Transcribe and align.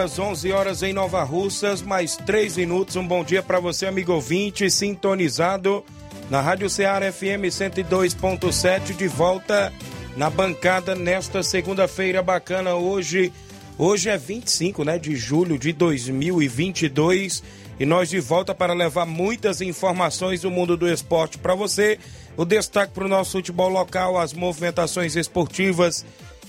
Horas, 0.00 0.18
11 0.18 0.52
horas 0.52 0.82
em 0.82 0.94
Nova 0.94 1.22
Russas, 1.22 1.82
mais 1.82 2.16
3 2.16 2.56
minutos. 2.56 2.96
Um 2.96 3.06
bom 3.06 3.22
dia 3.22 3.42
para 3.42 3.60
você, 3.60 3.84
amigo 3.84 4.14
ouvinte, 4.14 4.70
sintonizado 4.70 5.84
na 6.30 6.40
Rádio 6.40 6.70
Ceará 6.70 7.12
FM 7.12 7.44
102.7, 7.50 8.96
de 8.96 9.06
volta 9.06 9.70
na 10.16 10.30
bancada 10.30 10.94
nesta 10.94 11.42
segunda-feira 11.42 12.22
bacana. 12.22 12.74
Hoje, 12.76 13.30
hoje 13.76 14.08
é 14.08 14.16
25 14.16 14.84
né, 14.84 14.98
de 14.98 15.14
julho 15.16 15.58
de 15.58 15.70
2022 15.74 17.42
e 17.78 17.84
nós 17.84 18.08
de 18.08 18.20
volta 18.20 18.54
para 18.54 18.72
levar 18.72 19.04
muitas 19.04 19.60
informações 19.60 20.40
do 20.40 20.50
mundo 20.50 20.78
do 20.78 20.90
esporte 20.90 21.36
para 21.36 21.54
você. 21.54 21.98
O 22.38 22.46
destaque 22.46 22.94
para 22.94 23.04
o 23.04 23.08
nosso 23.08 23.32
futebol 23.32 23.68
local, 23.68 24.18
as 24.18 24.32
movimentações 24.32 25.14
esportivas 25.14 26.06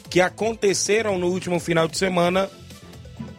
que 0.09 0.21
aconteceram 0.21 1.17
no 1.17 1.27
último 1.27 1.59
final 1.59 1.85
de 1.89 1.97
semana 1.97 2.49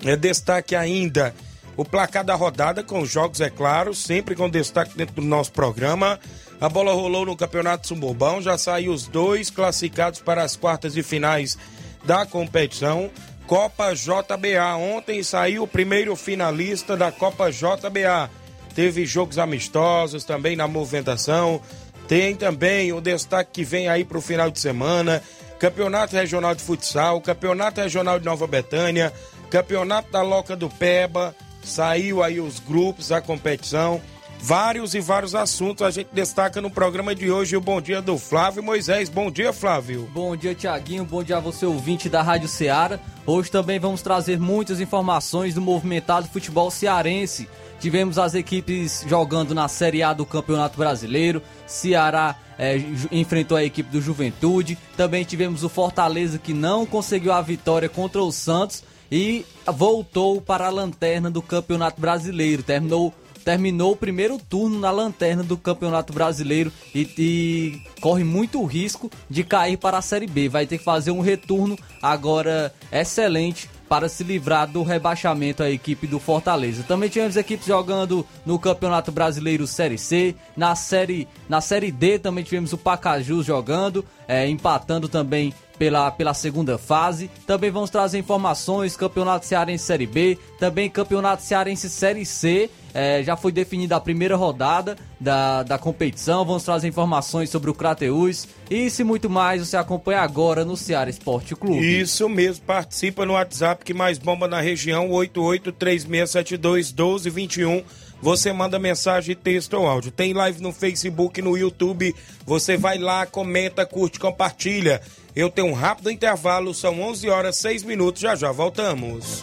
é 0.04 0.16
destaque 0.16 0.74
ainda 0.74 1.34
o 1.76 1.84
placar 1.84 2.24
da 2.24 2.34
rodada 2.34 2.82
com 2.82 3.04
jogos, 3.04 3.40
é 3.40 3.48
claro, 3.48 3.94
sempre 3.94 4.34
com 4.34 4.48
destaque 4.48 4.96
dentro 4.96 5.16
do 5.16 5.22
nosso 5.22 5.52
programa. 5.52 6.20
A 6.60 6.68
bola 6.68 6.92
rolou 6.92 7.24
no 7.24 7.36
Campeonato 7.36 7.88
Suburbão, 7.88 8.42
já 8.42 8.58
saiu 8.58 8.92
os 8.92 9.06
dois 9.06 9.50
classificados 9.50 10.20
para 10.20 10.42
as 10.42 10.54
quartas 10.54 10.96
e 10.96 11.02
finais 11.02 11.56
da 12.04 12.26
competição. 12.26 13.10
Copa 13.46 13.94
JBA. 13.94 14.76
Ontem 14.76 15.22
saiu 15.22 15.64
o 15.64 15.68
primeiro 15.68 16.14
finalista 16.14 16.96
da 16.96 17.10
Copa 17.10 17.50
JBA. 17.50 18.30
Teve 18.74 19.04
jogos 19.04 19.38
amistosos 19.38 20.24
também 20.24 20.54
na 20.54 20.68
movimentação. 20.68 21.60
Tem 22.06 22.36
também 22.36 22.92
o 22.92 23.00
destaque 23.00 23.50
que 23.52 23.64
vem 23.64 23.88
aí 23.88 24.04
para 24.04 24.18
o 24.18 24.22
final 24.22 24.50
de 24.50 24.60
semana. 24.60 25.22
Campeonato 25.58 26.16
Regional 26.16 26.54
de 26.54 26.62
Futsal, 26.62 27.20
Campeonato 27.20 27.80
Regional 27.80 28.18
de 28.18 28.24
Nova 28.24 28.46
Betânia, 28.46 29.12
Campeonato 29.52 30.10
da 30.10 30.22
Loca 30.22 30.56
do 30.56 30.70
Peba, 30.70 31.36
saiu 31.62 32.22
aí 32.22 32.40
os 32.40 32.58
grupos, 32.58 33.12
a 33.12 33.20
competição. 33.20 34.00
Vários 34.40 34.94
e 34.94 35.00
vários 35.00 35.34
assuntos 35.34 35.86
a 35.86 35.90
gente 35.90 36.08
destaca 36.10 36.58
no 36.58 36.70
programa 36.70 37.14
de 37.14 37.30
hoje. 37.30 37.54
O 37.54 37.60
bom 37.60 37.78
dia 37.78 38.00
do 38.00 38.16
Flávio 38.16 38.62
Moisés. 38.62 39.10
Bom 39.10 39.30
dia, 39.30 39.52
Flávio. 39.52 40.08
Bom 40.10 40.34
dia, 40.34 40.54
Tiaguinho. 40.54 41.04
Bom 41.04 41.22
dia 41.22 41.36
a 41.36 41.40
você, 41.40 41.66
ouvinte 41.66 42.08
da 42.08 42.22
Rádio 42.22 42.48
Ceará. 42.48 42.98
Hoje 43.26 43.50
também 43.50 43.78
vamos 43.78 44.00
trazer 44.00 44.40
muitas 44.40 44.80
informações 44.80 45.52
do 45.52 45.60
movimentado 45.60 46.28
futebol 46.28 46.70
cearense. 46.70 47.46
Tivemos 47.78 48.16
as 48.16 48.34
equipes 48.34 49.04
jogando 49.06 49.54
na 49.54 49.68
Série 49.68 50.02
A 50.02 50.14
do 50.14 50.24
Campeonato 50.24 50.78
Brasileiro. 50.78 51.42
Ceará 51.66 52.36
é, 52.58 52.80
enfrentou 53.10 53.58
a 53.58 53.62
equipe 53.62 53.90
do 53.90 54.00
Juventude. 54.00 54.78
Também 54.96 55.24
tivemos 55.24 55.62
o 55.62 55.68
Fortaleza 55.68 56.38
que 56.38 56.54
não 56.54 56.86
conseguiu 56.86 57.34
a 57.34 57.42
vitória 57.42 57.90
contra 57.90 58.22
o 58.22 58.32
Santos 58.32 58.82
e 59.12 59.44
voltou 59.66 60.40
para 60.40 60.66
a 60.68 60.70
lanterna 60.70 61.30
do 61.30 61.42
Campeonato 61.42 62.00
Brasileiro. 62.00 62.62
Terminou 62.62 63.12
terminou 63.44 63.92
o 63.92 63.96
primeiro 63.96 64.38
turno 64.38 64.78
na 64.78 64.92
lanterna 64.92 65.42
do 65.42 65.56
Campeonato 65.56 66.12
Brasileiro 66.12 66.72
e, 66.94 67.00
e, 67.18 67.82
corre 68.00 68.22
muito 68.22 68.64
risco 68.64 69.10
de 69.28 69.42
cair 69.42 69.76
para 69.76 69.98
a 69.98 70.02
Série 70.02 70.28
B. 70.28 70.48
Vai 70.48 70.64
ter 70.64 70.78
que 70.78 70.84
fazer 70.84 71.10
um 71.10 71.20
retorno 71.20 71.76
agora 72.00 72.72
excelente 72.92 73.68
para 73.88 74.08
se 74.08 74.24
livrar 74.24 74.66
do 74.66 74.82
rebaixamento 74.82 75.62
a 75.62 75.68
equipe 75.68 76.06
do 76.06 76.18
Fortaleza. 76.18 76.84
Também 76.84 77.10
tivemos 77.10 77.36
equipes 77.36 77.66
jogando 77.66 78.24
no 78.46 78.58
Campeonato 78.58 79.10
Brasileiro 79.10 79.66
Série 79.66 79.98
C, 79.98 80.34
na 80.56 80.74
Série, 80.74 81.28
na 81.48 81.60
série 81.60 81.90
D 81.90 82.18
também 82.18 82.44
tivemos 82.44 82.72
o 82.72 82.78
Pacajus 82.78 83.44
jogando, 83.44 84.04
é, 84.26 84.48
empatando 84.48 85.08
também 85.08 85.52
pela, 85.82 86.12
pela 86.12 86.32
segunda 86.32 86.78
fase. 86.78 87.28
Também 87.44 87.68
vamos 87.68 87.90
trazer 87.90 88.16
informações: 88.16 88.96
Campeonato 88.96 89.46
Cearense 89.46 89.84
Série 89.84 90.06
B, 90.06 90.38
também 90.56 90.88
Campeonato 90.88 91.42
Cearense 91.42 91.90
Série 91.90 92.24
C. 92.24 92.70
É, 92.94 93.20
já 93.22 93.36
foi 93.36 93.50
definida 93.50 93.96
a 93.96 94.00
primeira 94.00 94.36
rodada 94.36 94.96
da, 95.18 95.64
da 95.64 95.78
competição. 95.78 96.44
Vamos 96.44 96.62
trazer 96.62 96.86
informações 96.86 97.50
sobre 97.50 97.68
o 97.70 97.74
Crateus. 97.74 98.46
Isso 98.70 99.00
e 99.00 99.04
muito 99.04 99.28
mais 99.28 99.66
você 99.66 99.76
acompanha 99.76 100.20
agora 100.20 100.64
no 100.64 100.76
Ceará 100.76 101.10
Esporte 101.10 101.56
Clube. 101.56 102.00
Isso 102.00 102.28
mesmo, 102.28 102.64
participa 102.64 103.26
no 103.26 103.32
WhatsApp 103.32 103.84
que 103.84 103.92
mais 103.92 104.18
bomba 104.18 104.46
na 104.46 104.60
região: 104.60 105.08
8836721221 105.08 107.82
você 108.22 108.52
manda 108.52 108.78
mensagem, 108.78 109.34
texto 109.34 109.74
ou 109.74 109.86
áudio. 109.86 110.12
Tem 110.12 110.32
live 110.32 110.62
no 110.62 110.72
Facebook, 110.72 111.42
no 111.42 111.58
YouTube. 111.58 112.14
Você 112.46 112.76
vai 112.76 112.96
lá, 112.96 113.26
comenta, 113.26 113.84
curte, 113.84 114.20
compartilha. 114.20 115.02
Eu 115.34 115.50
tenho 115.50 115.66
um 115.66 115.72
rápido 115.72 116.08
intervalo, 116.08 116.72
são 116.72 117.02
11 117.02 117.28
horas 117.28 117.56
6 117.56 117.82
minutos, 117.82 118.22
já 118.22 118.36
já 118.36 118.52
voltamos. 118.52 119.42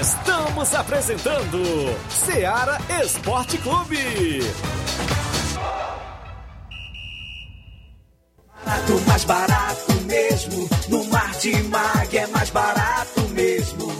Estamos 0.00 0.74
apresentando 0.74 1.62
Seara 2.10 2.78
Esporte 3.04 3.56
Clube. 3.58 4.40
Barato, 8.64 9.00
mais 9.06 9.24
barato 9.24 9.67
mais 12.48 12.50
barato 12.50 13.20
mesmo. 13.30 13.92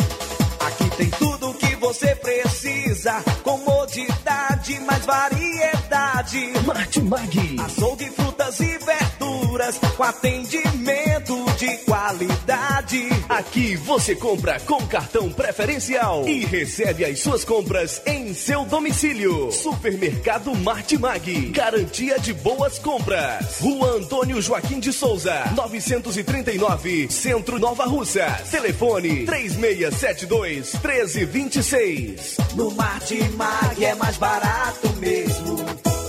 Aqui 0.67 0.91
tem 0.97 1.11
tudo 1.11 1.51
o 1.51 1.55
que 1.55 1.77
você 1.77 2.15
precisa. 2.17 3.23
Comodidade, 3.43 4.81
mais 4.81 5.05
variedade. 5.05 6.53
Martimag. 6.67 7.57
Açougue, 7.61 8.11
frutas 8.11 8.61
e 8.61 8.79
verduras. 8.79 9.79
Com 9.97 10.03
atendimento 10.03 11.45
de 11.59 11.77
qualidade. 11.79 13.09
Aqui 13.29 13.77
você 13.77 14.17
compra 14.17 14.59
com 14.61 14.87
cartão 14.87 15.31
preferencial 15.31 16.27
e 16.27 16.47
recebe 16.47 17.05
as 17.05 17.21
suas 17.21 17.45
compras 17.45 18.01
em 18.07 18.33
seu 18.33 18.65
domicílio. 18.65 19.53
Supermercado 19.53 20.55
Martimag. 20.55 21.51
Garantia 21.51 22.19
de 22.19 22.33
boas 22.33 22.79
compras. 22.79 23.59
Rua 23.61 23.97
Antônio 23.99 24.41
Joaquim 24.41 24.81
de 24.81 24.95
Souza, 24.95 25.45
939, 25.55 27.11
Centro 27.11 27.59
Nova 27.59 27.85
Russa. 27.85 28.25
Telefone 28.51 29.27
3672 29.27 30.73
1326. 30.73 32.37
No 32.55 32.71
Martimag 32.71 33.85
é 33.85 33.95
mais 33.95 34.17
barato 34.17 34.89
mesmo. 34.97 36.08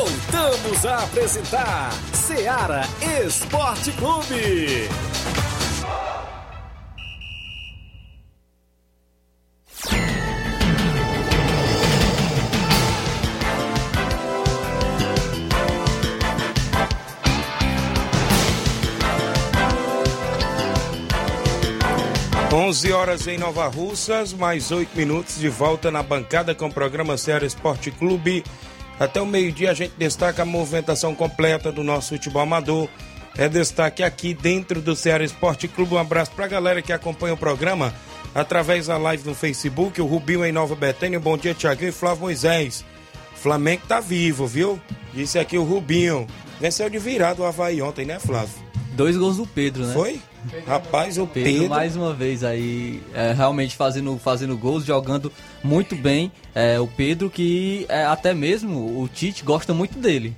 Voltamos 0.00 0.86
a 0.86 1.04
apresentar 1.04 1.92
Seara 2.14 2.88
Esporte 3.22 3.92
Clube. 3.92 4.88
11 22.52 22.92
horas 22.92 23.26
em 23.26 23.36
Nova 23.36 23.68
Russas, 23.68 24.32
mais 24.32 24.72
8 24.72 24.96
minutos 24.96 25.38
de 25.38 25.48
volta 25.48 25.90
na 25.90 26.02
bancada 26.02 26.54
com 26.54 26.66
o 26.66 26.72
programa 26.72 27.18
Ceará 27.18 27.44
Esporte 27.44 27.90
Clube. 27.90 28.42
Até 29.00 29.18
o 29.18 29.26
meio-dia 29.26 29.70
a 29.70 29.74
gente 29.74 29.94
destaca 29.96 30.42
a 30.42 30.44
movimentação 30.44 31.14
completa 31.14 31.72
do 31.72 31.82
nosso 31.82 32.10
futebol 32.10 32.42
amador. 32.42 32.86
É 33.34 33.48
destaque 33.48 34.02
aqui 34.02 34.34
dentro 34.34 34.82
do 34.82 34.94
Ceará 34.94 35.24
Esporte 35.24 35.66
Clube. 35.66 35.94
Um 35.94 35.98
abraço 35.98 36.32
para 36.32 36.44
a 36.44 36.48
galera 36.48 36.82
que 36.82 36.92
acompanha 36.92 37.32
o 37.32 37.36
programa 37.38 37.94
através 38.34 38.88
da 38.88 38.98
live 38.98 39.26
no 39.26 39.34
Facebook. 39.34 39.98
O 40.02 40.06
Rubinho 40.06 40.44
em 40.44 40.52
Nova 40.52 40.76
Betânia. 40.76 41.18
Bom 41.18 41.38
dia, 41.38 41.54
Tiaguinho 41.54 41.88
e 41.88 41.92
Flávio 41.92 42.24
Moisés. 42.24 42.84
Flamengo 43.34 43.84
tá 43.88 44.00
vivo, 44.00 44.46
viu? 44.46 44.78
Disse 45.14 45.38
aqui 45.38 45.56
o 45.56 45.64
Rubinho. 45.64 46.26
Venceu 46.60 46.90
de 46.90 46.98
virado 46.98 47.40
o 47.40 47.46
Havaí 47.46 47.80
ontem, 47.80 48.04
né, 48.04 48.18
Flávio? 48.18 48.54
Dois 48.92 49.16
gols 49.16 49.38
do 49.38 49.46
Pedro, 49.46 49.86
né? 49.86 49.94
Foi? 49.94 50.20
Rapaz, 50.66 51.18
o 51.18 51.26
Pedro, 51.26 51.52
Pedro, 51.52 51.68
mais 51.68 51.96
uma 51.96 52.12
vez 52.12 52.42
aí, 52.42 53.02
é, 53.14 53.32
realmente 53.32 53.76
fazendo, 53.76 54.18
fazendo 54.18 54.56
gols, 54.56 54.84
jogando 54.84 55.32
muito 55.62 55.94
bem. 55.94 56.32
É, 56.54 56.80
o 56.80 56.86
Pedro 56.86 57.28
que 57.28 57.86
é, 57.88 58.04
até 58.04 58.32
mesmo 58.32 59.00
o 59.00 59.08
Tite 59.08 59.44
gosta 59.44 59.74
muito 59.74 59.98
dele. 59.98 60.34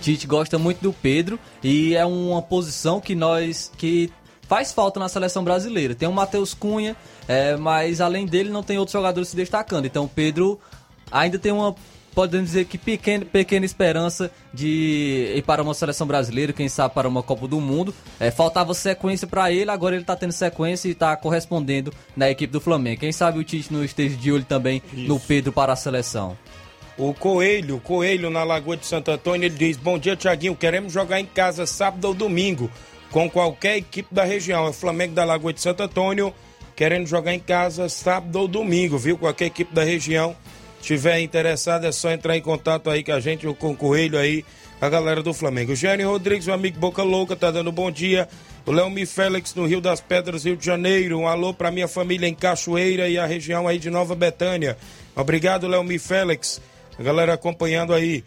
Tite 0.00 0.26
gosta 0.26 0.58
muito 0.58 0.80
do 0.80 0.92
Pedro 0.92 1.38
e 1.62 1.94
é 1.94 2.04
uma 2.06 2.40
posição 2.40 3.00
que 3.00 3.14
nós 3.14 3.70
que 3.76 4.10
faz 4.42 4.72
falta 4.72 4.98
na 4.98 5.08
seleção 5.08 5.44
brasileira. 5.44 5.94
Tem 5.94 6.08
o 6.08 6.12
Matheus 6.12 6.54
Cunha, 6.54 6.96
é, 7.28 7.56
mas 7.56 8.00
além 8.00 8.26
dele 8.26 8.50
não 8.50 8.62
tem 8.62 8.78
outros 8.78 8.92
jogadores 8.92 9.28
se 9.28 9.36
destacando. 9.36 9.84
Então 9.86 10.04
o 10.04 10.08
Pedro 10.08 10.58
ainda 11.10 11.38
tem 11.38 11.52
uma 11.52 11.74
podemos 12.14 12.46
dizer 12.46 12.64
que 12.66 12.76
pequena, 12.76 13.24
pequena 13.24 13.64
esperança 13.64 14.30
de 14.52 15.32
ir 15.36 15.42
para 15.42 15.62
uma 15.62 15.74
seleção 15.74 16.06
brasileira, 16.06 16.52
quem 16.52 16.68
sabe 16.68 16.94
para 16.94 17.08
uma 17.08 17.22
Copa 17.22 17.46
do 17.46 17.60
Mundo. 17.60 17.94
É, 18.18 18.30
faltava 18.30 18.74
sequência 18.74 19.26
para 19.26 19.50
ele, 19.52 19.70
agora 19.70 19.94
ele 19.94 20.02
está 20.02 20.16
tendo 20.16 20.32
sequência 20.32 20.88
e 20.88 20.92
está 20.92 21.16
correspondendo 21.16 21.92
na 22.16 22.30
equipe 22.30 22.52
do 22.52 22.60
Flamengo. 22.60 23.00
Quem 23.00 23.12
sabe 23.12 23.38
o 23.38 23.44
Tite 23.44 23.72
não 23.72 23.84
esteja 23.84 24.16
de 24.16 24.32
olho 24.32 24.44
também 24.44 24.82
Isso. 24.92 25.08
no 25.08 25.18
Pedro 25.18 25.52
para 25.52 25.72
a 25.72 25.76
seleção. 25.76 26.36
O 26.98 27.14
Coelho, 27.14 27.80
Coelho 27.80 28.28
na 28.28 28.44
Lagoa 28.44 28.76
de 28.76 28.84
Santo 28.84 29.10
Antônio, 29.10 29.46
ele 29.46 29.56
diz: 29.56 29.76
Bom 29.76 29.98
dia, 29.98 30.14
Tiaguinho. 30.16 30.54
Queremos 30.54 30.92
jogar 30.92 31.18
em 31.18 31.24
casa 31.24 31.64
sábado 31.64 32.04
ou 32.06 32.14
domingo 32.14 32.70
com 33.10 33.28
qualquer 33.30 33.76
equipe 33.76 34.14
da 34.14 34.24
região. 34.24 34.66
É 34.66 34.68
o 34.68 34.72
Flamengo 34.72 35.14
da 35.14 35.24
Lagoa 35.24 35.52
de 35.52 35.60
Santo 35.60 35.82
Antônio 35.82 36.34
querendo 36.80 37.06
jogar 37.06 37.34
em 37.34 37.38
casa 37.38 37.90
sábado 37.90 38.36
ou 38.36 38.48
domingo, 38.48 38.96
viu? 38.96 39.18
Qualquer 39.18 39.44
equipe 39.44 39.74
da 39.74 39.84
região 39.84 40.34
tiver 40.80 41.20
interessado, 41.20 41.86
é 41.86 41.92
só 41.92 42.10
entrar 42.10 42.36
em 42.36 42.40
contato 42.40 42.90
aí 42.90 43.04
com 43.04 43.12
a 43.12 43.20
gente, 43.20 43.46
com 43.54 43.70
o 43.70 43.76
Coelho 43.76 44.18
aí, 44.18 44.44
a 44.80 44.88
galera 44.88 45.22
do 45.22 45.34
Flamengo. 45.34 45.72
O 45.72 45.76
Gênio 45.76 46.08
Rodrigues, 46.08 46.46
meu 46.46 46.54
amigo 46.54 46.78
Boca 46.78 47.02
Louca, 47.02 47.36
tá 47.36 47.50
dando 47.50 47.70
bom 47.70 47.90
dia. 47.90 48.28
O 48.66 48.72
Leomi 48.72 49.06
Félix 49.06 49.54
no 49.54 49.66
Rio 49.66 49.80
das 49.80 50.00
Pedras, 50.00 50.44
Rio 50.44 50.56
de 50.56 50.64
Janeiro. 50.64 51.18
Um 51.18 51.28
alô 51.28 51.52
pra 51.52 51.70
minha 51.70 51.88
família 51.88 52.26
em 52.26 52.34
Cachoeira 52.34 53.08
e 53.08 53.18
a 53.18 53.26
região 53.26 53.66
aí 53.66 53.78
de 53.78 53.90
Nova 53.90 54.14
Betânia. 54.14 54.76
Obrigado, 55.16 55.66
Leomi 55.66 55.98
Félix. 55.98 56.60
A 56.98 57.02
galera 57.02 57.34
acompanhando 57.34 57.92
aí. 57.94 58.22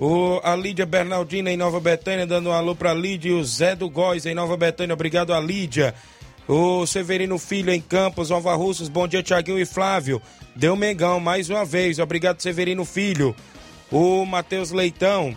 O, 0.00 0.40
a 0.42 0.56
Lídia 0.56 0.84
Bernardina 0.84 1.50
em 1.50 1.56
Nova 1.56 1.78
Betânia, 1.78 2.26
dando 2.26 2.48
um 2.48 2.52
alô 2.52 2.74
pra 2.74 2.92
Lídia. 2.92 3.30
E 3.30 3.32
o 3.32 3.44
Zé 3.44 3.76
do 3.76 3.88
Góis 3.88 4.26
em 4.26 4.34
Nova 4.34 4.56
Betânia. 4.56 4.94
Obrigado 4.94 5.32
a 5.32 5.40
Lídia. 5.40 5.94
O 6.46 6.86
Severino 6.86 7.38
Filho 7.38 7.72
em 7.72 7.80
Campos, 7.80 8.28
Nova 8.28 8.54
Russas. 8.54 8.88
Bom 8.88 9.08
dia, 9.08 9.22
Tiaguinho 9.22 9.58
e 9.58 9.64
Flávio. 9.64 10.20
Deu 10.54 10.76
Mengão 10.76 11.18
mais 11.18 11.48
uma 11.48 11.64
vez. 11.64 11.98
Obrigado, 11.98 12.40
Severino 12.42 12.84
Filho. 12.84 13.34
O 13.90 14.26
Matheus 14.26 14.70
Leitão. 14.70 15.36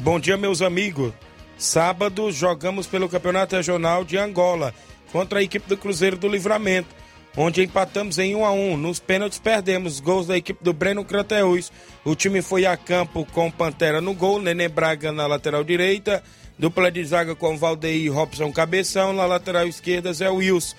Bom 0.00 0.18
dia, 0.18 0.36
meus 0.36 0.62
amigos. 0.62 1.12
Sábado 1.58 2.30
jogamos 2.32 2.86
pelo 2.86 3.08
Campeonato 3.08 3.56
Regional 3.56 4.04
de 4.04 4.16
Angola 4.16 4.72
contra 5.12 5.40
a 5.40 5.42
equipe 5.42 5.68
do 5.68 5.76
Cruzeiro 5.76 6.16
do 6.16 6.28
Livramento, 6.28 6.88
onde 7.36 7.62
empatamos 7.62 8.18
em 8.18 8.34
1 8.34 8.44
a 8.46 8.52
1. 8.52 8.76
Nos 8.76 9.00
pênaltis 9.00 9.38
perdemos 9.38 10.00
gols 10.00 10.26
da 10.26 10.38
equipe 10.38 10.62
do 10.64 10.72
Breno 10.72 11.04
Crateus. 11.04 11.70
O 12.04 12.14
time 12.14 12.40
foi 12.40 12.64
a 12.64 12.76
campo 12.76 13.26
com 13.32 13.50
Pantera 13.50 14.00
no 14.00 14.14
gol, 14.14 14.40
Nenê 14.40 14.68
Braga 14.68 15.12
na 15.12 15.26
lateral 15.26 15.64
direita, 15.64 16.22
dupla 16.58 16.90
de 16.90 17.04
zaga 17.04 17.34
com 17.34 17.56
Valdeir 17.56 18.12
Robson 18.12 18.52
Cabeção, 18.52 19.12
na 19.12 19.26
lateral 19.26 19.66
esquerda 19.66 20.12
Zé 20.12 20.28
Wilson 20.28 20.74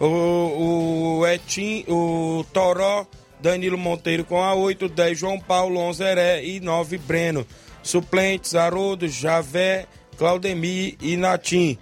o, 0.00 1.18
o 1.20 1.26
Etim, 1.26 1.84
o 1.88 2.44
Toró, 2.52 3.06
Danilo 3.40 3.78
Monteiro 3.78 4.24
com 4.24 4.42
a 4.42 4.54
8, 4.54 4.88
10 4.88 5.18
João 5.18 5.40
Paulo, 5.40 5.78
11 5.80 6.02
Heré 6.02 6.44
e 6.44 6.60
9 6.60 6.98
Breno. 6.98 7.46
Suplentes 7.82 8.54
Haroldo, 8.54 9.08
Javé, 9.08 9.86
Claudemir 10.16 10.96
e 11.00 11.16
Natim. 11.16 11.78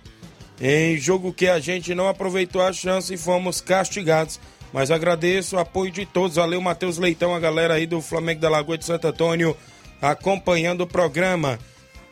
Em 0.61 0.97
jogo 0.97 1.33
que 1.33 1.49
a 1.49 1.59
gente 1.59 1.94
não 1.94 2.09
aproveitou 2.09 2.62
a 2.62 2.73
chance 2.73 3.12
e 3.12 3.19
fomos 3.19 3.61
castigados. 3.61 4.38
Mas 4.73 4.91
agradeço 4.91 5.56
o 5.56 5.59
apoio 5.59 5.91
de 5.91 6.05
todos. 6.05 6.37
Valeu, 6.37 6.61
Matheus 6.61 6.99
Leitão, 6.99 7.35
a 7.35 7.41
galera 7.41 7.75
aí 7.75 7.87
do 7.87 8.00
Flamengo 8.00 8.41
da 8.41 8.50
Lagoa 8.50 8.77
de 8.77 8.85
Santo 8.85 9.09
Antônio, 9.09 9.56
acompanhando 10.00 10.83
o 10.83 10.87
programa. 10.87 11.59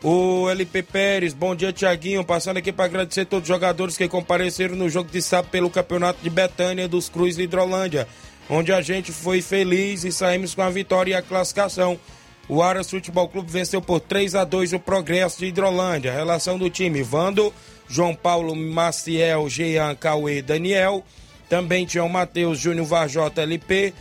O 0.07 0.47
LP 0.51 0.83
Pérez, 0.83 1.33
bom 1.33 1.55
dia, 1.55 1.73
Tiaguinho. 1.73 2.23
Passando 2.23 2.57
aqui 2.57 2.71
para 2.71 2.85
agradecer 2.85 3.25
todos 3.25 3.49
os 3.49 3.55
jogadores 3.55 3.97
que 3.97 4.07
compareceram 4.07 4.75
no 4.75 4.87
jogo 4.87 5.09
de 5.09 5.19
sábado 5.19 5.49
pelo 5.49 5.67
Campeonato 5.67 6.19
de 6.21 6.29
Betânia 6.29 6.87
dos 6.87 7.09
Cruz 7.09 7.39
Hidrolândia, 7.39 8.07
onde 8.47 8.71
a 8.71 8.83
gente 8.83 9.11
foi 9.11 9.41
feliz 9.41 10.03
e 10.03 10.11
saímos 10.11 10.53
com 10.53 10.61
a 10.61 10.69
vitória 10.69 11.13
e 11.13 11.15
a 11.15 11.23
classificação. 11.23 11.99
O 12.47 12.61
Aras 12.61 12.87
Futebol 12.87 13.27
Clube 13.27 13.51
venceu 13.51 13.81
por 13.81 13.99
3 13.99 14.35
a 14.35 14.43
2 14.43 14.73
o 14.73 14.79
Progresso 14.79 15.39
de 15.39 15.47
Hidrolândia. 15.47 16.13
Relação 16.13 16.59
do 16.59 16.69
time: 16.69 17.01
Vando, 17.01 17.51
João 17.89 18.13
Paulo, 18.13 18.55
Maciel, 18.55 19.49
Jean, 19.49 19.95
Cauê, 19.95 20.39
Daniel. 20.39 21.03
Também 21.49 21.83
tinha 21.83 22.03
o 22.03 22.09
Matheus, 22.09 22.59
Júnior 22.59 22.85
Varjota, 22.85 23.41
LP, 23.41 23.91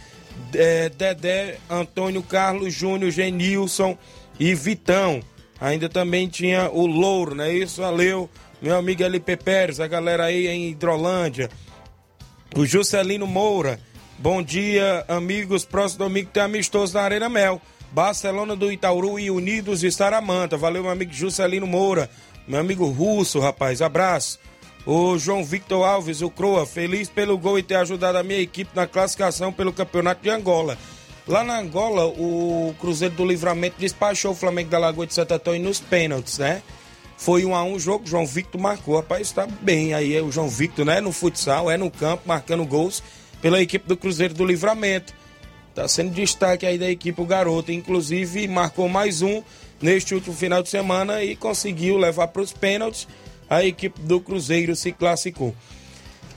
é, 0.53 0.91
Dedé, 0.91 1.57
Antônio 1.71 2.23
Carlos, 2.23 2.75
Júnior, 2.75 3.11
Genilson 3.11 3.97
e 4.39 4.55
Vitão. 4.55 5.23
Ainda 5.65 5.89
também 5.89 6.29
tinha 6.29 6.69
o 6.71 6.85
Louro, 6.85 7.35
não 7.35 7.45
é 7.45 7.55
isso? 7.55 7.81
Valeu, 7.81 8.29
meu 8.61 8.77
amigo 8.77 9.03
LP 9.03 9.35
Pérez, 9.39 9.81
a 9.81 9.87
galera 9.87 10.25
aí 10.25 10.47
em 10.47 10.69
Hidrolândia. 10.69 11.49
O 12.55 12.67
Juscelino 12.67 13.27
Moura, 13.27 13.81
bom 14.19 14.43
dia, 14.43 15.07
amigos. 15.09 15.65
Próximo 15.65 16.01
domingo 16.05 16.29
tem 16.31 16.43
amistoso 16.43 16.93
na 16.93 17.01
Arena 17.01 17.31
Mel. 17.31 17.63
Barcelona 17.93 18.55
do 18.55 18.71
Itauru 18.71 19.19
e 19.19 19.31
Unidos 19.31 19.81
de 19.81 19.91
Saramanta. 19.91 20.55
Valeu, 20.55 20.83
meu 20.83 20.93
amigo 20.93 21.15
Juscelino 21.15 21.67
Moura. 21.67 22.11
Meu 22.47 22.61
amigo 22.61 22.85
Russo, 22.91 23.41
rapaz, 23.41 23.81
abraço. 23.81 24.39
O 24.85 25.17
João 25.17 25.43
Victor 25.43 25.83
Alves, 25.83 26.21
o 26.21 26.29
Croa, 26.29 26.67
feliz 26.67 27.09
pelo 27.09 27.39
gol 27.39 27.59
e 27.59 27.63
ter 27.63 27.77
ajudado 27.77 28.19
a 28.19 28.23
minha 28.23 28.39
equipe 28.39 28.77
na 28.77 28.87
classificação 28.87 29.51
pelo 29.51 29.73
Campeonato 29.73 30.23
de 30.23 30.29
Angola. 30.29 30.77
Lá 31.27 31.43
na 31.43 31.59
Angola, 31.59 32.07
o 32.07 32.75
Cruzeiro 32.79 33.15
do 33.15 33.25
Livramento 33.25 33.77
despachou 33.79 34.33
o 34.33 34.35
Flamengo 34.35 34.69
da 34.69 34.79
Lagoa 34.79 35.07
de 35.07 35.15
Santo 35.15 35.33
Antônio 35.33 35.63
nos 35.63 35.81
pênaltis, 35.81 36.39
né? 36.39 36.63
Foi 37.17 37.47
um 37.47 37.55
a 37.55 37.65
um 37.65 37.79
jogo, 37.79 38.07
João 38.07 38.27
Victor 38.27 38.61
marcou. 38.61 38.97
Rapaz, 38.97 39.29
está 39.29 39.47
bem 39.47 39.95
aí, 39.95 40.15
é 40.15 40.21
o 40.21 40.31
João 40.31 40.49
Victor, 40.49 40.85
né? 40.85 41.01
No 41.01 41.13
futsal, 41.13 41.71
é 41.71 41.79
no 41.79 41.91
campo, 41.91 42.25
marcando 42.27 42.65
gols 42.67 43.03
pela 43.41 43.61
equipe 43.63 43.89
do 43.89 43.97
Cruzeiro 43.97 44.35
do 44.35 44.45
Livramento. 44.45 45.15
Tá 45.75 45.89
sendo 45.89 46.11
destaque 46.11 46.67
aí 46.67 46.77
da 46.77 46.91
equipe 46.91 47.21
o 47.21 47.25
garoto. 47.25 47.73
Inclusive, 47.73 48.47
marcou 48.47 48.89
mais 48.89 49.23
um 49.23 49.43
neste 49.81 50.15
último 50.15 50.37
final 50.37 50.63
de 50.63 50.69
semana 50.69 51.23
e 51.23 51.35
conseguiu 51.35 51.97
levar 51.97 52.29
para 52.29 52.43
os 52.43 52.53
pênaltis. 52.53 53.09
A 53.49 53.65
equipe 53.65 54.01
do 54.03 54.21
Cruzeiro 54.21 54.77
se 54.77 54.93
classificou. 54.93 55.55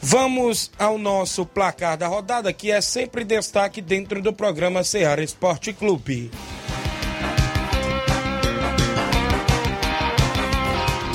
Vamos 0.01 0.71
ao 0.77 0.97
nosso 0.97 1.45
placar 1.45 1.97
da 1.97 2.07
rodada, 2.07 2.53
que 2.53 2.71
é 2.71 2.81
sempre 2.81 3.23
destaque 3.23 3.81
dentro 3.81 4.21
do 4.21 4.31
programa 4.31 4.83
Ceará 4.83 5.23
Esporte 5.23 5.73
Clube. 5.73 6.31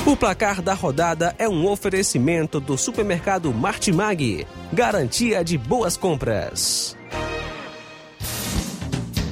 O 0.05 0.17
placar 0.17 0.61
da 0.61 0.73
rodada 0.73 1.33
é 1.39 1.47
um 1.47 1.65
oferecimento 1.65 2.59
do 2.59 2.77
supermercado 2.77 3.53
Martimag, 3.53 4.45
garantia 4.71 5.43
de 5.45 5.57
boas 5.57 5.95
compras. 5.95 6.97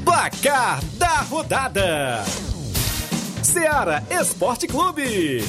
Placar 0.05 0.81
da 0.93 1.21
rodada: 1.23 2.23
Ceará 3.43 4.01
Esporte 4.09 4.65
Clube. 4.65 5.43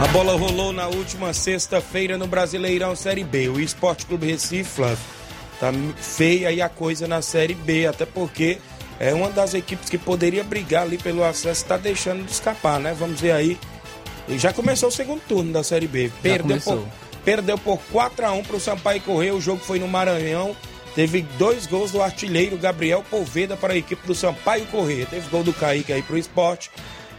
A 0.00 0.06
bola 0.06 0.34
rolou 0.34 0.72
na 0.72 0.88
última 0.88 1.34
sexta-feira 1.34 2.16
no 2.16 2.26
Brasileirão 2.26 2.96
Série 2.96 3.22
B. 3.22 3.50
O 3.50 3.60
Esporte 3.60 4.06
Clube 4.06 4.28
Recife, 4.28 4.64
Flávio, 4.64 4.96
tá 5.60 5.70
feia 5.94 6.48
aí 6.48 6.62
a 6.62 6.70
coisa 6.70 7.06
na 7.06 7.20
Série 7.20 7.52
B, 7.52 7.86
até 7.86 8.06
porque 8.06 8.56
é 8.98 9.12
uma 9.12 9.28
das 9.28 9.52
equipes 9.52 9.90
que 9.90 9.98
poderia 9.98 10.42
brigar 10.42 10.84
ali 10.84 10.96
pelo 10.96 11.22
acesso, 11.22 11.60
está 11.60 11.76
deixando 11.76 12.24
de 12.24 12.32
escapar, 12.32 12.80
né? 12.80 12.96
Vamos 12.98 13.20
ver 13.20 13.32
aí. 13.32 13.58
E 14.26 14.38
já 14.38 14.54
começou 14.54 14.88
o 14.88 14.92
segundo 14.92 15.20
turno 15.20 15.52
da 15.52 15.62
Série 15.62 15.86
B. 15.86 16.10
Perdeu 16.22 16.58
por, 16.62 16.82
perdeu 17.22 17.58
por 17.58 17.78
4 17.92 18.24
a 18.24 18.32
1 18.32 18.42
para 18.42 18.56
o 18.56 18.60
Sampaio 18.60 19.02
Correia. 19.02 19.34
O 19.34 19.40
jogo 19.40 19.60
foi 19.62 19.78
no 19.78 19.86
Maranhão. 19.86 20.56
Teve 20.94 21.20
dois 21.36 21.66
gols 21.66 21.90
do 21.90 22.00
artilheiro 22.00 22.56
Gabriel 22.56 23.04
Poveda 23.10 23.54
para 23.54 23.74
a 23.74 23.76
equipe 23.76 24.06
do 24.06 24.14
Sampaio 24.14 24.64
Correia. 24.68 25.04
Teve 25.04 25.28
gol 25.28 25.44
do 25.44 25.52
Kaique 25.52 25.92
aí 25.92 26.02
para 26.02 26.14
o 26.16 26.18
esporte. 26.18 26.70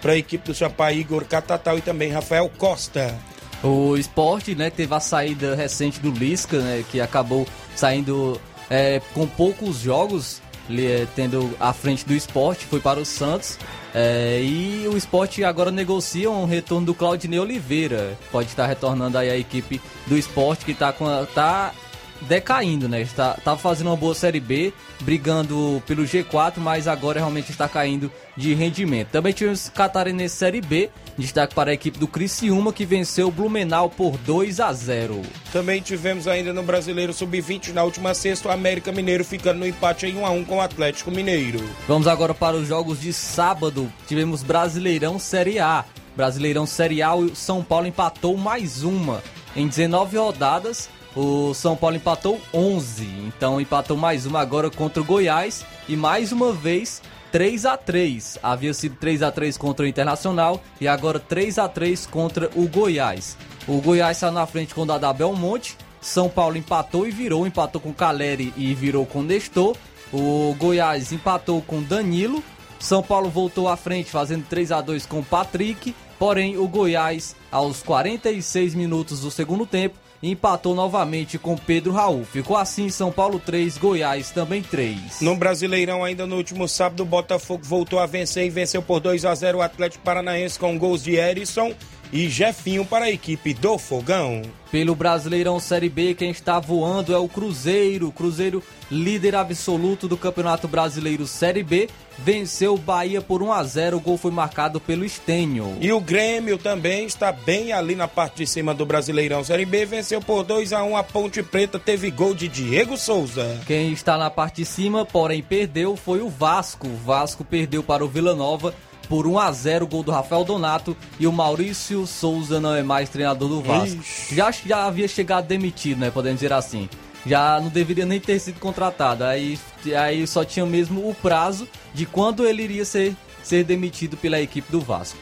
Para 0.01 0.13
a 0.13 0.17
equipe 0.17 0.45
do 0.45 0.53
Sampaio, 0.53 0.99
Igor 0.99 1.25
Catatal 1.25 1.77
e 1.77 1.81
também 1.81 2.11
Rafael 2.11 2.49
Costa. 2.57 3.15
O 3.63 3.95
esporte, 3.95 4.55
né, 4.55 4.69
teve 4.69 4.93
a 4.93 4.99
saída 4.99 5.55
recente 5.55 5.99
do 5.99 6.09
Lisca, 6.09 6.59
né, 6.59 6.83
que 6.89 6.99
acabou 6.99 7.47
saindo 7.75 8.41
é, 8.69 8.99
com 9.13 9.27
poucos 9.27 9.81
jogos, 9.81 10.41
é, 10.69 11.05
tendo 11.15 11.55
à 11.59 11.71
frente 11.73 12.05
do 12.05 12.13
esporte, 12.13 12.65
foi 12.65 12.79
para 12.79 12.99
o 12.99 13.05
Santos. 13.05 13.59
É, 13.93 14.41
e 14.41 14.87
o 14.87 14.97
esporte 14.97 15.43
agora 15.43 15.69
negocia 15.69 16.31
um 16.31 16.45
retorno 16.45 16.87
do 16.87 16.95
Claudinei 16.95 17.39
Oliveira. 17.39 18.17
Pode 18.31 18.47
estar 18.47 18.65
retornando 18.65 19.17
aí 19.17 19.29
a 19.29 19.37
equipe 19.37 19.81
do 20.07 20.17
esporte 20.17 20.65
que 20.65 20.71
está 20.71 20.93
tá 21.35 21.73
decaindo, 22.21 22.87
né? 22.87 23.01
Está, 23.01 23.33
tá 23.33 23.57
fazendo 23.57 23.87
uma 23.87 23.97
boa 23.97 24.15
Série 24.15 24.39
B, 24.39 24.73
brigando 25.01 25.81
pelo 25.85 26.03
G4, 26.03 26.57
mas 26.57 26.87
agora 26.87 27.19
realmente 27.19 27.51
está 27.51 27.67
caindo 27.67 28.11
de 28.41 28.53
rendimento. 28.55 29.09
Também 29.09 29.31
tivemos 29.31 29.69
Catarinense 29.69 30.35
Série 30.35 30.59
B, 30.59 30.89
destaque 31.17 31.53
para 31.53 31.69
a 31.69 31.73
equipe 31.73 31.99
do 31.99 32.07
Criciúma, 32.07 32.73
que 32.73 32.85
venceu 32.85 33.27
o 33.27 33.31
Blumenau 33.31 33.89
por 33.89 34.17
2 34.17 34.59
a 34.59 34.73
0. 34.73 35.21
Também 35.53 35.81
tivemos 35.81 36.27
ainda 36.27 36.51
no 36.51 36.63
Brasileiro 36.63 37.13
Sub-20, 37.13 37.71
na 37.71 37.83
última 37.83 38.13
sexta, 38.13 38.49
o 38.49 38.51
América 38.51 38.91
Mineiro 38.91 39.23
ficando 39.23 39.59
no 39.59 39.67
empate 39.67 40.07
em 40.07 40.17
1 40.17 40.25
a 40.25 40.29
1 40.31 40.45
com 40.45 40.57
o 40.57 40.61
Atlético 40.61 41.11
Mineiro. 41.11 41.63
Vamos 41.87 42.07
agora 42.07 42.33
para 42.33 42.57
os 42.57 42.67
jogos 42.67 42.99
de 42.99 43.13
sábado. 43.13 43.91
Tivemos 44.07 44.41
Brasileirão 44.41 45.19
Série 45.19 45.59
A. 45.59 45.85
Brasileirão 46.15 46.65
Série 46.65 47.01
A, 47.01 47.13
o 47.13 47.35
São 47.35 47.63
Paulo 47.63 47.87
empatou 47.87 48.35
mais 48.35 48.83
uma. 48.83 49.23
Em 49.55 49.67
19 49.67 50.17
rodadas, 50.17 50.89
o 51.15 51.53
São 51.53 51.75
Paulo 51.75 51.95
empatou 51.95 52.39
11, 52.53 53.05
então 53.27 53.61
empatou 53.61 53.97
mais 53.97 54.25
uma 54.25 54.39
agora 54.39 54.69
contra 54.69 55.01
o 55.01 55.05
Goiás 55.05 55.65
e 55.87 55.95
mais 55.95 56.31
uma 56.31 56.53
vez 56.53 57.01
3 57.31 57.65
a 57.65 57.77
3. 57.77 58.39
Havia 58.43 58.73
sido 58.73 58.95
3 58.97 59.23
a 59.23 59.31
3 59.31 59.57
contra 59.57 59.85
o 59.85 59.87
Internacional 59.87 60.61
e 60.79 60.87
agora 60.87 61.19
3 61.19 61.59
a 61.59 61.67
3 61.67 62.05
contra 62.05 62.49
o 62.55 62.67
Goiás. 62.67 63.37
O 63.67 63.79
Goiás 63.81 64.17
está 64.17 64.29
na 64.29 64.45
frente 64.45 64.75
com 64.75 64.81
o 64.81 64.85
Dada 64.85 65.13
Belmonte. 65.13 65.77
São 66.01 66.27
Paulo 66.29 66.57
empatou 66.57 67.07
e 67.07 67.11
virou, 67.11 67.45
empatou 67.47 67.79
com 67.79 67.93
Caleri 67.93 68.53
e 68.57 68.73
virou 68.73 69.05
com 69.05 69.21
Nestor. 69.21 69.77
O 70.11 70.55
Goiás 70.57 71.11
empatou 71.11 71.61
com 71.61 71.81
Danilo. 71.81 72.43
São 72.79 73.01
Paulo 73.03 73.29
voltou 73.29 73.69
à 73.69 73.77
frente 73.77 74.09
fazendo 74.09 74.45
3 74.47 74.71
a 74.71 74.81
2 74.81 75.05
com 75.05 75.23
Patrick. 75.23 75.95
Porém, 76.19 76.57
o 76.57 76.67
Goiás, 76.67 77.35
aos 77.51 77.81
46 77.81 78.75
minutos 78.75 79.21
do 79.21 79.31
segundo 79.31 79.65
tempo, 79.65 79.95
empatou 80.21 80.75
novamente 80.75 81.37
com 81.37 81.57
Pedro 81.57 81.91
Raul. 81.91 82.23
Ficou 82.25 82.57
assim 82.57 82.89
São 82.89 83.11
Paulo 83.11 83.39
3, 83.39 83.77
Goiás 83.77 84.31
também 84.31 84.61
3. 84.61 85.21
No 85.21 85.35
Brasileirão, 85.35 86.03
ainda 86.03 86.27
no 86.27 86.35
último 86.35 86.67
sábado, 86.67 87.03
o 87.03 87.05
Botafogo 87.05 87.63
voltou 87.63 87.99
a 87.99 88.05
vencer 88.05 88.45
e 88.45 88.49
venceu 88.49 88.81
por 88.81 88.99
2 88.99 89.25
a 89.25 89.33
0 89.33 89.57
o 89.57 89.61
Atlético 89.61 90.03
Paranaense 90.03 90.59
com 90.59 90.77
gols 90.77 91.03
de 91.03 91.15
Erisson 91.15 91.73
e 92.11 92.29
Jefinho 92.29 92.85
para 92.85 93.05
a 93.05 93.11
equipe 93.11 93.53
do 93.53 93.77
Fogão. 93.77 94.41
Pelo 94.71 94.95
Brasileirão 94.95 95.59
Série 95.59 95.89
B, 95.89 96.13
quem 96.13 96.31
está 96.31 96.59
voando 96.59 97.13
é 97.13 97.17
o 97.17 97.27
Cruzeiro. 97.27 98.11
Cruzeiro, 98.11 98.63
líder 98.89 99.35
absoluto 99.35 100.07
do 100.07 100.15
Campeonato 100.15 100.65
Brasileiro 100.67 101.27
Série 101.27 101.61
B, 101.61 101.89
venceu 102.17 102.75
o 102.75 102.77
Bahia 102.77 103.21
por 103.21 103.43
1 103.43 103.51
a 103.51 103.63
0. 103.63 103.97
O 103.97 103.99
gol 103.99 104.17
foi 104.17 104.31
marcado 104.31 104.79
pelo 104.79 105.03
Estênio. 105.03 105.75
E 105.81 105.91
o 105.91 105.99
Grêmio 105.99 106.57
também 106.57 107.05
está 107.05 107.33
bem 107.33 107.73
ali 107.73 107.95
na 107.95 108.07
parte 108.07 108.37
de 108.37 108.47
cima 108.47 108.73
do 108.73 108.85
Brasileirão 108.85 109.43
Série 109.43 109.65
B, 109.65 109.85
venceu 109.85 110.21
por 110.21 110.43
2 110.43 110.71
a 110.71 110.83
1 110.83 110.97
a 110.97 111.03
Ponte 111.03 111.43
Preta, 111.43 111.77
teve 111.77 112.09
gol 112.09 112.33
de 112.33 112.47
Diego 112.47 112.95
Souza. 112.97 113.59
Quem 113.67 113.91
está 113.91 114.17
na 114.17 114.29
parte 114.29 114.57
de 114.57 114.65
cima, 114.65 115.05
porém 115.05 115.41
perdeu, 115.41 115.97
foi 115.97 116.21
o 116.21 116.29
Vasco. 116.29 116.87
O 116.87 116.95
Vasco 116.95 117.43
perdeu 117.43 117.83
para 117.83 118.05
o 118.05 118.07
Vila 118.07 118.33
Nova 118.33 118.73
por 119.11 119.27
1 119.27 119.39
a 119.39 119.51
0 119.51 119.87
gol 119.87 120.03
do 120.03 120.09
Rafael 120.09 120.45
Donato 120.45 120.95
e 121.19 121.27
o 121.27 121.33
Maurício 121.33 122.07
Souza 122.07 122.61
não 122.61 122.73
é 122.73 122.81
mais 122.81 123.09
treinador 123.09 123.49
do 123.49 123.61
Vasco. 123.61 124.01
Já, 124.31 124.49
já 124.51 124.85
havia 124.85 125.05
chegado 125.05 125.47
demitido, 125.47 125.99
né, 125.99 126.09
podemos 126.09 126.39
dizer 126.39 126.53
assim. 126.53 126.87
Já 127.25 127.59
não 127.59 127.67
deveria 127.67 128.05
nem 128.05 128.21
ter 128.21 128.39
sido 128.39 128.57
contratado. 128.57 129.25
Aí, 129.25 129.59
aí 129.99 130.25
só 130.25 130.45
tinha 130.45 130.65
mesmo 130.65 131.09
o 131.09 131.13
prazo 131.13 131.67
de 131.93 132.05
quando 132.05 132.47
ele 132.47 132.63
iria 132.63 132.85
ser, 132.85 133.13
ser 133.43 133.65
demitido 133.65 134.15
pela 134.15 134.39
equipe 134.39 134.71
do 134.71 134.79
Vasco. 134.79 135.19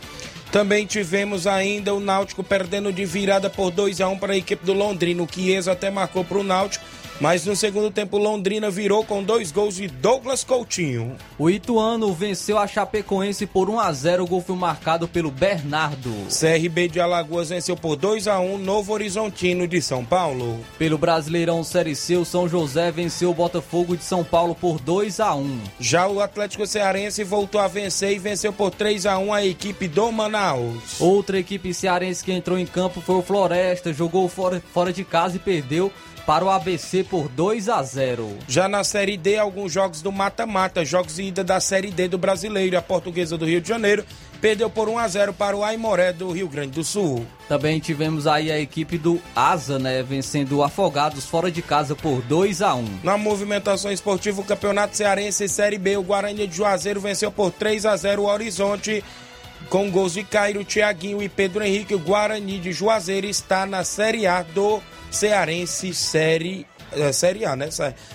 Também 0.52 0.86
tivemos 0.86 1.48
ainda 1.48 1.92
o 1.92 2.00
Náutico 2.00 2.44
perdendo 2.44 2.94
de 2.94 3.06
virada 3.06 3.50
por 3.50 3.72
2 3.72 4.02
a 4.02 4.08
1 4.08 4.20
para 4.20 4.34
a 4.34 4.38
equipe 4.38 4.64
do 4.64 4.74
Londrina. 4.74 5.24
O 5.24 5.28
Chiesa 5.28 5.72
até 5.72 5.90
marcou 5.90 6.24
para 6.24 6.38
o 6.38 6.44
Náutico 6.44 6.86
mas 7.20 7.46
no 7.46 7.56
segundo 7.56 7.92
tempo, 7.92 8.18
Londrina 8.18 8.70
virou 8.70 9.04
com 9.04 9.22
dois 9.22 9.52
gols 9.52 9.76
de 9.76 9.88
Douglas 9.88 10.44
Coutinho. 10.44 11.18
O 11.38 11.50
Ituano 11.50 12.14
venceu 12.14 12.58
a 12.58 12.66
Chapecoense 12.66 13.46
por 13.46 13.70
1 13.70 13.80
a 13.80 13.92
0 13.92 14.24
O 14.24 14.28
gol 14.28 14.42
foi 14.42 14.56
marcado 14.56 15.08
pelo 15.08 15.30
Bernardo. 15.30 16.12
CRB 16.30 16.88
de 16.88 17.00
Alagoas 17.00 17.50
venceu 17.50 17.76
por 17.76 17.96
2 17.96 18.28
a 18.28 18.40
1 18.40 18.58
Novo 18.60 18.94
Horizontino 18.94 19.68
de 19.68 19.82
São 19.82 20.06
Paulo. 20.06 20.60
Pelo 20.78 20.98
Brasileirão 20.98 21.64
Série 21.64 21.96
C, 21.96 22.16
o 22.16 22.24
São 22.24 22.48
José 22.48 22.92
venceu 22.92 23.32
o 23.32 23.34
Botafogo 23.34 23.98
de 23.98 24.04
São 24.04 24.24
Paulo 24.24 24.56
por 24.56 24.80
2 24.80 25.20
a 25.20 25.36
1 25.36 25.60
Já 25.80 26.08
o 26.08 26.22
Atlético 26.22 26.66
Cearense 26.66 27.24
voltou 27.24 27.60
a 27.60 27.68
vencer 27.68 28.14
e 28.14 28.20
venceu 28.20 28.54
por 28.54 28.72
3 28.72 29.06
a 29.06 29.18
1 29.18 29.34
a 29.34 29.46
equipe 29.46 29.88
do 29.88 30.10
Manaus. 30.12 31.00
Outra 31.00 31.38
equipe 31.38 31.74
cearense 31.74 32.24
que 32.24 32.32
entrou 32.32 32.58
em 32.58 32.66
campo 32.66 33.02
foi 33.02 33.16
o 33.16 33.22
Floresta, 33.22 33.92
jogou 33.92 34.28
fora, 34.30 34.62
fora 34.74 34.94
de 34.94 35.04
casa 35.04 35.36
e 35.36 35.40
perdeu 35.40 35.92
para 36.30 36.46
o 36.46 36.50
ABC 36.52 37.04
por 37.04 37.28
2 37.28 37.70
a 37.70 37.82
0. 37.82 38.38
Já 38.48 38.70
na 38.70 38.84
Série 38.84 39.18
D, 39.18 39.40
alguns 39.40 39.72
jogos 39.72 40.00
do 40.00 40.12
mata-mata, 40.12 40.86
jogos 40.86 41.16
de 41.16 41.24
ida 41.24 41.44
da 41.44 41.60
Série 41.60 41.90
D 41.90 42.08
do 42.08 42.20
Brasileiro, 42.20 42.78
a 42.78 42.84
Portuguesa 42.84 43.36
do 43.36 43.48
Rio 43.48 43.60
de 43.60 43.68
Janeiro 43.68 44.06
perdeu 44.40 44.70
por 44.70 44.88
1 44.88 45.00
a 45.00 45.08
0 45.08 45.34
para 45.34 45.58
o 45.58 45.64
Aimoré 45.64 46.14
do 46.14 46.32
Rio 46.32 46.48
Grande 46.48 46.74
do 46.74 46.84
Sul. 46.84 47.26
Também 47.48 47.80
tivemos 47.80 48.28
aí 48.28 48.52
a 48.52 48.60
equipe 48.60 48.96
do 48.96 49.20
Asa, 49.36 49.80
né, 49.80 50.04
vencendo 50.04 50.58
o 50.58 50.64
Afogados 50.64 51.26
fora 51.26 51.50
de 51.50 51.64
casa 51.64 51.96
por 51.96 52.22
2 52.22 52.62
a 52.62 52.76
1. 52.76 53.00
Na 53.04 53.18
movimentação 53.18 53.92
esportiva, 53.92 54.40
o 54.40 54.46
Campeonato 54.46 54.96
Cearense 54.96 55.50
Série 55.50 55.80
B, 55.80 55.98
o 55.98 56.04
Guarani 56.04 56.46
de 56.46 56.56
Juazeiro 56.56 57.02
venceu 57.02 57.32
por 57.32 57.52
3 57.52 57.88
a 57.88 57.96
0 57.98 58.22
o 58.22 58.26
Horizonte. 58.28 59.04
Com 59.68 59.90
gols 59.90 60.14
de 60.14 60.24
Cairo, 60.24 60.64
Thiaguinho 60.64 61.24
e 61.24 61.28
Pedro 61.28 61.64
Henrique, 61.64 61.96
o 61.96 62.00
Guarani 62.00 62.60
de 62.60 62.72
Juazeiro 62.72 63.26
está 63.26 63.66
na 63.66 63.84
Série 63.84 64.28
A 64.28 64.44
do 64.44 64.80
Cearense 65.12 65.94
Série, 65.94 66.66
é, 66.92 67.12
série 67.12 67.46
A, 67.46 67.56
né? 67.56 67.70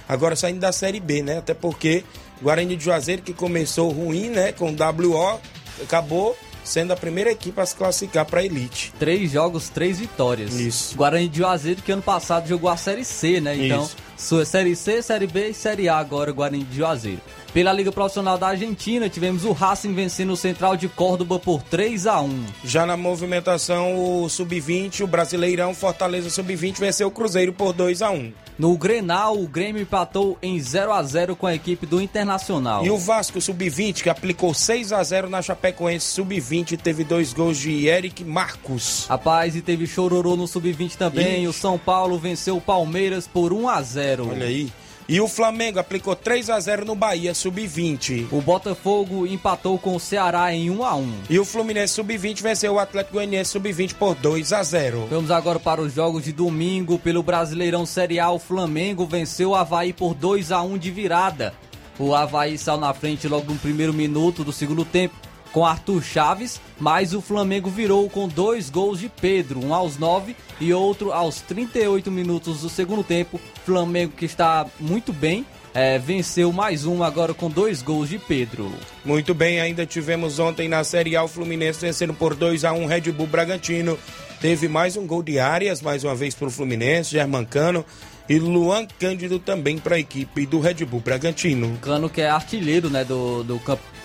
Agora 0.08 0.36
saindo 0.36 0.60
da 0.60 0.72
Série 0.72 1.00
B, 1.00 1.22
né? 1.22 1.38
Até 1.38 1.54
porque 1.54 2.04
Guarani 2.42 2.76
de 2.76 2.84
Juazeiro, 2.84 3.22
que 3.22 3.32
começou 3.32 3.90
ruim, 3.90 4.28
né? 4.28 4.52
Com 4.52 4.70
WO, 4.70 5.40
acabou 5.82 6.36
sendo 6.64 6.92
a 6.92 6.96
primeira 6.96 7.30
equipe 7.30 7.60
a 7.60 7.66
se 7.66 7.76
classificar 7.76 8.24
para 8.24 8.40
a 8.40 8.44
elite. 8.44 8.92
Três 8.98 9.30
jogos, 9.30 9.68
três 9.68 9.98
vitórias. 9.98 10.54
Isso. 10.54 10.96
Guarani 10.96 11.28
de 11.28 11.38
Juazeiro 11.38 11.82
que 11.82 11.92
ano 11.92 12.02
passado 12.02 12.48
jogou 12.48 12.70
a 12.70 12.76
Série 12.76 13.04
C, 13.04 13.40
né? 13.40 13.54
Então, 13.56 13.84
Isso. 13.84 13.96
sua 14.16 14.44
Série 14.44 14.74
C, 14.74 15.02
Série 15.02 15.26
B 15.26 15.50
e 15.50 15.54
Série 15.54 15.88
A 15.88 15.98
agora 15.98 16.32
Guarani 16.32 16.64
de 16.64 16.78
Juazeiro. 16.78 17.20
Pela 17.54 17.72
Liga 17.72 17.92
Profissional 17.92 18.36
da 18.36 18.48
Argentina, 18.48 19.08
tivemos 19.08 19.44
o 19.44 19.52
Racing 19.52 19.94
vencendo 19.94 20.32
o 20.32 20.36
Central 20.36 20.76
de 20.76 20.88
Córdoba 20.88 21.38
por 21.38 21.62
3 21.62 22.04
a 22.08 22.20
1. 22.20 22.44
Já 22.64 22.84
na 22.84 22.96
movimentação, 22.96 23.94
o 23.94 24.28
Sub-20, 24.28 25.02
o 25.02 25.06
Brasileirão 25.06 25.72
Fortaleza 25.72 26.28
Sub-20 26.30 26.80
venceu 26.80 27.06
o 27.06 27.12
Cruzeiro 27.12 27.52
por 27.52 27.72
2 27.72 28.02
a 28.02 28.10
1. 28.10 28.32
No 28.58 28.76
Grenal, 28.76 29.40
o 29.40 29.46
Grêmio 29.46 29.80
empatou 29.80 30.36
em 30.42 30.58
0 30.58 30.92
a 30.92 31.00
0 31.04 31.36
com 31.36 31.46
a 31.46 31.54
equipe 31.54 31.86
do 31.86 32.02
Internacional. 32.02 32.84
E 32.84 32.90
o 32.90 32.98
Vasco 32.98 33.40
Sub-20, 33.40 34.02
que 34.02 34.10
aplicou 34.10 34.52
6 34.52 34.92
a 34.92 35.00
0 35.00 35.30
na 35.30 35.40
Chapecoense 35.40 36.06
Sub-20, 36.06 36.76
teve 36.76 37.04
dois 37.04 37.32
gols 37.32 37.56
de 37.56 37.86
Eric 37.86 38.24
Marcos. 38.24 39.06
Rapaz, 39.08 39.54
e 39.54 39.62
teve 39.62 39.86
chororô 39.86 40.34
no 40.34 40.48
Sub-20 40.48 40.96
também. 40.96 41.42
Ixi. 41.42 41.46
O 41.46 41.52
São 41.52 41.78
Paulo 41.78 42.18
venceu 42.18 42.56
o 42.56 42.60
Palmeiras 42.60 43.28
por 43.28 43.52
1 43.52 43.68
a 43.68 43.80
0. 43.80 44.28
Olha 44.28 44.46
aí. 44.46 44.72
E 45.06 45.20
o 45.20 45.28
Flamengo 45.28 45.78
aplicou 45.78 46.16
3 46.16 46.48
a 46.48 46.58
0 46.58 46.86
no 46.86 46.94
Bahia 46.94 47.34
Sub-20. 47.34 48.28
O 48.32 48.40
Botafogo 48.40 49.26
empatou 49.26 49.78
com 49.78 49.94
o 49.94 50.00
Ceará 50.00 50.50
em 50.54 50.70
1 50.70 50.82
a 50.82 50.94
1. 50.94 51.14
E 51.28 51.38
o 51.38 51.44
Fluminense 51.44 51.92
Sub-20 51.92 52.40
venceu 52.40 52.72
o 52.72 52.78
Atlético 52.78 53.14
Goianiense 53.14 53.50
Sub-20 53.50 53.94
por 53.94 54.14
2 54.14 54.54
a 54.54 54.62
0. 54.62 55.06
Vamos 55.10 55.30
agora 55.30 55.60
para 55.60 55.82
os 55.82 55.92
jogos 55.92 56.24
de 56.24 56.32
domingo 56.32 56.98
pelo 56.98 57.22
Brasileirão 57.22 57.84
Série 57.84 58.18
A. 58.18 58.30
O 58.30 58.38
Flamengo 58.38 59.04
venceu 59.04 59.50
o 59.50 59.54
Havaí 59.54 59.92
por 59.92 60.14
2 60.14 60.50
a 60.50 60.62
1 60.62 60.78
de 60.78 60.90
virada. 60.90 61.52
O 61.98 62.14
Havaí 62.14 62.56
saiu 62.56 62.80
na 62.80 62.94
frente 62.94 63.28
logo 63.28 63.52
no 63.52 63.58
primeiro 63.58 63.92
minuto 63.92 64.42
do 64.42 64.52
segundo 64.52 64.86
tempo 64.86 65.23
com 65.54 65.64
Arthur 65.64 66.02
Chaves, 66.02 66.60
mas 66.80 67.14
o 67.14 67.22
Flamengo 67.22 67.70
virou 67.70 68.10
com 68.10 68.26
dois 68.26 68.68
gols 68.68 68.98
de 68.98 69.08
Pedro, 69.08 69.64
um 69.64 69.72
aos 69.72 69.96
9 69.96 70.34
e 70.60 70.74
outro 70.74 71.12
aos 71.12 71.40
38 71.42 72.10
minutos 72.10 72.62
do 72.62 72.68
segundo 72.68 73.04
tempo. 73.04 73.40
Flamengo 73.64 74.14
que 74.16 74.24
está 74.24 74.66
muito 74.80 75.12
bem, 75.12 75.46
é, 75.72 75.96
venceu 75.96 76.52
mais 76.52 76.84
um 76.84 77.04
agora 77.04 77.32
com 77.32 77.48
dois 77.48 77.82
gols 77.82 78.08
de 78.08 78.18
Pedro. 78.18 78.68
Muito 79.04 79.32
bem, 79.32 79.60
ainda 79.60 79.86
tivemos 79.86 80.40
ontem 80.40 80.68
na 80.68 80.82
Série 80.82 81.14
A 81.14 81.22
o 81.22 81.28
Fluminense 81.28 81.80
vencendo 81.80 82.12
por 82.12 82.34
2 82.34 82.64
a 82.64 82.72
1 82.72 82.86
Red 82.86 83.12
Bull 83.12 83.28
Bragantino. 83.28 83.96
Teve 84.40 84.66
mais 84.66 84.96
um 84.96 85.06
gol 85.06 85.22
de 85.22 85.38
Arias, 85.38 85.80
mais 85.80 86.02
uma 86.02 86.16
vez 86.16 86.34
para 86.34 86.48
o 86.48 86.50
Fluminense, 86.50 87.12
Germancano 87.12 87.84
e 88.28 88.38
Luan 88.38 88.86
Cândido 88.98 89.38
também 89.38 89.78
para 89.78 89.96
a 89.96 89.98
equipe 89.98 90.46
do 90.46 90.58
Red 90.58 90.84
Bull 90.84 91.00
Bragantino. 91.00 91.78
Cano 91.80 92.10
que 92.10 92.20
é 92.20 92.28
artilheiro 92.28 92.90
né, 92.90 93.04
do, 93.04 93.42
do, 93.44 93.60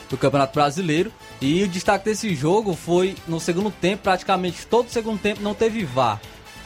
do 0.10 0.18
Campeonato 0.18 0.54
Brasileiro. 0.54 1.12
E 1.42 1.64
o 1.64 1.68
destaque 1.68 2.06
desse 2.06 2.34
jogo 2.36 2.74
foi 2.74 3.16
no 3.28 3.40
segundo 3.40 3.72
tempo, 3.72 4.04
praticamente 4.04 4.66
todo 4.66 4.88
o 4.88 4.92
segundo 4.92 5.20
tempo 5.20 5.42
não 5.42 5.54
teve 5.54 5.84
VAR. 5.84 6.20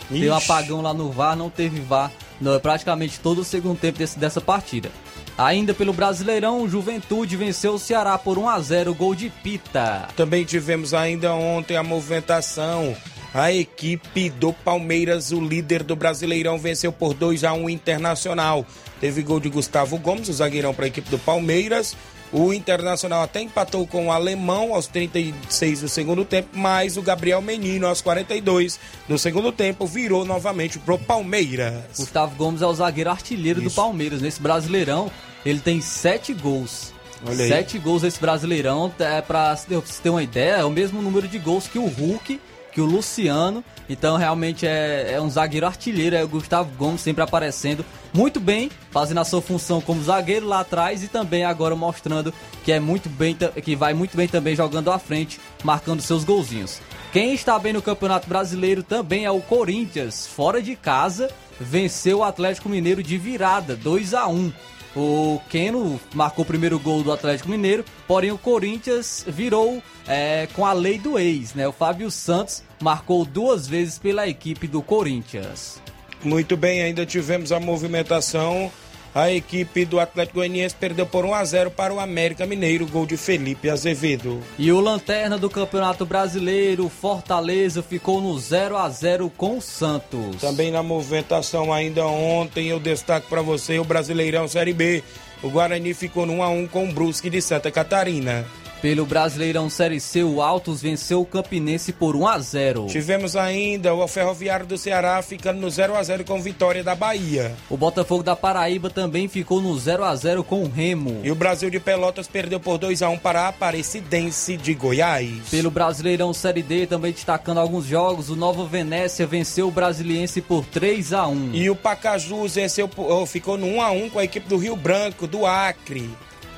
Ixi. 0.10 0.20
Teve 0.20 0.30
um 0.30 0.36
apagão 0.36 0.82
lá 0.82 0.94
no 0.94 1.12
VAR, 1.12 1.36
não 1.36 1.50
teve 1.50 1.80
VAR 1.80 2.12
no, 2.40 2.60
praticamente 2.60 3.20
todo 3.20 3.40
o 3.40 3.44
segundo 3.44 3.78
tempo 3.78 3.98
desse, 3.98 4.18
dessa 4.18 4.42
partida. 4.42 4.90
Ainda 5.38 5.74
pelo 5.74 5.94
Brasileirão, 5.94 6.62
o 6.62 6.70
Juventude 6.70 7.36
venceu 7.36 7.74
o 7.74 7.80
Ceará 7.80 8.18
por 8.18 8.38
1 8.38 8.50
a 8.50 8.60
0 8.60 8.94
gol 8.94 9.16
de 9.16 9.30
Pita. 9.30 10.08
Também 10.16 10.46
tivemos 10.46 10.94
ainda 10.94 11.34
ontem 11.34 11.76
a 11.76 11.84
movimentação. 11.84 12.96
A 13.34 13.52
equipe 13.52 14.30
do 14.30 14.54
Palmeiras, 14.54 15.32
o 15.32 15.42
líder 15.42 15.82
do 15.82 15.96
Brasileirão, 15.96 16.60
venceu 16.60 16.92
por 16.92 17.16
2 17.16 17.44
a 17.44 17.52
1 17.52 17.68
Internacional. 17.68 18.64
Teve 19.00 19.24
gol 19.24 19.40
de 19.40 19.50
Gustavo 19.50 19.98
Gomes, 19.98 20.30
o 20.30 20.34
zagueirão 20.34 20.72
para 20.72 20.86
a 20.86 20.88
equipe 20.88 21.10
do 21.10 21.18
Palmeiras. 21.18 21.96
O 22.34 22.52
Internacional 22.52 23.22
até 23.22 23.42
empatou 23.42 23.86
com 23.86 24.08
o 24.08 24.12
Alemão 24.12 24.74
aos 24.74 24.88
36 24.88 25.82
do 25.82 25.88
segundo 25.88 26.26
tempo, 26.26 26.50
mas 26.52 26.98
o 26.98 27.02
Gabriel 27.04 27.44
Menino 27.44 27.86
aos 27.86 28.02
42 28.02 28.80
do 29.08 29.20
segundo 29.20 29.52
tempo 29.52 29.86
virou 29.86 30.26
novamente 30.26 30.80
pro 30.80 30.98
Palmeiras. 30.98 31.84
Gustavo 31.96 32.36
Gomes 32.36 32.64
é 32.64 32.66
o 32.66 32.74
zagueiro 32.74 33.12
artilheiro 33.12 33.60
Isso. 33.62 33.70
do 33.70 33.76
Palmeiras. 33.76 34.20
Nesse 34.20 34.42
Brasileirão, 34.42 35.12
ele 35.46 35.60
tem 35.60 35.80
sete 35.80 36.34
gols. 36.34 36.92
Olha 37.24 37.48
sete 37.48 37.78
aí. 37.78 37.84
gols 37.84 38.02
nesse 38.02 38.20
Brasileirão, 38.20 38.92
é 38.98 39.22
para 39.22 39.56
se 39.56 39.68
ter 40.02 40.10
uma 40.10 40.24
ideia, 40.24 40.54
é 40.54 40.66
o 40.66 40.72
mesmo 40.72 41.04
número 41.04 41.28
de 41.28 41.38
gols 41.38 41.68
que 41.68 41.78
o 41.78 41.86
Hulk 41.86 42.40
que 42.74 42.82
o 42.82 42.86
Luciano. 42.86 43.64
Então, 43.90 44.18
realmente 44.18 44.66
é, 44.66 45.14
é, 45.14 45.22
um 45.22 45.30
zagueiro 45.30 45.66
artilheiro, 45.66 46.16
é 46.16 46.24
o 46.24 46.28
Gustavo 46.28 46.72
Gomes 46.78 47.02
sempre 47.02 47.24
aparecendo 47.24 47.86
muito 48.14 48.40
bem, 48.40 48.70
fazendo 48.92 49.20
a 49.20 49.26
sua 49.26 49.42
função 49.42 49.82
como 49.82 50.04
zagueiro 50.04 50.48
lá 50.48 50.60
atrás 50.60 51.04
e 51.04 51.08
também 51.08 51.44
agora 51.44 51.76
mostrando 51.76 52.34
que 52.64 52.72
é 52.72 52.80
muito 52.80 53.10
bem, 53.10 53.36
que 53.64 53.76
vai 53.76 53.94
muito 53.94 54.16
bem 54.16 54.28
também 54.28 54.56
jogando 54.56 54.92
à 54.92 55.00
frente, 55.00 55.40
marcando 55.64 56.02
seus 56.02 56.24
golzinhos. 56.24 56.80
Quem 57.12 57.34
está 57.34 57.58
bem 57.60 57.74
no 57.74 57.82
Campeonato 57.82 58.28
Brasileiro 58.28 58.82
também 58.84 59.26
é 59.26 59.32
o 59.32 59.42
Corinthians, 59.42 60.26
fora 60.26 60.62
de 60.62 60.76
casa, 60.76 61.30
venceu 61.60 62.20
o 62.20 62.24
Atlético 62.24 62.70
Mineiro 62.70 63.04
de 63.04 63.18
virada, 63.18 63.76
2 63.76 64.14
a 64.14 64.28
1. 64.28 64.52
O 64.96 65.42
Keno 65.50 66.00
marcou 66.14 66.44
o 66.44 66.48
primeiro 66.48 66.78
gol 66.80 67.02
do 67.02 67.12
Atlético 67.12 67.50
Mineiro, 67.50 67.84
porém 68.08 68.32
o 68.32 68.38
Corinthians 68.38 69.26
virou 69.28 69.82
é, 70.08 70.48
com 70.54 70.66
a 70.66 70.74
lei 70.74 71.00
do 71.00 71.18
ex, 71.18 71.56
né? 71.56 71.68
O 71.68 71.72
Fábio 71.72 72.12
Santos 72.12 72.64
marcou 72.80 73.26
duas 73.26 73.68
vezes 73.68 73.98
pela 73.98 74.28
equipe 74.28 74.68
do 74.68 74.82
Corinthians. 74.82 75.82
Muito 76.24 76.56
bem, 76.56 76.84
ainda 76.84 77.06
tivemos 77.06 77.52
a 77.52 77.60
movimentação 77.60 78.72
a 79.14 79.32
equipe 79.32 79.86
do 79.86 80.00
Atlético 80.00 80.40
Goianiense 80.40 80.76
perdeu 80.76 81.06
por 81.06 81.26
1 81.26 81.34
a 81.34 81.46
0 81.46 81.72
para 81.72 81.94
o 81.94 82.00
América 82.00 82.46
Mineiro, 82.46 82.88
gol 82.88 83.06
de 83.06 83.16
Felipe 83.18 83.70
Azevedo. 83.70 84.42
E 84.58 84.72
o 84.72 84.80
lanterna 84.80 85.38
do 85.38 85.50
Campeonato 85.50 86.06
Brasileiro, 86.06 86.90
Fortaleza, 86.90 87.84
ficou 87.84 88.22
no 88.22 88.38
0 88.38 88.78
a 88.78 88.90
0 88.90 89.32
com 89.38 89.58
o 89.58 89.62
Santos. 89.62 90.38
Também 90.42 90.72
na 90.72 90.82
movimentação 90.82 91.72
ainda 91.72 92.06
ontem 92.06 92.68
eu 92.68 92.80
destaco 92.80 93.28
para 93.28 93.42
você 93.42 93.80
o 93.80 93.84
Brasileirão 93.84 94.48
Série 94.48 94.74
B. 94.74 95.04
O 95.44 95.50
Guarani 95.50 95.94
ficou 95.94 96.26
no 96.26 96.34
1 96.34 96.44
a 96.44 96.50
1 96.50 96.68
com 96.68 96.90
o 96.90 96.94
Brusque 96.94 97.30
de 97.30 97.42
Santa 97.42 97.70
Catarina. 97.70 98.46
Pelo 98.84 99.06
Brasileirão 99.06 99.70
Série 99.70 99.98
C, 99.98 100.26
o 100.26 100.42
Altos 100.42 100.82
venceu 100.82 101.22
o 101.22 101.26
Campinense 101.26 101.94
por 101.94 102.18
1 102.18 102.28
a 102.28 102.38
0. 102.38 102.88
Tivemos 102.88 103.34
ainda 103.34 103.94
o 103.94 104.06
Ferroviário 104.10 104.66
do 104.66 104.78
Ceará 104.78 105.22
ficando 105.22 105.62
no 105.62 105.70
0 105.70 105.96
a 105.96 106.04
0 106.04 106.26
com 106.26 106.42
vitória 106.42 106.84
da 106.84 106.94
Bahia. 106.94 107.56
O 107.70 107.78
Botafogo 107.78 108.24
da 108.24 108.36
Paraíba 108.36 108.90
também 108.90 109.30
ficou 109.30 109.62
no 109.62 109.80
0 109.80 110.04
a 110.04 110.14
0 110.14 110.44
com 110.44 110.64
o 110.64 110.70
Remo. 110.70 111.22
E 111.24 111.32
o 111.32 111.36
Brasil 111.36 111.70
de 111.70 111.80
Pelotas 111.80 112.28
perdeu 112.28 112.60
por 112.60 112.78
2 112.78 113.02
a 113.02 113.08
1 113.08 113.20
para 113.20 113.44
a 113.44 113.48
Aparecidense 113.48 114.58
de 114.58 114.74
Goiás. 114.74 115.48
Pelo 115.50 115.72
Brasileirão 115.72 116.34
Série 116.34 116.62
D, 116.62 116.86
também 116.86 117.14
destacando 117.14 117.62
alguns 117.62 117.86
jogos, 117.86 118.30
o 118.30 118.36
Nova 118.36 118.66
Venécia 118.66 119.26
venceu 119.26 119.70
o 119.70 119.72
Brasiliense 119.72 120.42
por 120.42 120.66
3 120.66 121.14
a 121.14 121.26
1. 121.26 121.52
E 121.54 121.70
o 121.70 121.76
Pacajus 121.78 122.56
venceu, 122.56 122.90
ficou 123.28 123.58
no 123.58 123.66
1 123.66 123.82
a 123.82 123.92
1 123.92 124.10
com 124.10 124.20
a 124.20 124.26
equipe 124.26 124.50
do 124.50 124.58
Rio 124.58 124.76
Branco, 124.76 125.26
do 125.26 125.46
Acre. 125.46 126.10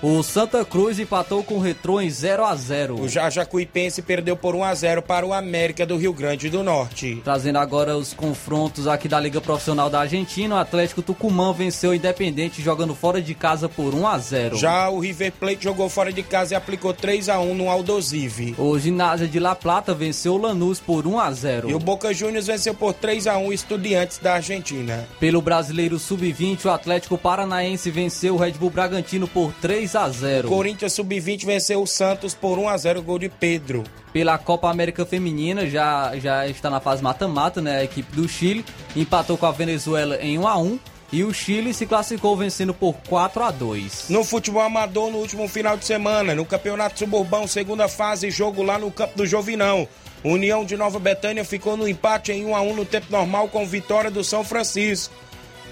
O 0.08 0.22
Santa 0.22 0.64
Cruz 0.64 1.00
empatou 1.00 1.44
com 1.44 1.56
o 1.56 1.60
Retrô 1.60 2.00
em 2.00 2.12
0 2.12 2.46
a 2.46 2.56
0 2.56 3.02
O 3.02 3.10
Jajacuipense 3.10 4.04
perdeu 4.04 4.38
por 4.38 4.54
1 4.54 4.64
a 4.64 4.76
0 4.76 5.02
para 5.02 5.26
o 5.26 5.34
América 5.34 5.84
do 5.84 5.98
Rio 5.98 6.14
Grande 6.14 6.48
do 6.48 6.64
Norte. 6.64 7.20
Trazendo 7.24 7.58
agora 7.58 7.98
os 7.98 8.14
confrontos 8.14 8.88
aqui 8.88 9.08
da 9.08 9.20
Liga 9.20 9.42
Profissional 9.42 9.90
da 9.90 10.02
Argentina, 10.02 10.54
o 10.54 10.60
Atlético 10.60 11.02
Tucumã 11.02 11.52
venceu 11.52 11.90
o 11.90 11.96
Independente 11.96 12.62
jogando 12.62 12.94
fora 12.94 13.20
de 13.20 13.34
casa 13.34 13.68
por 13.68 13.96
1 13.96 14.08
a 14.08 14.20
0 14.20 14.58
Já 14.58 14.88
o 14.92 15.00
River 15.00 15.32
Plate 15.32 15.64
jogou 15.64 15.90
fora 15.90 16.14
de 16.14 16.22
casa 16.22 16.54
e 16.54 16.56
aplicou 16.56 16.94
3 16.94 17.28
a 17.28 17.40
1 17.40 17.56
no 17.56 17.68
Aldosive. 17.68 18.54
O 18.60 18.78
Ginásio 18.78 19.28
de 19.28 19.40
La 19.40 19.56
Plata 19.56 19.96
venceu 19.96 20.36
o 20.36 20.38
Lanús 20.38 20.80
por 20.80 21.08
1 21.08 21.20
a 21.20 21.32
0 21.32 21.72
E 21.72 21.74
o 21.74 21.80
Boca 21.80 22.14
Juniors 22.14 22.46
venceu 22.46 22.76
por 22.76 22.94
3 22.94 23.26
a 23.26 23.40
1 23.40 23.52
Estudiantes 23.52 24.20
da 24.20 24.36
Argentina. 24.36 25.08
Pelo 25.20 25.42
Brasileiro 25.42 25.98
Sub-20, 25.98 26.66
o 26.66 26.70
Atlético 26.70 27.18
Paranaense 27.18 27.90
venceu 27.90 28.36
o 28.36 28.38
Red 28.38 28.52
Bull 28.52 28.70
Bragantino 28.70 29.28
por 29.28 29.52
3 29.54 29.95
a 29.96 30.10
0. 30.10 30.48
Corinthians 30.48 30.94
Sub-20 30.94 31.46
venceu 31.46 31.82
o 31.82 31.88
Santos 31.88 32.34
por 32.34 32.60
1 32.60 32.70
a 32.70 32.78
0 32.78 33.02
gol 33.02 33.20
de 33.20 33.30
Pedro. 33.30 33.84
Pela 34.12 34.38
Copa 34.38 34.70
América 34.70 35.06
Feminina, 35.06 35.68
já, 35.68 36.16
já 36.18 36.48
está 36.48 36.70
na 36.70 36.80
fase 36.80 37.04
mata-mata, 37.04 37.62
né? 37.62 37.80
A 37.80 37.84
equipe 37.84 38.16
do 38.16 38.28
Chile 38.28 38.66
empatou 38.96 39.38
com 39.38 39.46
a 39.46 39.52
Venezuela 39.52 40.18
em 40.22 40.38
1 40.38 40.48
a 40.48 40.58
1 40.58 40.80
e 41.12 41.24
o 41.24 41.34
Chile 41.34 41.74
se 41.74 41.86
classificou 41.86 42.36
vencendo 42.36 42.74
por 42.74 42.94
4 43.08 43.44
a 43.44 43.52
2. 43.52 44.10
No 44.10 44.24
futebol 44.24 44.62
amador, 44.62 45.12
no 45.12 45.20
último 45.20 45.48
final 45.48 45.78
de 45.78 45.86
semana, 45.86 46.36
no 46.36 46.46
Campeonato 46.46 47.00
Suburbão, 47.00 47.48
segunda 47.48 47.88
fase, 47.88 48.32
jogo 48.32 48.64
lá 48.64 48.78
no 48.78 48.92
Campo 48.92 49.18
do 49.18 49.26
Jovinão. 49.26 49.88
União 50.24 50.66
de 50.66 50.76
Nova 50.76 50.98
Betânia 50.98 51.46
ficou 51.46 51.78
no 51.78 51.88
empate 51.88 52.32
em 52.32 52.46
1 52.46 52.56
a 52.56 52.62
1 52.62 52.76
no 52.76 52.86
tempo 52.86 53.08
normal 53.12 53.48
com 53.48 53.66
vitória 53.66 54.10
do 54.10 54.24
São 54.24 54.44
Francisco. 54.44 55.14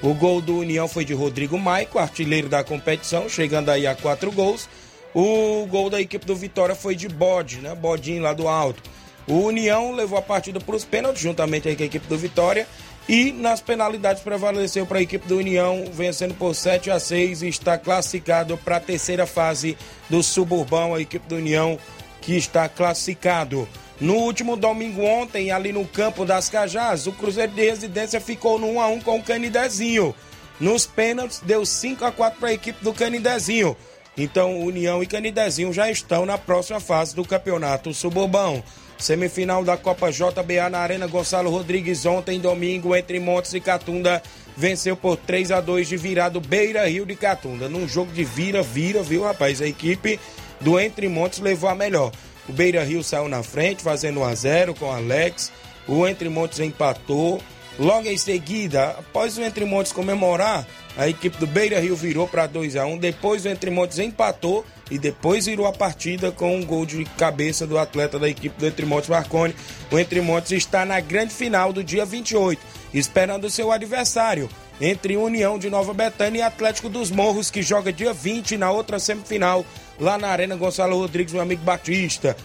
O 0.04 0.14
gol 0.14 0.42
do 0.42 0.58
União 0.58 0.86
foi 0.86 1.06
de 1.06 1.14
Rodrigo 1.14 1.58
Maico, 1.58 1.98
artilheiro 1.98 2.50
da 2.50 2.62
competição, 2.62 3.30
chegando 3.30 3.70
aí 3.70 3.88
a 3.88 3.96
quatro 3.96 4.30
gols. 4.34 4.68
O 5.16 5.66
gol 5.68 5.90
da 5.90 6.02
equipe 6.02 6.26
do 6.26 6.36
Vitória 6.36 6.76
foi 6.76 6.94
de 6.94 7.08
Bode, 7.08 7.60
né? 7.60 7.74
Bodinho 7.74 8.22
lá 8.22 8.34
do 8.34 8.46
alto. 8.46 8.84
O 9.26 9.36
União 9.36 9.94
levou 9.94 10.20
a 10.20 10.22
partida 10.22 10.60
para 10.60 10.76
os 10.76 10.84
pênaltis, 10.84 11.22
juntamente 11.22 11.74
com 11.74 11.84
a 11.84 11.86
equipe 11.86 12.06
do 12.06 12.18
Vitória. 12.18 12.68
E 13.08 13.32
nas 13.32 13.62
penalidades 13.62 14.22
prevaleceu 14.22 14.86
para 14.86 15.00
a 15.00 15.02
equipe 15.02 15.26
do 15.26 15.38
União, 15.38 15.86
vencendo 15.94 16.34
por 16.34 16.54
7 16.54 16.92
a 16.92 17.00
6 17.00 17.42
e 17.42 17.48
está 17.48 17.78
classificado 17.78 18.58
para 18.58 18.78
a 18.78 18.82
terceira 18.82 19.26
fase 19.26 19.78
do 20.10 20.22
Suburbão, 20.22 20.94
a 20.94 21.02
equipe 21.02 21.28
do 21.30 21.36
União 21.36 21.80
que 22.20 22.36
está 22.36 22.68
classificado. 22.68 23.68
No 24.02 24.16
último 24.16 24.56
domingo 24.56 25.04
ontem, 25.04 25.52
ali 25.52 25.72
no 25.72 25.86
campo 25.86 26.26
das 26.26 26.50
Cajás, 26.50 27.06
o 27.08 27.12
Cruzeiro 27.12 27.52
de 27.52 27.64
Residência 27.64 28.20
ficou 28.20 28.58
no 28.58 28.68
1 28.72 28.82
a 28.82 28.88
1 28.88 29.02
com 29.02 29.18
o 29.18 29.24
Canidezinho. 29.24 30.16
Nos 30.60 30.86
pênaltis 30.86 31.40
deu 31.40 31.66
5 31.66 32.04
a 32.04 32.12
4 32.12 32.40
para 32.40 32.50
a 32.50 32.54
equipe 32.54 32.84
do 32.84 32.94
Canidezinho. 32.94 33.78
Então, 34.18 34.60
União 34.60 35.02
e 35.02 35.08
Canidezinho 35.08 35.74
já 35.74 35.90
estão 35.90 36.26
na 36.26 36.38
próxima 36.38 36.80
fase 36.80 37.16
do 37.16 37.26
Campeonato 37.26 37.94
Suburbão. 37.94 38.64
Semifinal 38.98 39.64
da 39.64 39.76
Copa 39.76 40.12
JBA 40.12 40.70
na 40.70 40.80
Arena 40.80 41.08
Gonçalo 41.08 41.50
Rodrigues 41.50 42.06
ontem, 42.06 42.40
domingo, 42.40 42.96
entre 42.96 43.20
Montes 43.20 43.54
e 43.54 43.60
Catunda, 43.60 44.22
venceu 44.56 44.96
por 44.96 45.18
3 45.18 45.52
a 45.52 45.60
2 45.60 45.88
de 45.88 45.98
virado 45.98 46.40
Beira 46.40 46.88
Rio 46.88 47.06
de 47.06 47.16
Catunda. 47.16 47.68
Num 47.68 47.88
jogo 47.88 48.12
de 48.12 48.24
vira-vira, 48.24 49.02
viu, 49.02 49.24
rapaz? 49.24 49.62
A 49.62 49.68
equipe 49.68 50.20
do 50.62 50.80
Entre 50.80 51.10
Montes 51.10 51.40
levou 51.40 51.70
a 51.70 51.76
melhor. 51.76 52.12
O 52.48 52.54
Beira 52.54 52.84
Rio 52.84 53.04
saiu 53.04 53.28
na 53.28 53.42
frente, 53.44 53.82
fazendo 53.82 54.20
1 54.22 54.24
a 54.24 54.36
0 54.36 54.76
com 54.76 54.92
Alex. 54.92 55.52
O 55.88 56.08
Entre 56.08 56.30
Montes 56.30 56.60
empatou. 56.60 57.42
Logo 57.80 58.08
em 58.08 58.18
seguida, 58.18 58.90
após 59.00 59.38
o 59.38 59.42
Entre 59.42 59.66
Montes 59.66 59.92
comemorar, 59.92 60.68
a 60.96 61.10
equipe 61.10 61.38
do 61.38 61.48
Beira 61.48 61.80
Rio 61.80 61.96
virou 61.96 62.28
para 62.28 62.46
2 62.46 62.76
a 62.76 62.86
1 62.86 63.00
Depois 63.00 63.46
o 63.46 63.50
Entre 63.50 63.72
Montes 63.72 63.98
empatou 63.98 64.64
e 64.92 65.00
depois 65.00 65.48
virou 65.48 65.66
a 65.66 65.74
partida 65.74 66.32
com 66.32 66.56
um 66.56 66.64
gol 66.64 66.86
de 66.86 67.04
cabeça 67.18 67.66
do 67.66 67.80
atleta 67.80 68.20
da 68.20 68.30
equipe 68.30 68.60
do 68.60 68.68
Entre 68.68 68.86
Montes 68.86 69.10
Marconi. 69.10 69.56
O 69.92 69.98
Entre 69.98 70.22
Montes 70.22 70.52
está 70.52 70.86
na 70.86 71.00
grande 71.00 71.34
final 71.34 71.74
do 71.74 71.84
dia 71.84 72.06
28, 72.06 72.62
esperando 72.94 73.50
seu 73.50 73.72
adversário 73.72 74.48
entre 74.82 75.16
União 75.16 75.58
de 75.58 75.70
Nova 75.70 75.94
Betânia 75.94 76.40
e 76.40 76.42
Atlético 76.42 76.90
dos 76.90 77.12
Morros, 77.12 77.50
que 77.50 77.62
joga 77.62 77.94
dia 77.94 78.12
20 78.12 78.58
na 78.58 78.72
outra 78.72 79.00
semifinal 79.00 79.66
lá 80.00 80.18
na 80.18 80.28
Arena 80.28 80.56
Gonçalo 80.56 80.98
Rodrigues, 80.98 81.34
meu 81.34 81.42
amigo 81.42 81.64
Batista. 81.64 82.36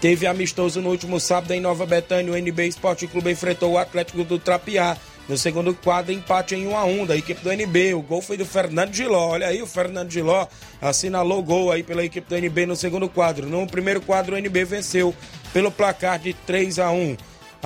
Teve 0.00 0.26
amistoso 0.26 0.80
no 0.80 0.90
último 0.90 1.18
sábado 1.18 1.52
em 1.52 1.60
Nova 1.60 1.86
Betânia. 1.86 2.32
O 2.32 2.36
NB 2.36 2.66
Esporte 2.66 3.06
Clube 3.06 3.30
enfrentou 3.30 3.72
o 3.72 3.78
Atlético 3.78 4.24
do 4.24 4.38
Trapiá. 4.38 4.96
No 5.28 5.36
segundo 5.36 5.74
quadro, 5.74 6.12
empate 6.12 6.54
em 6.54 6.68
1 6.68 6.76
a 6.76 6.84
1 6.84 7.06
da 7.06 7.16
equipe 7.16 7.42
do 7.42 7.50
NB. 7.50 7.94
O 7.94 8.02
gol 8.02 8.22
foi 8.22 8.36
do 8.36 8.46
Fernando 8.46 8.94
Giló. 8.94 9.30
Olha 9.30 9.48
aí, 9.48 9.60
o 9.60 9.66
Fernando 9.66 10.10
Giló 10.10 10.46
assinalou 10.80 11.42
gol 11.42 11.72
aí 11.72 11.82
pela 11.82 12.04
equipe 12.04 12.28
do 12.28 12.36
NB 12.36 12.66
no 12.66 12.76
segundo 12.76 13.08
quadro. 13.08 13.46
No 13.48 13.66
primeiro 13.66 14.00
quadro, 14.00 14.36
o 14.36 14.38
NB 14.38 14.64
venceu 14.64 15.14
pelo 15.52 15.72
placar 15.72 16.18
de 16.20 16.32
3 16.32 16.78
a 16.78 16.90
1. 16.90 17.16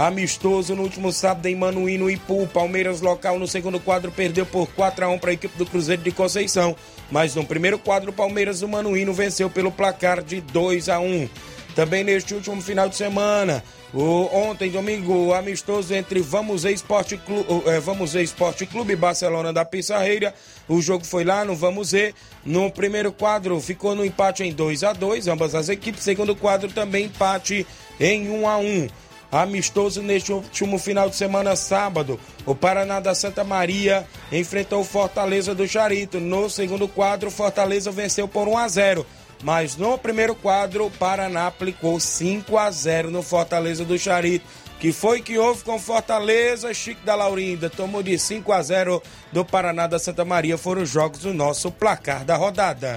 Amistoso 0.00 0.74
no 0.74 0.82
último 0.82 1.12
sábado 1.12 1.44
em 1.44 1.54
Manuíno 1.54 2.08
e 2.08 2.14
Ipu. 2.14 2.46
Palmeiras 2.46 3.02
local 3.02 3.38
no 3.38 3.46
segundo 3.46 3.78
quadro 3.78 4.10
perdeu 4.10 4.46
por 4.46 4.66
4 4.68 5.04
a 5.04 5.08
1 5.10 5.18
para 5.18 5.28
a 5.28 5.34
equipe 5.34 5.58
do 5.58 5.66
Cruzeiro 5.66 6.00
de 6.00 6.10
Conceição. 6.10 6.74
Mas 7.10 7.34
no 7.34 7.44
primeiro 7.44 7.78
quadro, 7.78 8.10
o 8.10 8.14
Palmeiras 8.14 8.60
do 8.60 8.68
Manuíno 8.68 9.12
venceu 9.12 9.50
pelo 9.50 9.70
placar 9.70 10.22
de 10.22 10.40
2 10.40 10.88
a 10.88 10.98
1. 11.00 11.28
Também 11.74 12.02
neste 12.02 12.32
último 12.32 12.62
final 12.62 12.88
de 12.88 12.96
semana, 12.96 13.62
o, 13.92 14.26
ontem, 14.34 14.70
domingo, 14.70 15.34
amistoso 15.34 15.92
entre 15.92 16.20
Vamos 16.20 16.64
Esporte 16.64 17.18
Clube, 17.18 17.68
é, 17.68 17.78
Vamos 17.78 18.14
Esporte 18.14 18.64
Clube 18.64 18.96
Barcelona 18.96 19.52
da 19.52 19.66
Pissarreira. 19.66 20.32
O 20.66 20.80
jogo 20.80 21.04
foi 21.04 21.24
lá 21.24 21.44
no 21.44 21.54
Vamos 21.54 21.92
Ver. 21.92 22.14
No 22.42 22.70
primeiro 22.70 23.12
quadro 23.12 23.60
ficou 23.60 23.94
no 23.94 24.02
empate 24.02 24.44
em 24.44 24.52
2 24.54 24.82
a 24.82 24.94
2 24.94 25.28
ambas 25.28 25.54
as 25.54 25.68
equipes. 25.68 26.02
Segundo 26.02 26.34
quadro 26.34 26.72
também 26.72 27.04
empate 27.04 27.66
em 28.00 28.30
1 28.30 28.48
a 28.48 28.56
1 28.56 28.88
Amistoso 29.30 30.02
neste 30.02 30.32
último 30.32 30.78
final 30.78 31.08
de 31.08 31.16
semana, 31.16 31.54
sábado. 31.54 32.18
O 32.44 32.54
Paraná 32.54 32.98
da 32.98 33.14
Santa 33.14 33.44
Maria 33.44 34.06
enfrentou 34.32 34.80
o 34.80 34.84
Fortaleza 34.84 35.54
do 35.54 35.68
Charito. 35.68 36.18
No 36.18 36.50
segundo 36.50 36.88
quadro, 36.88 37.30
Fortaleza 37.30 37.90
venceu 37.90 38.26
por 38.26 38.48
1 38.48 38.58
a 38.58 38.68
0 38.68 39.06
mas 39.42 39.76
no 39.76 39.96
primeiro 39.96 40.34
quadro, 40.34 40.86
o 40.86 40.90
Paraná 40.90 41.46
aplicou 41.46 41.98
5 41.98 42.58
a 42.58 42.70
0 42.70 43.10
no 43.10 43.22
Fortaleza 43.22 43.84
do 43.84 43.98
Charito. 43.98 44.44
Que 44.78 44.92
foi 44.92 45.20
que 45.20 45.38
houve 45.38 45.62
com 45.62 45.78
Fortaleza, 45.78 46.72
Chico 46.72 47.04
da 47.04 47.14
Laurinda 47.14 47.68
tomou 47.68 48.02
de 48.02 48.18
5 48.18 48.50
a 48.50 48.62
0 48.62 49.02
do 49.30 49.44
Paraná 49.44 49.86
da 49.86 49.98
Santa 49.98 50.24
Maria. 50.24 50.56
Foram 50.56 50.82
os 50.82 50.88
jogos 50.88 51.20
do 51.20 51.34
nosso 51.34 51.70
placar 51.70 52.24
da 52.24 52.36
rodada. 52.36 52.96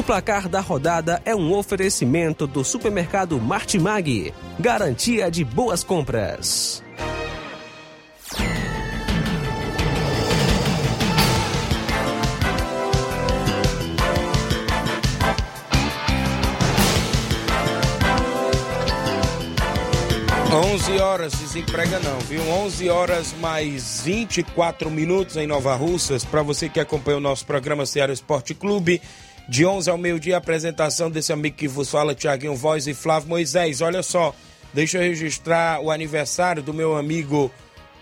O 0.00 0.02
placar 0.02 0.48
da 0.48 0.60
rodada 0.60 1.20
é 1.26 1.36
um 1.36 1.52
oferecimento 1.52 2.46
do 2.46 2.64
supermercado 2.64 3.38
Martimag. 3.38 4.32
Garantia 4.58 5.30
de 5.30 5.44
boas 5.44 5.84
compras. 5.84 6.82
11 20.52 20.98
horas, 20.98 21.32
desemprega 21.34 22.00
não, 22.00 22.18
viu? 22.20 22.42
11 22.42 22.88
horas 22.88 23.34
mais 23.38 24.00
24 24.02 24.90
minutos 24.90 25.36
em 25.36 25.46
Nova 25.46 25.76
Russas. 25.76 26.24
Para 26.24 26.42
você 26.42 26.68
que 26.68 26.80
acompanha 26.80 27.18
o 27.18 27.20
nosso 27.20 27.46
programa 27.46 27.86
Ceará 27.86 28.12
Esporte 28.12 28.54
Clube, 28.54 29.00
de 29.50 29.66
11 29.66 29.90
ao 29.90 29.98
meio-dia, 29.98 30.36
apresentação 30.36 31.10
desse 31.10 31.32
amigo 31.32 31.56
que 31.56 31.66
vos 31.66 31.90
fala, 31.90 32.14
Tiaguinho 32.14 32.54
Voz 32.54 32.86
e 32.86 32.94
Flávio 32.94 33.30
Moisés. 33.30 33.80
Olha 33.80 34.00
só, 34.00 34.32
deixa 34.72 34.98
eu 34.98 35.02
registrar 35.02 35.80
o 35.80 35.90
aniversário 35.90 36.62
do 36.62 36.72
meu 36.72 36.96
amigo 36.96 37.50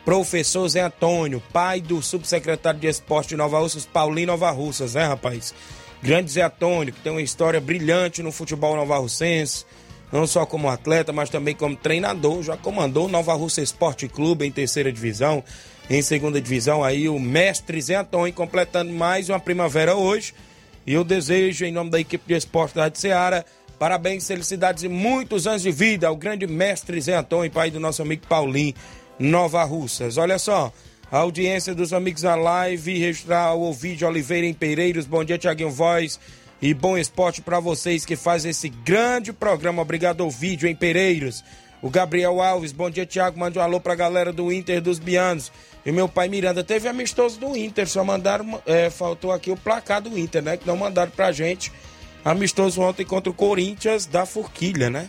professor 0.04 0.68
Zé 0.68 0.82
Antônio, 0.82 1.42
pai 1.50 1.80
do 1.80 2.02
subsecretário 2.02 2.78
de 2.78 2.86
Esporte 2.86 3.30
de 3.30 3.36
Nova 3.36 3.60
Russas, 3.60 3.86
Paulinho 3.86 4.26
Nova 4.26 4.50
Russas, 4.50 4.92
né, 4.92 5.06
rapaz? 5.06 5.54
Grande 6.02 6.30
Zé 6.30 6.42
Antônio, 6.42 6.92
que 6.92 7.00
tem 7.00 7.10
uma 7.10 7.22
história 7.22 7.58
brilhante 7.58 8.22
no 8.22 8.30
futebol 8.30 8.76
nova 8.76 8.98
russense 8.98 9.64
não 10.12 10.26
só 10.26 10.44
como 10.44 10.68
atleta, 10.68 11.12
mas 11.12 11.30
também 11.30 11.54
como 11.54 11.76
treinador. 11.76 12.42
Já 12.42 12.56
comandou 12.56 13.06
o 13.06 13.10
Nova 13.10 13.34
Russa 13.34 13.60
Esporte 13.60 14.08
Clube 14.08 14.46
em 14.46 14.50
terceira 14.50 14.90
divisão, 14.90 15.44
em 15.88 16.00
segunda 16.00 16.40
divisão. 16.40 16.82
Aí 16.82 17.08
o 17.08 17.18
mestre 17.18 17.80
Zé 17.80 17.96
Antônio 17.96 18.32
completando 18.32 18.90
mais 18.92 19.28
uma 19.28 19.40
primavera 19.40 19.94
hoje. 19.94 20.34
E 20.88 20.94
eu 20.94 21.04
desejo, 21.04 21.66
em 21.66 21.70
nome 21.70 21.90
da 21.90 22.00
equipe 22.00 22.26
de 22.26 22.32
esporte 22.32 22.74
da 22.74 22.84
Rádio 22.84 22.98
Ceará, 22.98 23.44
parabéns, 23.78 24.26
felicidades 24.26 24.84
e 24.84 24.88
muitos 24.88 25.46
anos 25.46 25.60
de 25.60 25.70
vida 25.70 26.08
ao 26.08 26.16
grande 26.16 26.46
mestre 26.46 26.98
Zé 26.98 27.14
Antônio, 27.14 27.50
pai 27.50 27.70
do 27.70 27.78
nosso 27.78 28.00
amigo 28.00 28.26
Paulinho, 28.26 28.72
Nova 29.18 29.62
Russas. 29.64 30.16
Olha 30.16 30.38
só, 30.38 30.72
a 31.12 31.18
audiência 31.18 31.74
dos 31.74 31.92
amigos 31.92 32.22
da 32.22 32.34
live, 32.34 32.98
registrar 32.98 33.54
o 33.54 33.70
vídeo 33.70 34.08
Oliveira 34.08 34.46
em 34.46 34.54
Pereiros. 34.54 35.04
Bom 35.04 35.22
dia, 35.22 35.36
Tiaguinho 35.36 35.68
Voz 35.68 36.18
e 36.62 36.72
bom 36.72 36.96
esporte 36.96 37.42
para 37.42 37.60
vocês 37.60 38.06
que 38.06 38.16
fazem 38.16 38.52
esse 38.52 38.70
grande 38.70 39.30
programa. 39.30 39.82
Obrigado 39.82 40.22
ao 40.22 40.30
vídeo 40.30 40.66
em 40.66 40.74
Pereiros. 40.74 41.44
O 41.80 41.88
Gabriel 41.88 42.42
Alves, 42.42 42.72
bom 42.72 42.90
dia, 42.90 43.06
Tiago. 43.06 43.38
Mande 43.38 43.58
um 43.58 43.62
alô 43.62 43.80
pra 43.80 43.94
galera 43.94 44.32
do 44.32 44.52
Inter 44.52 44.80
dos 44.80 44.98
Bianos. 44.98 45.52
E 45.86 45.92
meu 45.92 46.08
pai 46.08 46.28
Miranda 46.28 46.64
teve 46.64 46.88
amistoso 46.88 47.38
do 47.38 47.56
Inter, 47.56 47.88
só 47.88 48.02
mandaram, 48.02 48.60
é, 48.66 48.90
faltou 48.90 49.32
aqui 49.32 49.50
o 49.50 49.56
placar 49.56 50.02
do 50.02 50.18
Inter, 50.18 50.42
né? 50.42 50.56
Que 50.56 50.66
não 50.66 50.76
mandaram 50.76 51.10
pra 51.10 51.30
gente. 51.30 51.72
Amistoso 52.24 52.80
ontem 52.80 53.04
contra 53.04 53.30
o 53.30 53.34
Corinthians 53.34 54.06
da 54.06 54.26
Forquilha, 54.26 54.90
né? 54.90 55.08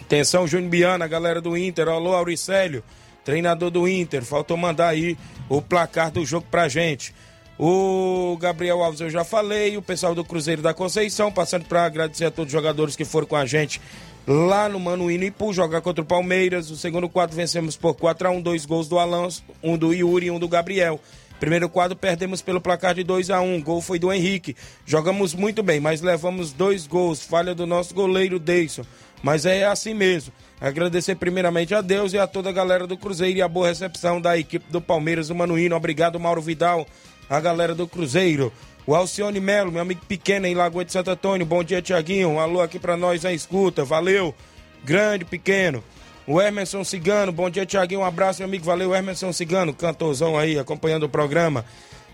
Atenção, 0.00 0.48
Júnior 0.48 0.70
Biana, 0.70 1.06
galera 1.06 1.40
do 1.40 1.56
Inter. 1.56 1.86
Alô, 1.86 2.14
Auricélio, 2.14 2.82
treinador 3.22 3.70
do 3.70 3.86
Inter. 3.86 4.24
Faltou 4.24 4.56
mandar 4.56 4.88
aí 4.88 5.18
o 5.50 5.60
placar 5.60 6.10
do 6.10 6.24
jogo 6.24 6.46
pra 6.50 6.66
gente. 6.66 7.14
O 7.58 8.38
Gabriel 8.40 8.82
Alves 8.82 9.00
eu 9.00 9.10
já 9.10 9.24
falei, 9.24 9.76
o 9.76 9.82
pessoal 9.82 10.14
do 10.14 10.24
Cruzeiro 10.24 10.62
da 10.62 10.72
Conceição, 10.72 11.30
passando 11.30 11.66
para 11.66 11.84
agradecer 11.84 12.24
a 12.24 12.30
todos 12.30 12.48
os 12.48 12.52
jogadores 12.52 12.96
que 12.96 13.04
foram 13.04 13.26
com 13.26 13.36
a 13.36 13.44
gente 13.44 13.80
lá 14.28 14.68
no 14.68 14.78
Manuíno 14.78 15.24
Ipu, 15.24 15.54
jogar 15.54 15.80
contra 15.80 16.02
o 16.02 16.06
Palmeiras. 16.06 16.70
O 16.70 16.76
segundo 16.76 17.08
quadro 17.08 17.34
vencemos 17.34 17.76
por 17.76 17.94
4 17.94 18.28
a 18.28 18.30
1 18.30 18.42
dois 18.42 18.66
gols 18.66 18.86
do 18.86 18.98
Alonso, 18.98 19.42
um 19.62 19.78
do 19.78 19.94
Yuri 19.94 20.26
e 20.26 20.30
um 20.30 20.38
do 20.38 20.46
Gabriel. 20.46 21.00
Primeiro 21.40 21.68
quadro 21.68 21.96
perdemos 21.96 22.42
pelo 22.42 22.60
placar 22.60 22.94
de 22.94 23.02
2 23.02 23.30
a 23.30 23.40
1 23.40 23.62
gol 23.62 23.80
foi 23.80 23.98
do 23.98 24.12
Henrique. 24.12 24.54
Jogamos 24.84 25.32
muito 25.34 25.62
bem, 25.62 25.80
mas 25.80 26.02
levamos 26.02 26.52
dois 26.52 26.86
gols, 26.86 27.22
falha 27.22 27.54
do 27.54 27.66
nosso 27.66 27.94
goleiro 27.94 28.38
Deison. 28.38 28.84
Mas 29.22 29.46
é 29.46 29.64
assim 29.64 29.94
mesmo. 29.94 30.32
Agradecer 30.60 31.14
primeiramente 31.14 31.74
a 31.74 31.80
Deus 31.80 32.12
e 32.12 32.18
a 32.18 32.26
toda 32.26 32.50
a 32.50 32.52
galera 32.52 32.86
do 32.86 32.98
Cruzeiro 32.98 33.38
e 33.38 33.42
a 33.42 33.48
boa 33.48 33.68
recepção 33.68 34.20
da 34.20 34.36
equipe 34.36 34.70
do 34.70 34.80
Palmeiras 34.80 35.28
do 35.28 35.34
Manuíno. 35.34 35.74
Obrigado, 35.74 36.20
Mauro 36.20 36.42
Vidal 36.42 36.86
a 37.28 37.40
galera 37.40 37.74
do 37.74 37.86
Cruzeiro. 37.86 38.52
O 38.88 38.94
Alcione 38.94 39.38
Melo, 39.38 39.70
meu 39.70 39.82
amigo 39.82 40.00
pequeno 40.08 40.46
em 40.46 40.54
Lagoa 40.54 40.82
de 40.82 40.90
Santo 40.90 41.10
Antônio. 41.10 41.44
Bom 41.44 41.62
dia, 41.62 41.82
Tiaguinho. 41.82 42.30
Um 42.30 42.40
alô 42.40 42.62
aqui 42.62 42.78
pra 42.78 42.96
nós 42.96 43.22
na 43.22 43.30
escuta. 43.30 43.84
Valeu. 43.84 44.34
Grande, 44.82 45.26
pequeno. 45.26 45.84
O 46.26 46.40
Emerson 46.40 46.82
Cigano, 46.82 47.30
bom 47.30 47.50
dia, 47.50 47.66
Tiaguinho. 47.66 48.00
Um 48.00 48.04
abraço, 48.04 48.40
meu 48.40 48.48
amigo. 48.48 48.64
Valeu, 48.64 48.94
Emerson 48.94 49.30
Cigano, 49.30 49.74
cantorzão 49.74 50.38
aí, 50.38 50.58
acompanhando 50.58 51.02
o 51.02 51.08
programa. 51.08 51.66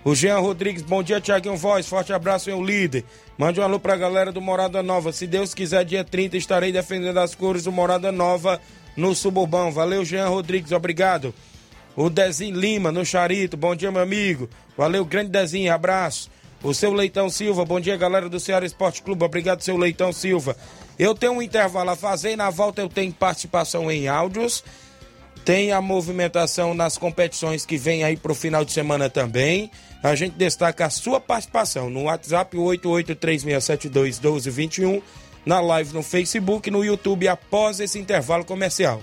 O 0.05 0.17
Jean 0.17 0.41
Rodrigues, 0.41 0.83
bom 0.83 1.01
dia, 1.01 1.21
Tiaguinho 1.21 1.57
Voz. 1.57 1.87
Forte 1.87 2.13
abraço, 2.13 2.51
meu 2.51 2.61
líder. 2.61 3.05
Mande 3.39 3.61
um 3.61 3.63
alô 3.63 3.79
pra 3.79 3.95
galera 3.95 4.33
do 4.33 4.41
Morada 4.41 4.83
Nova. 4.83 5.13
Se 5.13 5.29
Deus 5.29 5.55
quiser, 5.55 5.85
dia 5.85 6.03
30 6.03 6.37
estarei 6.37 6.73
defendendo 6.73 7.19
as 7.19 7.37
cores 7.37 7.63
do 7.63 7.71
Morada 7.71 8.11
Nova 8.11 8.61
no 8.97 9.15
Suburbão. 9.15 9.71
Valeu, 9.71 10.05
Jean 10.05 10.27
Rodrigues. 10.27 10.73
Obrigado. 10.73 11.33
O 11.95 12.11
Dezinho 12.11 12.59
Lima, 12.59 12.91
no 12.91 13.07
Charito. 13.07 13.57
Bom 13.57 13.77
dia, 13.77 13.93
meu 13.93 14.03
amigo. 14.03 14.51
Valeu, 14.77 15.05
grande 15.05 15.31
Dezinho. 15.31 15.73
Abraço. 15.73 16.35
O 16.65 16.73
seu 16.73 16.93
Leitão 16.95 17.29
Silva. 17.29 17.67
Bom 17.67 17.79
dia, 17.79 17.95
galera 17.95 18.27
do 18.27 18.41
Ceará 18.41 18.65
Esporte 18.65 19.03
Clube. 19.03 19.23
Obrigado, 19.23 19.61
seu 19.61 19.77
Leitão 19.77 20.11
Silva. 20.15 20.57
Eu 20.99 21.15
tenho 21.15 21.35
um 21.35 21.43
intervalo 21.43 21.91
a 21.91 21.97
fazer 21.97 22.33
e 22.33 22.37
na 22.37 22.49
volta 22.49 22.81
eu 22.81 22.89
tenho 22.89 23.13
participação 23.13 23.91
em 23.91 24.09
áudios. 24.09 24.65
Tem 25.45 25.73
a 25.73 25.83
movimentação 25.83 26.73
nas 26.73 26.97
competições 26.97 27.67
que 27.67 27.77
vem 27.77 28.03
aí 28.03 28.17
pro 28.17 28.35
final 28.35 28.65
de 28.65 28.73
semana 28.73 29.11
também. 29.11 29.71
A 30.03 30.15
gente 30.15 30.37
destaca 30.37 30.87
a 30.87 30.91
sua 30.91 31.21
participação 31.21 31.91
no 31.91 32.05
WhatsApp 32.05 32.57
8836721221, 32.57 35.03
na 35.45 35.61
live 35.61 35.93
no 35.93 36.03
Facebook, 36.03 36.71
no 36.71 36.83
YouTube 36.83 37.29
após 37.29 37.79
esse 37.79 37.99
intervalo 37.99 38.43
comercial. 38.43 39.03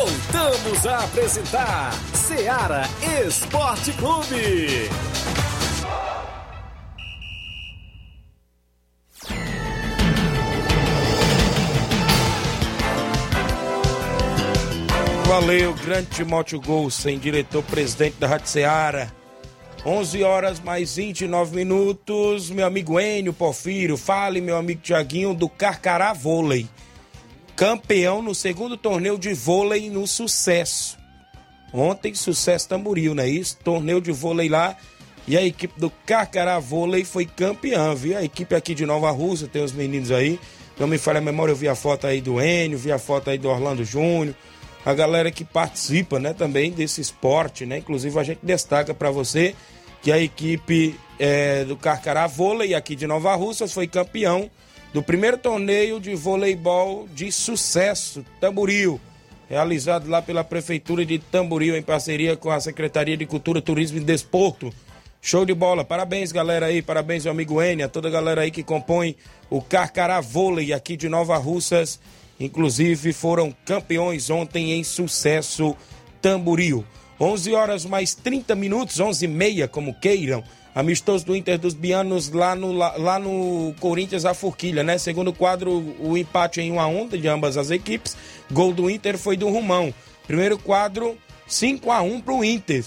Voltamos 0.00 0.86
a 0.86 1.04
apresentar 1.04 1.92
Seara 2.14 2.84
Esporte 3.22 3.92
Clube. 3.92 4.88
Valeu, 15.26 15.74
grande 15.74 16.06
Timóteo 16.06 16.58
Golsen, 16.62 17.18
diretor-presidente 17.18 18.16
da 18.18 18.26
Rádio 18.26 18.48
Seara. 18.48 19.12
11 19.84 20.22
horas 20.22 20.60
mais 20.60 20.96
29 20.96 21.54
minutos. 21.54 22.48
Meu 22.48 22.66
amigo 22.66 22.98
Enio 22.98 23.34
Porfírio, 23.34 23.98
fale, 23.98 24.40
meu 24.40 24.56
amigo 24.56 24.80
Tiaguinho, 24.80 25.34
do 25.34 25.46
Carcará 25.46 26.14
Vôlei 26.14 26.66
campeão 27.60 28.22
no 28.22 28.34
segundo 28.34 28.74
torneio 28.74 29.18
de 29.18 29.34
vôlei 29.34 29.90
no 29.90 30.06
Sucesso. 30.06 30.96
Ontem, 31.74 32.14
Sucesso 32.14 32.66
Tamboril, 32.66 33.14
não 33.14 33.22
é 33.22 33.28
isso? 33.28 33.58
Torneio 33.62 34.00
de 34.00 34.10
vôlei 34.10 34.48
lá. 34.48 34.74
E 35.28 35.36
a 35.36 35.44
equipe 35.44 35.78
do 35.78 35.90
Carcará 36.06 36.58
Vôlei 36.58 37.04
foi 37.04 37.26
campeã, 37.26 37.94
viu? 37.94 38.16
A 38.16 38.24
equipe 38.24 38.54
aqui 38.54 38.74
de 38.74 38.86
Nova 38.86 39.10
Rússia, 39.10 39.46
tem 39.46 39.62
os 39.62 39.72
meninos 39.72 40.10
aí. 40.10 40.40
Não 40.78 40.86
me 40.86 40.96
falha 40.96 41.18
a 41.18 41.20
memória, 41.20 41.52
eu 41.52 41.56
vi 41.56 41.68
a 41.68 41.74
foto 41.74 42.06
aí 42.06 42.22
do 42.22 42.40
Enio, 42.40 42.78
vi 42.78 42.90
a 42.90 42.98
foto 42.98 43.28
aí 43.28 43.36
do 43.36 43.50
Orlando 43.50 43.84
Júnior. 43.84 44.34
A 44.82 44.94
galera 44.94 45.30
que 45.30 45.44
participa, 45.44 46.18
né, 46.18 46.32
também 46.32 46.70
desse 46.70 47.02
esporte, 47.02 47.66
né? 47.66 47.76
Inclusive 47.76 48.18
a 48.18 48.22
gente 48.22 48.40
destaca 48.42 48.94
para 48.94 49.10
você 49.10 49.54
que 50.00 50.10
a 50.10 50.18
equipe 50.18 50.98
é, 51.18 51.64
do 51.64 51.76
Carcará 51.76 52.26
Vôlei 52.26 52.72
aqui 52.72 52.96
de 52.96 53.06
Nova 53.06 53.34
Rússia 53.34 53.68
foi 53.68 53.86
campeão 53.86 54.50
do 54.92 55.02
primeiro 55.02 55.38
torneio 55.38 56.00
de 56.00 56.14
voleibol 56.14 57.06
de 57.14 57.30
sucesso, 57.30 58.24
Tamboril, 58.40 59.00
realizado 59.48 60.08
lá 60.08 60.20
pela 60.20 60.42
Prefeitura 60.42 61.04
de 61.04 61.18
Tamboril 61.18 61.76
em 61.76 61.82
parceria 61.82 62.36
com 62.36 62.50
a 62.50 62.60
Secretaria 62.60 63.16
de 63.16 63.26
Cultura, 63.26 63.62
Turismo 63.62 63.98
e 63.98 64.00
Desporto. 64.00 64.72
Show 65.22 65.44
de 65.44 65.52
bola, 65.52 65.84
parabéns 65.84 66.32
galera 66.32 66.66
aí, 66.66 66.80
parabéns 66.80 67.26
ao 67.26 67.32
amigo 67.32 67.62
Enia, 67.62 67.88
toda 67.88 68.08
a 68.08 68.10
galera 68.10 68.40
aí 68.40 68.50
que 68.50 68.62
compõe 68.62 69.16
o 69.50 69.60
Carcará 69.60 70.20
Vôlei 70.20 70.72
aqui 70.72 70.96
de 70.96 71.08
Nova 71.08 71.36
Russas, 71.36 72.00
inclusive 72.38 73.12
foram 73.12 73.54
campeões 73.64 74.30
ontem 74.30 74.72
em 74.72 74.82
sucesso 74.82 75.76
Tamboril. 76.22 76.84
11 77.20 77.52
horas 77.52 77.84
mais 77.84 78.14
30 78.14 78.54
minutos, 78.54 78.98
11 78.98 79.26
e 79.26 79.28
meia, 79.28 79.68
como 79.68 79.92
queiram. 79.92 80.42
Amistoso 80.74 81.26
do 81.26 81.34
Inter 81.34 81.58
dos 81.58 81.74
Bianos 81.74 82.30
lá 82.30 82.54
no, 82.54 82.72
lá, 82.72 82.96
lá 82.96 83.18
no 83.18 83.74
Corinthians, 83.80 84.24
a 84.24 84.34
Forquilha, 84.34 84.84
né? 84.84 84.98
Segundo 84.98 85.32
quadro, 85.32 85.96
o 85.98 86.16
empate 86.16 86.60
em 86.60 86.70
1 86.70 86.80
a 86.80 86.86
1 86.86 87.08
de 87.08 87.26
ambas 87.26 87.56
as 87.56 87.70
equipes. 87.70 88.16
Gol 88.50 88.72
do 88.72 88.88
Inter 88.88 89.18
foi 89.18 89.36
do 89.36 89.48
Rumão. 89.48 89.92
Primeiro 90.26 90.56
quadro, 90.56 91.18
5 91.48 91.90
a 91.90 92.00
1 92.00 92.20
pro 92.20 92.44
Inter. 92.44 92.84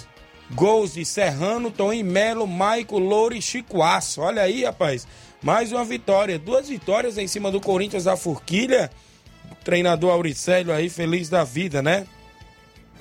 Gols 0.52 0.94
de 0.94 1.04
Serrano, 1.04 1.72
Toim 1.72 2.04
Melo, 2.04 2.48
Maico, 2.48 2.98
Louro 2.98 3.36
e 3.36 3.42
Chicoaço. 3.42 4.22
Olha 4.22 4.44
aí, 4.44 4.64
rapaz. 4.64 5.06
Mais 5.42 5.74
uma 5.74 5.84
vitória. 5.84 6.40
Duas 6.40 6.70
vitórias 6.70 7.18
em 7.18 7.28
cima 7.28 7.52
do 7.52 7.60
Corinthians 7.60 8.06
da 8.06 8.16
Forquilha. 8.16 8.90
O 9.52 9.56
treinador 9.56 10.12
Auricélio 10.12 10.72
aí, 10.72 10.90
feliz 10.90 11.28
da 11.28 11.44
vida, 11.44 11.82
né? 11.82 12.06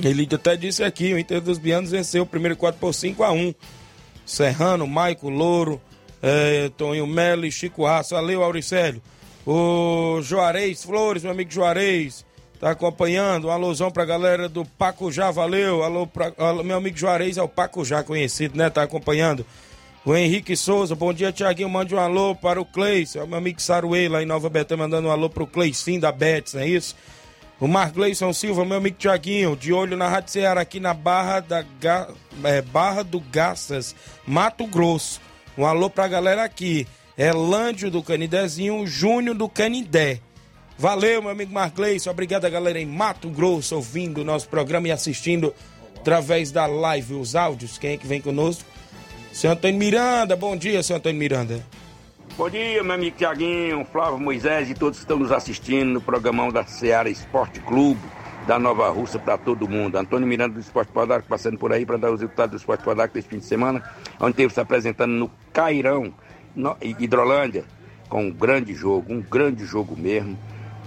Ele 0.03 0.27
até 0.33 0.57
disse 0.57 0.83
aqui, 0.83 1.15
o 1.15 1.19
Inter 1.19 1.41
dos 1.41 1.59
Bianos 1.59 1.93
venceu 1.93 2.25
o 2.25 2.27
primeiro 2.27 2.57
quadro 2.57 2.81
por 2.81 2.93
5 2.93 3.23
a 3.23 3.31
1 3.31 3.55
Serrano, 4.25 4.87
Maico 4.87 5.29
Louro, 5.29 5.81
é, 6.23 6.71
Toninho 6.77 7.07
Melo 7.07 7.51
Chico 7.51 7.85
Raça. 7.85 8.15
Valeu, 8.15 8.43
Auricélio. 8.43 9.03
O 9.47 10.21
Juarez 10.23 10.85
Flores, 10.85 11.25
meu 11.25 11.33
amigo 11.33 11.51
Juarez, 11.51 12.25
tá 12.61 12.71
acompanhando. 12.71 13.49
Um 13.49 13.51
alusão 13.51 13.91
pra 13.91 14.05
galera 14.05 14.49
do 14.49 14.65
Pacujá, 14.65 15.31
valeu. 15.31 15.83
Alô, 15.83 16.07
pra, 16.07 16.33
alô, 16.39 16.63
meu 16.63 16.77
amigo 16.77 16.97
Juarez 16.97 17.37
é 17.37 17.43
o 17.43 17.49
Pacujá 17.49 18.05
conhecido, 18.05 18.57
né? 18.57 18.71
Tá 18.71 18.85
acompanhando. 18.85 19.45
O 20.05 20.15
Henrique 20.15 20.57
Souza, 20.57 20.95
bom 20.95 21.13
dia, 21.13 21.33
Tiaguinho. 21.33 21.69
Mande 21.69 21.95
um 21.95 21.99
alô 21.99 22.35
para 22.35 22.61
o 22.61 22.65
Cleice. 22.65 23.19
É 23.19 23.23
o 23.23 23.27
meu 23.27 23.39
amigo 23.39 23.61
Saruê 23.61 24.09
lá 24.09 24.23
em 24.23 24.27
Nova 24.27 24.49
Betânia, 24.49 24.85
mandando 24.85 25.09
um 25.09 25.11
alô 25.11 25.29
pro 25.29 25.47
Cleicinho 25.47 26.01
da 26.01 26.13
Betis, 26.13 26.55
não 26.55 26.63
é 26.63 26.69
isso? 26.69 26.97
O 27.63 27.69
Margleison 27.69 28.33
Silva, 28.33 28.65
meu 28.65 28.79
amigo 28.79 28.97
Tiaguinho, 28.99 29.55
de 29.55 29.73
olho 29.73 29.97
na 29.97 30.09
Rádio 30.09 30.33
Ceará 30.33 30.63
aqui 30.63 30.81
na 30.81 30.93
Barra, 30.93 31.39
da 31.39 31.65
Ga... 31.81 32.09
é, 32.43 32.61
Barra 32.61 33.05
do 33.05 33.21
Garças, 33.21 33.95
Mato 34.27 34.67
Grosso. 34.67 35.21
Um 35.57 35.65
alô 35.65 35.89
pra 35.89 36.09
galera 36.09 36.43
aqui. 36.43 36.89
Elândio 37.17 37.89
do 37.89 38.03
Canidezinho, 38.03 38.85
Júnior 38.85 39.37
do 39.37 39.49
Canindé. 39.49 40.19
Valeu, 40.77 41.23
meu 41.23 41.31
amigo 41.31 41.53
Margleison. 41.53 42.11
Obrigado 42.11 42.47
a 42.47 42.51
galera 42.51 42.81
em 42.81 42.87
Mato 42.87 43.31
Grosso 43.31 43.77
ouvindo 43.77 44.23
o 44.23 44.25
nosso 44.25 44.49
programa 44.49 44.89
e 44.89 44.91
assistindo 44.91 45.55
através 45.97 46.51
da 46.51 46.67
live, 46.67 47.15
os 47.15 47.37
áudios. 47.37 47.79
Quem 47.79 47.93
é 47.93 47.97
que 47.97 48.09
vem 48.09 48.21
conosco? 48.21 48.69
Seu 49.33 49.53
Antônio 49.53 49.79
Miranda, 49.79 50.35
bom 50.35 50.57
dia, 50.57 50.83
seu 50.83 50.97
Antônio 50.97 51.17
Miranda. 51.17 51.65
Bom 52.35 52.49
dia, 52.49 52.83
meu 52.83 52.95
amigo 52.95 53.15
Tiaguinho, 53.15 53.85
Flávio 53.85 54.19
Moisés 54.19 54.71
e 54.71 54.75
todos 54.75 54.99
que 54.99 55.05
estão 55.05 55.19
nos 55.19 55.31
assistindo 55.31 55.91
no 55.91 56.01
programão 56.01 56.51
da 56.51 56.65
Seara 56.65 57.11
Esporte 57.11 57.61
Clube, 57.61 58.01
da 58.47 58.59
Nova 58.59 58.89
Rússia 58.89 59.21
para 59.21 59.37
todo 59.37 59.69
mundo. 59.69 59.99
Antônio 59.99 60.27
Miranda 60.27 60.55
do 60.55 60.61
Esporte 60.61 60.91
Podaco 60.91 61.29
passando 61.29 61.59
por 61.59 61.75
aí 61.75 61.85
para 61.85 61.99
dar 61.99 62.11
os 62.11 62.23
resultados 62.23 62.53
do 62.53 62.57
Esporte 62.57 62.83
Podaco 62.83 63.13
desse 63.13 63.29
fim 63.29 63.39
de 63.39 63.45
semana, 63.45 63.83
onde 64.19 64.35
teve 64.35 64.53
se 64.55 64.59
apresentando 64.59 65.13
no 65.13 65.31
Cairão, 65.53 66.15
no, 66.57 66.75
Hidrolândia, 66.81 67.67
com 68.09 68.25
um 68.25 68.31
grande 68.31 68.73
jogo, 68.73 69.13
um 69.13 69.21
grande 69.21 69.67
jogo 69.67 69.95
mesmo, 69.95 70.39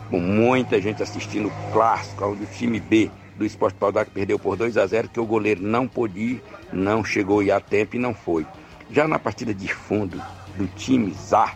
com 0.09 0.19
muita 0.19 0.81
gente 0.81 1.03
assistindo 1.03 1.49
o 1.49 1.71
clássico, 1.71 2.25
onde 2.25 2.43
o 2.43 2.47
time 2.47 2.79
B 2.79 3.11
do 3.35 3.45
Esporte 3.45 3.77
Podaco 3.77 4.09
perdeu 4.09 4.39
por 4.39 4.57
2 4.57 4.77
a 4.77 4.87
0 4.87 5.09
que 5.09 5.19
o 5.19 5.25
goleiro 5.25 5.61
não 5.61 5.87
pôde 5.87 6.19
ir, 6.19 6.43
não 6.73 7.05
chegou 7.05 7.39
a 7.51 7.59
tempo 7.59 7.97
e 7.97 7.99
não 7.99 8.15
foi. 8.15 8.47
Já 8.89 9.07
na 9.07 9.19
partida 9.19 9.53
de 9.53 9.67
fundo, 9.71 10.19
do 10.57 10.67
time 10.67 11.13
ZA, 11.13 11.51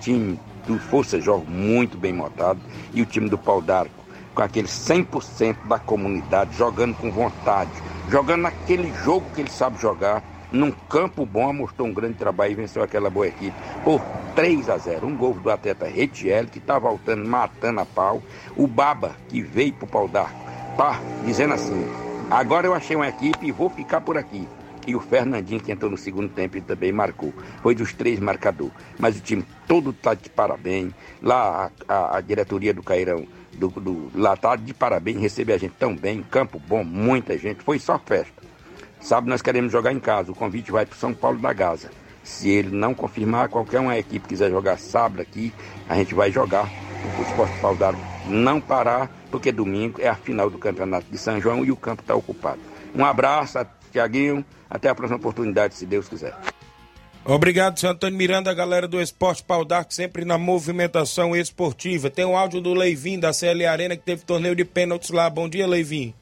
time 0.00 0.38
do 0.66 0.78
Força 0.78 1.20
Jogo 1.20 1.50
muito 1.50 1.96
bem 1.96 2.12
montado, 2.12 2.60
e 2.92 3.02
o 3.02 3.06
time 3.06 3.28
do 3.28 3.38
Pau 3.38 3.60
d'Arco, 3.60 4.04
com 4.34 4.42
aquele 4.42 4.68
100% 4.68 5.66
da 5.66 5.78
comunidade, 5.78 6.56
jogando 6.56 6.94
com 6.94 7.10
vontade, 7.10 7.70
jogando 8.10 8.42
naquele 8.42 8.92
jogo 9.02 9.26
que 9.34 9.40
ele 9.40 9.50
sabe 9.50 9.80
jogar, 9.80 10.22
num 10.50 10.70
campo 10.70 11.26
bom, 11.26 11.52
mostrou 11.52 11.88
um 11.88 11.92
grande 11.92 12.14
trabalho 12.14 12.52
e 12.52 12.54
venceu 12.54 12.82
aquela 12.82 13.10
boa 13.10 13.26
equipe 13.26 13.54
por 13.84 14.00
3 14.34 14.70
a 14.70 14.78
0. 14.78 15.06
Um 15.06 15.16
gol 15.16 15.34
do 15.34 15.50
atleta 15.50 15.86
Retiel, 15.86 16.46
que 16.46 16.58
está 16.58 16.78
voltando, 16.78 17.28
matando 17.28 17.80
a 17.80 17.84
pau. 17.84 18.22
O 18.56 18.66
Baba, 18.66 19.12
que 19.28 19.42
veio 19.42 19.74
pro 19.74 19.86
Pau 19.86 20.08
d'Arco, 20.08 20.38
tá 20.76 21.00
dizendo 21.24 21.52
assim: 21.52 21.86
agora 22.30 22.66
eu 22.66 22.72
achei 22.72 22.96
uma 22.96 23.08
equipe 23.08 23.46
e 23.46 23.52
vou 23.52 23.68
ficar 23.68 24.00
por 24.00 24.16
aqui. 24.16 24.48
E 24.88 24.96
o 24.96 25.00
Fernandinho, 25.00 25.60
que 25.60 25.70
entrou 25.70 25.90
no 25.90 25.98
segundo 25.98 26.30
tempo, 26.30 26.56
ele 26.56 26.64
também 26.64 26.90
marcou. 26.90 27.34
Foi 27.62 27.74
dos 27.74 27.92
três 27.92 28.18
marcadores. 28.18 28.72
Mas 28.98 29.18
o 29.18 29.20
time 29.20 29.44
todo 29.66 29.90
está 29.90 30.14
de 30.14 30.30
parabéns. 30.30 30.92
Lá 31.22 31.70
a, 31.86 31.94
a, 31.94 32.16
a 32.16 32.20
diretoria 32.22 32.72
do 32.72 32.82
Cairão 32.82 33.26
do, 33.58 33.68
do 33.68 34.10
lá 34.14 34.34
tá 34.34 34.56
de 34.56 34.72
parabéns, 34.72 35.20
receber 35.20 35.52
a 35.52 35.58
gente 35.58 35.74
tão 35.78 35.94
bem, 35.94 36.22
campo 36.22 36.58
bom, 36.58 36.82
muita 36.82 37.36
gente, 37.36 37.62
foi 37.62 37.78
só 37.78 37.98
festa. 37.98 38.42
Sábado 39.00 39.28
nós 39.28 39.42
queremos 39.42 39.70
jogar 39.70 39.92
em 39.92 40.00
casa, 40.00 40.32
o 40.32 40.34
convite 40.34 40.72
vai 40.72 40.86
para 40.86 40.96
São 40.96 41.12
Paulo 41.12 41.38
da 41.38 41.52
Gaza. 41.52 41.90
Se 42.22 42.48
ele 42.48 42.74
não 42.74 42.94
confirmar, 42.94 43.48
qualquer 43.48 43.80
uma 43.80 43.98
equipe 43.98 44.28
quiser 44.28 44.50
jogar 44.50 44.78
sábado 44.78 45.20
aqui, 45.20 45.52
a 45.88 45.96
gente 45.96 46.14
vai 46.14 46.30
jogar 46.30 46.68
o 47.18 47.22
Esporte 47.22 47.58
Pau 47.60 47.76
d'Arco 47.76 48.00
não 48.26 48.60
parar, 48.60 49.10
porque 49.30 49.50
domingo 49.50 50.00
é 50.00 50.08
a 50.08 50.14
final 50.14 50.50
do 50.50 50.58
Campeonato 50.58 51.06
de 51.10 51.18
São 51.18 51.40
João 51.40 51.64
e 51.64 51.70
o 51.70 51.76
campo 51.76 52.02
está 52.02 52.14
ocupado. 52.14 52.60
Um 52.94 53.04
abraço, 53.04 53.58
Tiaguinho, 53.98 54.44
até 54.70 54.88
a 54.88 54.94
próxima 54.94 55.18
oportunidade, 55.18 55.74
se 55.74 55.84
Deus 55.84 56.08
quiser. 56.08 56.36
Obrigado, 57.24 57.78
seu 57.78 57.90
Antônio 57.90 58.16
Miranda, 58.16 58.54
galera 58.54 58.86
do 58.86 59.00
Esporte 59.00 59.42
Pau 59.42 59.64
d'Arco, 59.64 59.92
sempre 59.92 60.24
na 60.24 60.38
movimentação 60.38 61.36
esportiva. 61.36 62.08
Tem 62.08 62.24
um 62.24 62.36
áudio 62.36 62.60
do 62.60 62.72
Leivin, 62.72 63.18
da 63.18 63.32
CL 63.32 63.66
Arena, 63.66 63.96
que 63.96 64.02
teve 64.02 64.24
torneio 64.24 64.54
de 64.54 64.64
pênaltis 64.64 65.10
lá. 65.10 65.28
Bom 65.28 65.48
dia, 65.48 65.66
Leivin. 65.66 66.14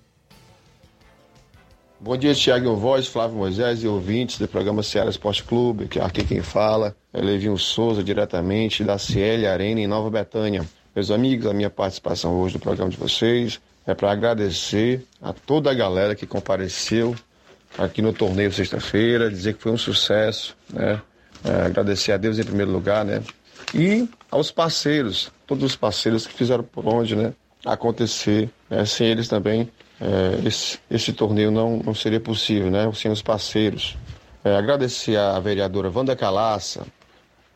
Bom 2.01 2.17
dia, 2.17 2.35
Thiago 2.35 2.75
Voz, 2.77 3.07
Flávio 3.07 3.37
Moisés 3.37 3.83
e 3.83 3.87
ouvintes 3.87 4.39
do 4.39 4.49
programa 4.49 4.83
Ceará 4.83 5.09
Esporte 5.09 5.45
Clube, 5.45 5.87
que 5.87 6.01
aqui 6.01 6.25
quem 6.25 6.43
fala 6.43 6.97
é 7.12 7.21
Levinho 7.21 7.57
Souza, 7.57 8.03
diretamente 8.03 8.83
da 8.83 8.99
CL 8.99 9.47
Arena 9.47 9.81
em 9.81 9.87
Nova 9.87 10.11
Betânia. 10.11 10.67
Meus 10.95 11.11
amigos, 11.11 11.47
a 11.47 11.55
minha 11.55 11.71
participação 11.71 12.35
hoje 12.41 12.55
no 12.55 12.61
programa 12.61 12.91
de 12.91 12.97
vocês 12.97 13.61
é 13.87 13.95
para 13.95 14.11
agradecer 14.11 15.07
a 15.23 15.33
toda 15.33 15.71
a 15.71 15.75
galera 15.75 16.15
que 16.15 16.27
compareceu 16.27 17.15
aqui 17.79 18.01
no 18.01 18.12
torneio 18.12 18.53
sexta-feira, 18.53 19.31
dizer 19.31 19.55
que 19.55 19.62
foi 19.62 19.73
um 19.73 19.79
sucesso, 19.79 20.57
né? 20.73 21.01
É, 21.45 21.67
agradecer 21.67 22.12
a 22.12 22.17
Deus 22.17 22.39
em 22.39 22.45
primeiro 22.45 22.71
lugar, 22.73 23.05
né? 23.05 23.23
E 23.75 24.09
aos 24.31 24.51
parceiros, 24.51 25.31
todos 25.47 25.65
os 25.65 25.77
parceiros 25.77 26.27
que 26.27 26.33
fizeram 26.33 26.65
por 26.65 26.87
onde, 26.87 27.15
né? 27.15 27.33
Acontecer, 27.65 28.49
né? 28.71 28.85
sem 28.85 29.09
eles 29.09 29.29
também 29.29 29.71
é, 30.01 30.47
esse, 30.47 30.79
esse, 30.91 31.12
torneio 31.12 31.51
não, 31.51 31.79
não 31.79 31.95
seria 31.95 32.21
possível, 32.21 32.71
né? 32.71 32.91
Sem 32.95 33.11
os 33.11 33.23
parceiros. 33.23 33.97
É, 34.45 34.55
agradecer 34.57 35.17
à 35.17 35.39
vereadora 35.41 35.91
Wanda 35.95 36.15
Calaça, 36.15 36.87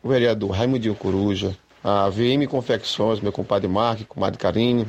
o 0.03 0.09
vereador 0.09 0.51
Raimundinho 0.51 0.95
Coruja, 0.95 1.55
a 1.83 2.09
VM 2.09 2.47
Confecções, 2.49 3.19
meu 3.19 3.31
compadre 3.31 3.67
Marque, 3.67 4.05
comadre 4.05 4.37
Karine, 4.37 4.87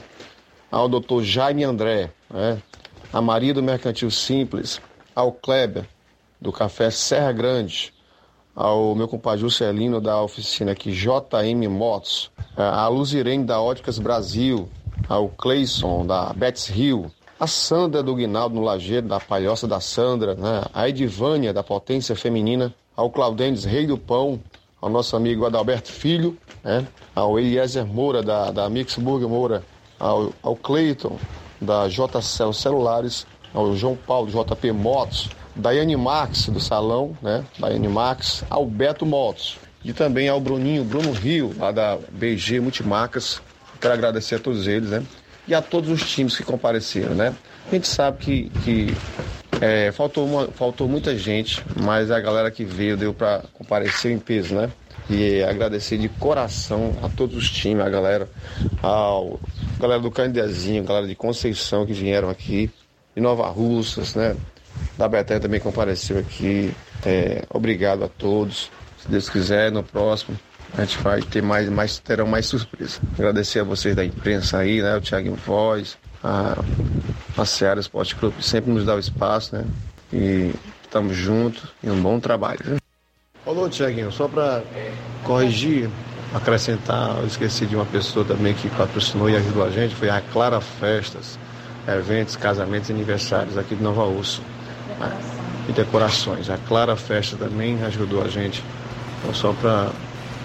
ao 0.71 0.88
doutor 0.88 1.23
Jaime 1.23 1.64
André, 1.64 2.11
né? 2.31 2.59
a 3.12 3.21
Maria 3.21 3.53
do 3.53 3.62
Mercantil 3.62 4.11
Simples, 4.11 4.81
ao 5.14 5.33
Kleber, 5.33 5.87
do 6.40 6.53
Café 6.53 6.90
Serra 6.90 7.33
Grande, 7.33 7.92
ao 8.55 8.94
meu 8.94 9.09
compadre 9.09 9.40
Juscelino 9.40 10.01
da 10.01 10.20
oficina 10.20 10.72
aqui 10.72 10.92
JM 10.92 11.68
Motos, 11.68 12.31
a 12.57 12.87
Luzirene 12.88 13.44
da 13.44 13.61
Óticas 13.61 13.98
Brasil, 13.98 14.68
ao 15.09 15.29
Cleison 15.29 16.05
da 16.05 16.33
Betts 16.33 16.68
Hill, 16.68 17.11
a 17.38 17.46
Sandra 17.46 18.03
do 18.03 18.14
Guinaldo 18.14 18.55
no 18.55 18.62
Lajeiro, 18.62 19.09
da 19.09 19.18
Palhoça 19.18 19.66
da 19.66 19.81
Sandra, 19.81 20.35
né? 20.35 20.62
a 20.72 20.88
Edivânia 20.88 21.53
da 21.53 21.62
Potência 21.62 22.14
Feminina, 22.14 22.72
ao 22.94 23.11
Claudênis 23.11 23.64
Rei 23.64 23.87
do 23.87 23.98
Pão, 23.98 24.40
ao 24.81 24.88
nosso 24.88 25.16
amigo 25.16 25.44
Adalberto 25.44 25.90
Filho, 25.90 26.37
né? 26.62 26.87
ao 27.14 27.38
Eliezer 27.38 27.87
Moura 27.87 28.22
da, 28.22 28.51
da 28.51 28.68
Mixburg 28.68 29.27
Moura, 29.27 29.64
ao, 29.98 30.33
ao 30.42 30.55
Cleiton 30.55 31.18
da 31.61 31.88
JCL 31.88 32.53
Celulares, 32.53 33.27
ao 33.53 33.75
João 33.77 33.97
Paulo 33.97 34.31
JP 34.31 34.73
Motos, 34.73 35.31
Daiane 35.55 35.97
Max 35.97 36.49
do 36.49 36.61
Salão, 36.61 37.17
né? 37.21 37.45
Daiane 37.59 37.88
Max, 37.88 38.45
ao 38.49 38.65
Beto 38.67 39.05
Motos 39.05 39.59
e 39.85 39.93
também 39.93 40.29
ao 40.29 40.41
Bruninho, 40.41 40.85
Bruno 40.85 41.12
Rio, 41.12 41.55
lá 41.59 41.73
da 41.73 41.99
BG 42.11 42.61
Multimarcas. 42.61 43.43
Quero 43.81 43.95
agradecer 43.95 44.37
a 44.37 44.38
todos 44.38 44.67
eles, 44.67 44.91
né? 44.91 45.05
e 45.47 45.55
a 45.55 45.61
todos 45.62 45.91
os 45.91 46.09
times 46.09 46.37
que 46.37 46.43
compareceram, 46.43 47.15
né? 47.15 47.35
A 47.67 47.75
gente 47.75 47.88
sabe 47.88 48.19
que, 48.19 48.51
que 48.65 48.95
é, 49.61 49.93
faltou, 49.93 50.27
uma, 50.27 50.49
faltou 50.49 50.88
muita 50.88 51.17
gente, 51.17 51.62
mas 51.81 52.11
a 52.11 52.21
galera 52.21 52.51
que 52.51 52.65
veio 52.65 52.97
deu 52.97 53.12
para 53.12 53.45
comparecer 53.53 54.12
em 54.12 54.19
peso, 54.19 54.55
né? 54.55 54.71
E 55.11 55.43
agradecer 55.43 55.99
de 55.99 56.09
coração 56.09 56.95
a 57.03 57.09
todos 57.09 57.37
os 57.37 57.51
times, 57.51 57.85
a 57.85 57.91
galera, 57.91 58.29
a 58.83 59.21
galera 59.81 60.01
do 60.01 60.11
Candidazinho, 60.11 60.83
a 60.83 60.87
galera 60.87 61.07
de 61.07 61.15
Conceição 61.15 61.85
que 61.85 61.93
vieram 61.93 62.31
aqui, 62.31 62.71
de 63.14 63.20
Nova 63.20 63.48
Russas, 63.48 64.14
né? 64.14 64.37
Da 64.96 65.09
Betânia 65.09 65.40
também 65.40 65.61
compareceu 65.61 66.18
aqui. 66.18 66.75
É, 67.05 67.44
obrigado 67.51 68.05
a 68.05 68.09
todos. 68.09 68.70
Se 68.98 69.09
Deus 69.09 69.29
quiser, 69.29 69.70
no 69.70 69.83
próximo 69.83 70.37
a 70.77 70.85
gente 70.85 70.98
vai 70.98 71.20
ter 71.20 71.42
mais, 71.42 71.68
mais 71.68 71.98
terão 71.98 72.27
mais 72.27 72.46
surpresa. 72.46 72.98
Agradecer 73.14 73.61
a 73.61 73.64
vocês 73.64 73.94
da 73.94 74.05
imprensa 74.05 74.59
aí, 74.59 74.81
né? 74.81 74.96
O 74.96 75.01
Thiago 75.01 75.35
Voz, 75.46 75.98
a, 76.25 76.57
a 77.37 77.44
Seara 77.44 77.81
Esporte 77.81 78.14
Clube 78.16 78.42
sempre 78.42 78.70
nos 78.70 78.85
dá 78.85 78.94
o 78.94 78.98
espaço, 78.98 79.55
né? 79.55 79.64
E 80.12 80.53
estamos 80.83 81.14
juntos 81.16 81.64
e 81.83 81.90
um 81.90 82.01
bom 82.01 82.18
trabalho. 82.18 82.61
Viu? 82.64 82.77
Alô, 83.46 83.68
Tiaguinho, 83.68 84.11
só 84.12 84.29
para 84.29 84.62
corrigir, 85.25 85.90
acrescentar, 86.33 87.18
eu 87.18 87.27
esqueci 87.27 87.66
de 87.66 87.75
uma 87.75 87.87
pessoa 87.87 88.25
também 88.25 88.55
que 88.55 88.70
patrocinou 88.70 89.29
e 89.29 89.37
ajudou 89.37 89.64
a 89.64 89.70
gente, 89.70 89.94
foi 89.94 90.09
a 90.09 90.20
Clara 90.33 90.61
Festas, 90.61 91.38
eventos, 91.88 92.37
casamentos 92.37 92.90
e 92.90 92.92
aniversários 92.92 93.59
aqui 93.59 93.75
de 93.75 93.83
Nova 93.83 94.05
Urso. 94.05 94.42
Né? 94.99 95.12
E 95.68 95.73
decorações. 95.73 96.51
A 96.51 96.59
Clara 96.59 96.97
Festa 96.97 97.37
também 97.37 97.83
ajudou 97.85 98.23
a 98.23 98.29
gente. 98.29 98.62
Então, 99.21 99.33
só 99.33 99.53
para 99.53 99.90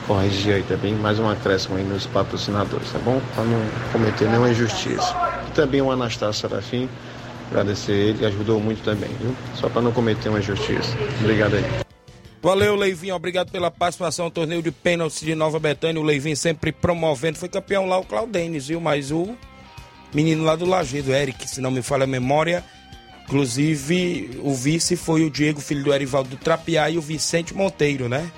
corrigir 0.05 0.55
aí 0.55 0.63
também, 0.63 0.93
mais 0.93 1.19
um 1.19 1.29
acréscimo 1.29 1.75
aí 1.75 1.83
nos 1.83 2.05
patrocinadores, 2.05 2.91
tá 2.91 2.99
bom? 2.99 3.19
Para 3.35 3.43
não 3.43 3.59
cometer 3.91 4.25
nenhuma 4.29 4.49
injustiça. 4.49 5.15
E 5.47 5.51
também 5.51 5.81
o 5.81 5.91
Anastácio 5.91 6.47
Serafim, 6.47 6.87
agradecer 7.49 7.91
ele, 7.91 8.25
ajudou 8.25 8.59
muito 8.59 8.83
também, 8.83 9.09
viu? 9.19 9.35
Só 9.55 9.67
para 9.67 9.81
não 9.81 9.91
cometer 9.91 10.29
uma 10.29 10.39
injustiça. 10.39 10.95
Obrigado 11.19 11.55
aí. 11.55 11.65
Valeu, 12.41 12.75
Leivinho. 12.75 13.15
Obrigado 13.15 13.51
pela 13.51 13.69
participação 13.69 14.25
no 14.25 14.31
torneio 14.31 14.61
de 14.61 14.71
pênaltis 14.71 15.19
de 15.19 15.33
Nova 15.35 15.59
Betânia. 15.59 15.99
O 15.99 16.05
Leivinho 16.05 16.37
sempre 16.37 16.71
promovendo. 16.71 17.37
Foi 17.37 17.49
campeão 17.49 17.87
lá 17.87 17.97
o 17.97 18.05
Claudênis, 18.05 18.67
viu? 18.67 18.79
Mas 18.79 19.11
o 19.11 19.35
menino 20.17 20.43
lá 20.43 20.55
do 20.55 20.65
Lajeado, 20.65 21.13
Eric, 21.13 21.47
se 21.47 21.61
não 21.61 21.69
me 21.69 21.83
falha 21.83 22.05
a 22.05 22.07
memória. 22.07 22.63
Inclusive, 23.25 24.39
o 24.41 24.51
vice 24.51 24.95
foi 24.95 25.23
o 25.23 25.29
Diego, 25.29 25.61
filho 25.61 25.83
do 25.83 25.93
Erivaldo 25.93 26.29
do 26.29 26.37
Trapiá, 26.37 26.89
e 26.89 26.97
o 26.97 27.01
Vicente 27.01 27.53
Monteiro, 27.53 28.09
né? 28.09 28.31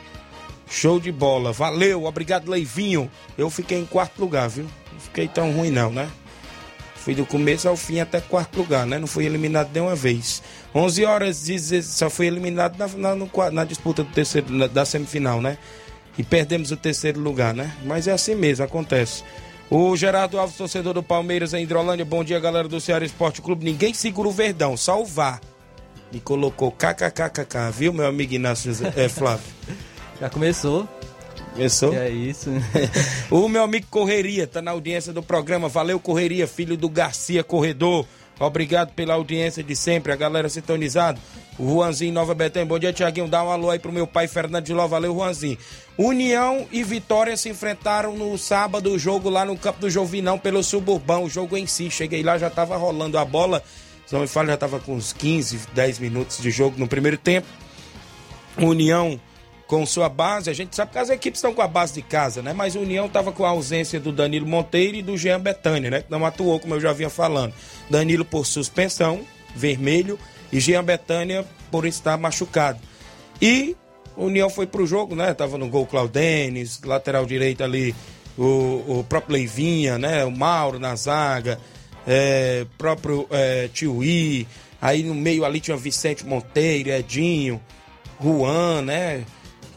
Show 0.69 0.99
de 0.99 1.09
bola. 1.09 1.53
Valeu, 1.53 2.03
obrigado, 2.03 2.51
Leivinho. 2.51 3.09
Eu 3.37 3.49
fiquei 3.49 3.79
em 3.79 3.85
quarto 3.85 4.19
lugar, 4.19 4.49
viu? 4.49 4.65
Não 4.91 4.99
fiquei 4.99 5.29
tão 5.29 5.53
ruim, 5.53 5.71
não, 5.71 5.89
né? 5.89 6.09
Fui 6.95 7.15
do 7.15 7.25
começo 7.25 7.69
ao 7.69 7.77
fim 7.77 8.01
até 8.01 8.19
quarto 8.19 8.57
lugar, 8.57 8.85
né? 8.85 8.99
Não 8.99 9.07
fui 9.07 9.25
eliminado 9.25 9.69
nenhuma 9.73 9.95
vez. 9.95 10.43
11 10.75 11.05
horas, 11.05 11.47
só 11.83 12.09
fui 12.09 12.27
eliminado 12.27 12.77
na, 12.77 12.87
na, 12.89 13.15
no, 13.15 13.31
na 13.53 13.63
disputa 13.63 14.03
do 14.03 14.11
terceiro, 14.11 14.51
na, 14.51 14.67
da 14.67 14.83
semifinal, 14.83 15.41
né? 15.41 15.57
E 16.17 16.23
perdemos 16.23 16.71
o 16.71 16.77
terceiro 16.77 17.21
lugar, 17.21 17.53
né? 17.53 17.73
Mas 17.85 18.05
é 18.05 18.11
assim 18.11 18.35
mesmo, 18.35 18.65
acontece. 18.65 19.23
O 19.71 19.95
Gerardo 19.95 20.39
Alves, 20.39 20.57
torcedor 20.57 20.95
do 20.95 21.03
Palmeiras 21.03 21.53
em 21.53 21.61
Hidrolândia. 21.61 22.03
Bom 22.03 22.23
dia, 22.23 22.39
galera 22.39 22.67
do 22.67 22.81
Ceará 22.81 23.05
Esporte 23.05 23.39
Clube. 23.39 23.63
Ninguém 23.63 23.93
segura 23.93 24.27
o 24.27 24.31
Verdão, 24.31 24.75
só 24.75 24.99
o 24.99 25.05
VAR. 25.05 25.39
Me 26.11 26.19
colocou 26.19 26.71
kkkk, 26.71 27.71
viu, 27.71 27.93
meu 27.93 28.07
amigo 28.07 28.33
Inácio 28.33 28.71
é, 28.95 29.07
Flávio? 29.07 29.45
Já 30.19 30.27
começou. 30.27 30.89
Começou? 31.53 31.93
É 31.93 32.09
isso. 32.09 32.49
o 33.29 33.47
meu 33.47 33.61
amigo 33.61 33.85
Correria 33.91 34.47
tá 34.47 34.59
na 34.59 34.71
audiência 34.71 35.13
do 35.13 35.21
programa. 35.21 35.69
Valeu, 35.69 35.99
Correria, 35.99 36.47
filho 36.47 36.75
do 36.75 36.89
Garcia 36.89 37.43
Corredor. 37.43 38.07
Obrigado 38.39 38.93
pela 38.93 39.13
audiência 39.13 39.61
de 39.61 39.75
sempre, 39.75 40.11
a 40.11 40.15
galera 40.15 40.49
sintonizado. 40.49 41.21
Juanzinho 41.59 42.13
Nova 42.13 42.33
Betânia. 42.33 42.65
Bom 42.65 42.79
dia, 42.79 42.93
Tiaguinho. 42.93 43.27
Dá 43.27 43.43
um 43.43 43.49
alô 43.49 43.69
aí 43.69 43.79
pro 43.79 43.91
meu 43.91 44.07
pai 44.07 44.27
Fernando 44.27 44.63
de 44.63 44.73
Ló. 44.73 44.87
Valeu, 44.87 45.13
Juanzinho. 45.13 45.57
União 45.97 46.65
e 46.71 46.83
Vitória 46.83 47.35
se 47.35 47.49
enfrentaram 47.49 48.15
no 48.15 48.37
sábado, 48.37 48.91
o 48.91 48.97
jogo 48.97 49.29
lá 49.29 49.43
no 49.43 49.57
campo 49.57 49.81
do 49.81 49.89
Jovinão 49.89 50.39
pelo 50.39 50.63
Suburbão. 50.63 51.25
O 51.25 51.29
jogo 51.29 51.57
em 51.57 51.67
si. 51.67 51.91
Cheguei 51.91 52.23
lá, 52.23 52.37
já 52.37 52.49
tava 52.49 52.77
rolando 52.77 53.17
a 53.17 53.25
bola. 53.25 53.61
Se 54.05 54.13
não 54.13 54.21
me 54.21 54.27
falo, 54.27 54.47
já 54.47 54.57
tava 54.57 54.79
com 54.79 54.95
uns 54.95 55.11
15, 55.11 55.59
10 55.73 55.99
minutos 55.99 56.41
de 56.41 56.49
jogo 56.49 56.79
no 56.79 56.87
primeiro 56.87 57.17
tempo. 57.17 57.47
União 58.57 59.19
com 59.67 59.85
sua 59.85 60.09
base. 60.09 60.49
A 60.49 60.53
gente 60.53 60.75
sabe 60.75 60.91
que 60.91 60.97
as 60.97 61.11
equipes 61.11 61.37
estão 61.37 61.53
com 61.53 61.61
a 61.61 61.67
base 61.67 61.93
de 61.93 62.01
casa, 62.01 62.41
né? 62.41 62.53
Mas 62.53 62.75
União 62.75 63.05
estava 63.05 63.31
com 63.31 63.45
a 63.45 63.49
ausência 63.49 63.99
do 63.99 64.11
Danilo 64.11 64.47
Monteiro 64.47 64.97
e 64.97 65.03
do 65.03 65.15
Jean 65.15 65.39
Betânia, 65.39 65.91
né? 65.91 66.01
Que 66.01 66.09
não 66.09 66.25
atuou, 66.25 66.59
como 66.59 66.73
eu 66.73 66.81
já 66.81 66.91
vinha 66.91 67.09
falando. 67.09 67.53
Danilo 67.87 68.25
por 68.25 68.47
suspensão, 68.47 69.21
vermelho, 69.55 70.17
e 70.51 70.59
Jean 70.59 70.83
Betânia 70.83 71.45
por 71.71 71.85
estar 71.85 72.17
machucado. 72.17 72.79
E 73.41 73.75
o 74.15 74.25
União 74.25 74.49
foi 74.49 74.67
pro 74.67 74.85
jogo, 74.85 75.15
né? 75.15 75.33
Tava 75.33 75.57
no 75.57 75.69
gol 75.69 75.85
Claudenes, 75.85 76.81
lateral 76.83 77.25
direito 77.25 77.63
ali, 77.63 77.95
o, 78.37 78.99
o 78.99 79.05
próprio 79.07 79.33
Leivinha, 79.33 79.97
né? 79.97 80.25
O 80.25 80.31
Mauro 80.31 80.79
na 80.79 80.95
zaga, 80.95 81.59
é, 82.05 82.65
próprio 82.77 83.27
é, 83.31 83.69
Tiuí. 83.73 84.47
Aí 84.81 85.03
no 85.03 85.13
meio 85.13 85.45
ali 85.45 85.59
tinha 85.59 85.77
Vicente 85.77 86.25
Monteiro, 86.25 86.89
Edinho, 86.89 87.61
Juan, 88.21 88.81
né? 88.81 89.23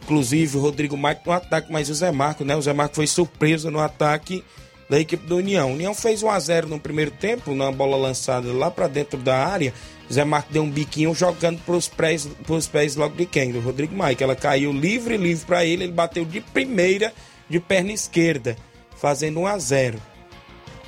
Inclusive 0.02 0.56
o 0.56 0.60
Rodrigo 0.60 0.96
Marques 0.96 1.24
no 1.24 1.32
ataque, 1.32 1.72
mas 1.72 1.88
o 1.88 1.94
Zé 1.94 2.10
Marco, 2.10 2.44
né? 2.44 2.56
O 2.56 2.62
Zé 2.62 2.72
Marco 2.72 2.96
foi 2.96 3.06
surpreso 3.06 3.70
no 3.70 3.78
ataque 3.78 4.42
da 4.90 4.98
equipe 4.98 5.26
do 5.26 5.36
União. 5.36 5.70
O 5.70 5.74
União 5.74 5.94
fez 5.94 6.22
1 6.22 6.30
a 6.30 6.38
0 6.38 6.68
no 6.68 6.80
primeiro 6.80 7.10
tempo, 7.12 7.54
na 7.54 7.70
bola 7.70 7.96
lançada 7.96 8.52
lá 8.52 8.70
para 8.70 8.88
dentro 8.88 9.18
da 9.18 9.46
área. 9.46 9.72
Zé 10.10 10.24
Marco 10.24 10.52
deu 10.52 10.62
um 10.62 10.70
biquinho 10.70 11.14
jogando 11.14 11.58
pros 11.64 11.88
pés, 11.88 12.26
pros 12.44 12.66
pés 12.66 12.96
logo 12.96 13.16
de 13.16 13.26
quem? 13.26 13.52
Do 13.52 13.60
Rodrigo 13.60 13.94
Mike. 13.94 14.22
Ela 14.22 14.36
caiu 14.36 14.72
livre, 14.72 15.16
livre 15.16 15.44
para 15.44 15.64
ele, 15.64 15.84
ele 15.84 15.92
bateu 15.92 16.24
de 16.24 16.40
primeira 16.40 17.12
de 17.48 17.60
perna 17.60 17.92
esquerda, 17.92 18.56
fazendo 18.96 19.40
1 19.40 19.46
a 19.46 19.58
0. 19.58 20.02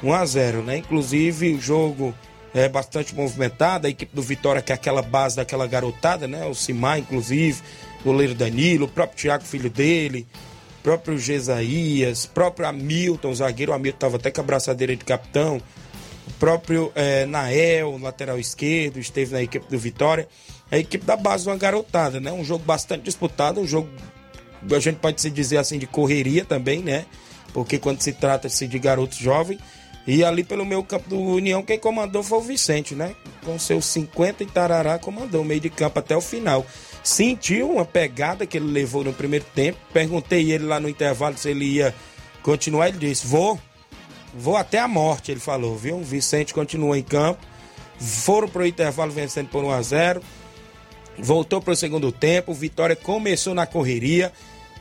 1 0.03 0.12
a 0.12 0.27
0, 0.27 0.62
né? 0.62 0.79
Inclusive 0.79 1.55
o 1.55 1.61
jogo 1.61 2.15
é 2.55 2.69
bastante 2.69 3.15
movimentado, 3.15 3.87
a 3.87 3.91
equipe 3.91 4.15
do 4.15 4.23
Vitória 4.23 4.62
que 4.62 4.73
é 4.73 4.75
aquela 4.75 5.03
base 5.03 5.37
daquela 5.37 5.67
garotada, 5.67 6.29
né? 6.29 6.47
O 6.47 6.55
Simar, 6.55 6.99
inclusive, 6.99 7.61
goleiro 8.05 8.35
Danilo, 8.35 8.87
o 8.87 8.89
próprio 8.89 9.19
Thiago, 9.19 9.45
filho 9.45 9.69
dele, 9.69 10.27
próprio 10.83 11.19
Gesaías, 11.19 12.27
próprio 12.27 12.67
Hamilton, 12.69 13.35
zagueiro, 13.35 13.73
o 13.73 13.75
Hamilton 13.75 13.97
estava 13.97 14.17
até 14.17 14.31
com 14.31 14.41
a 14.41 14.45
braçadeira 14.45 14.95
de 14.95 15.05
capitão, 15.05 15.61
o 16.27 16.33
próprio 16.39 16.91
é, 16.95 17.27
Nael, 17.27 17.99
lateral 17.99 18.39
esquerdo, 18.39 18.99
esteve 18.99 19.33
na 19.33 19.43
equipe 19.43 19.66
do 19.68 19.79
Vitória. 19.79 20.29
A 20.70 20.79
equipe 20.79 21.05
da 21.05 21.16
base 21.16 21.47
uma 21.47 21.57
garotada, 21.57 22.18
né? 22.18 22.33
Um 22.33 22.45
jogo 22.45 22.64
bastante 22.64 23.03
disputado, 23.03 23.61
um 23.61 23.66
jogo, 23.66 23.89
a 24.70 24.79
gente 24.79 24.97
pode 24.97 25.20
se 25.20 25.31
dizer 25.31 25.59
assim, 25.59 25.79
de 25.79 25.87
correria 25.87 26.45
também, 26.45 26.83
né? 26.83 27.05
Porque 27.53 27.79
quando 27.79 28.01
se 28.01 28.12
trata-se 28.12 28.66
de 28.66 28.79
garotos 28.79 29.18
jovens. 29.18 29.61
E 30.07 30.22
ali 30.22 30.45
pelo 30.45 30.66
meu 30.66 30.83
campo 30.83 31.09
do 31.09 31.18
União, 31.18 31.62
quem 31.62 31.79
comandou 31.79 32.22
foi 32.22 32.39
o 32.39 32.43
Vicente, 32.43 32.95
né? 32.95 33.14
Com 33.43 33.59
seus 33.59 33.87
50 33.87 34.43
e 34.43 34.47
tarará, 34.47 34.99
comandou 34.99 35.43
o 35.43 35.45
meio 35.45 35.61
de 35.61 35.70
campo 35.70 35.99
até 35.99 36.14
o 36.16 36.20
final. 36.20 36.66
Sentiu 37.03 37.70
uma 37.70 37.85
pegada 37.85 38.47
que 38.47 38.57
ele 38.57 38.70
levou 38.70 39.05
no 39.05 39.12
primeiro 39.12 39.45
tempo. 39.55 39.79
Perguntei 39.93 40.53
ele 40.53 40.64
lá 40.64 40.79
no 40.79 40.89
intervalo 40.89 41.37
se 41.39 41.51
ele 41.51 41.64
ia 41.64 41.95
continuar. 42.43 42.89
Ele 42.89 42.99
disse: 42.99 43.27
Vou, 43.27 43.59
vou 44.35 44.57
até 44.57 44.78
a 44.78 44.89
morte. 44.89 45.30
Ele 45.30 45.41
falou, 45.41 45.76
viu? 45.76 46.01
Vicente 46.01 46.53
continuou 46.53 46.95
em 46.95 47.03
campo. 47.03 47.45
Foram 47.99 48.49
para 48.49 48.62
o 48.62 48.66
intervalo 48.66 49.12
vencendo 49.12 49.49
por 49.49 49.64
1 49.64 49.70
a 49.70 49.82
0 49.82 50.22
Voltou 51.18 51.61
para 51.61 51.72
o 51.72 51.76
segundo 51.76 52.11
tempo. 52.11 52.53
Vitória 52.53 52.97
começou 52.97 53.55
na 53.55 53.66
correria. 53.66 54.32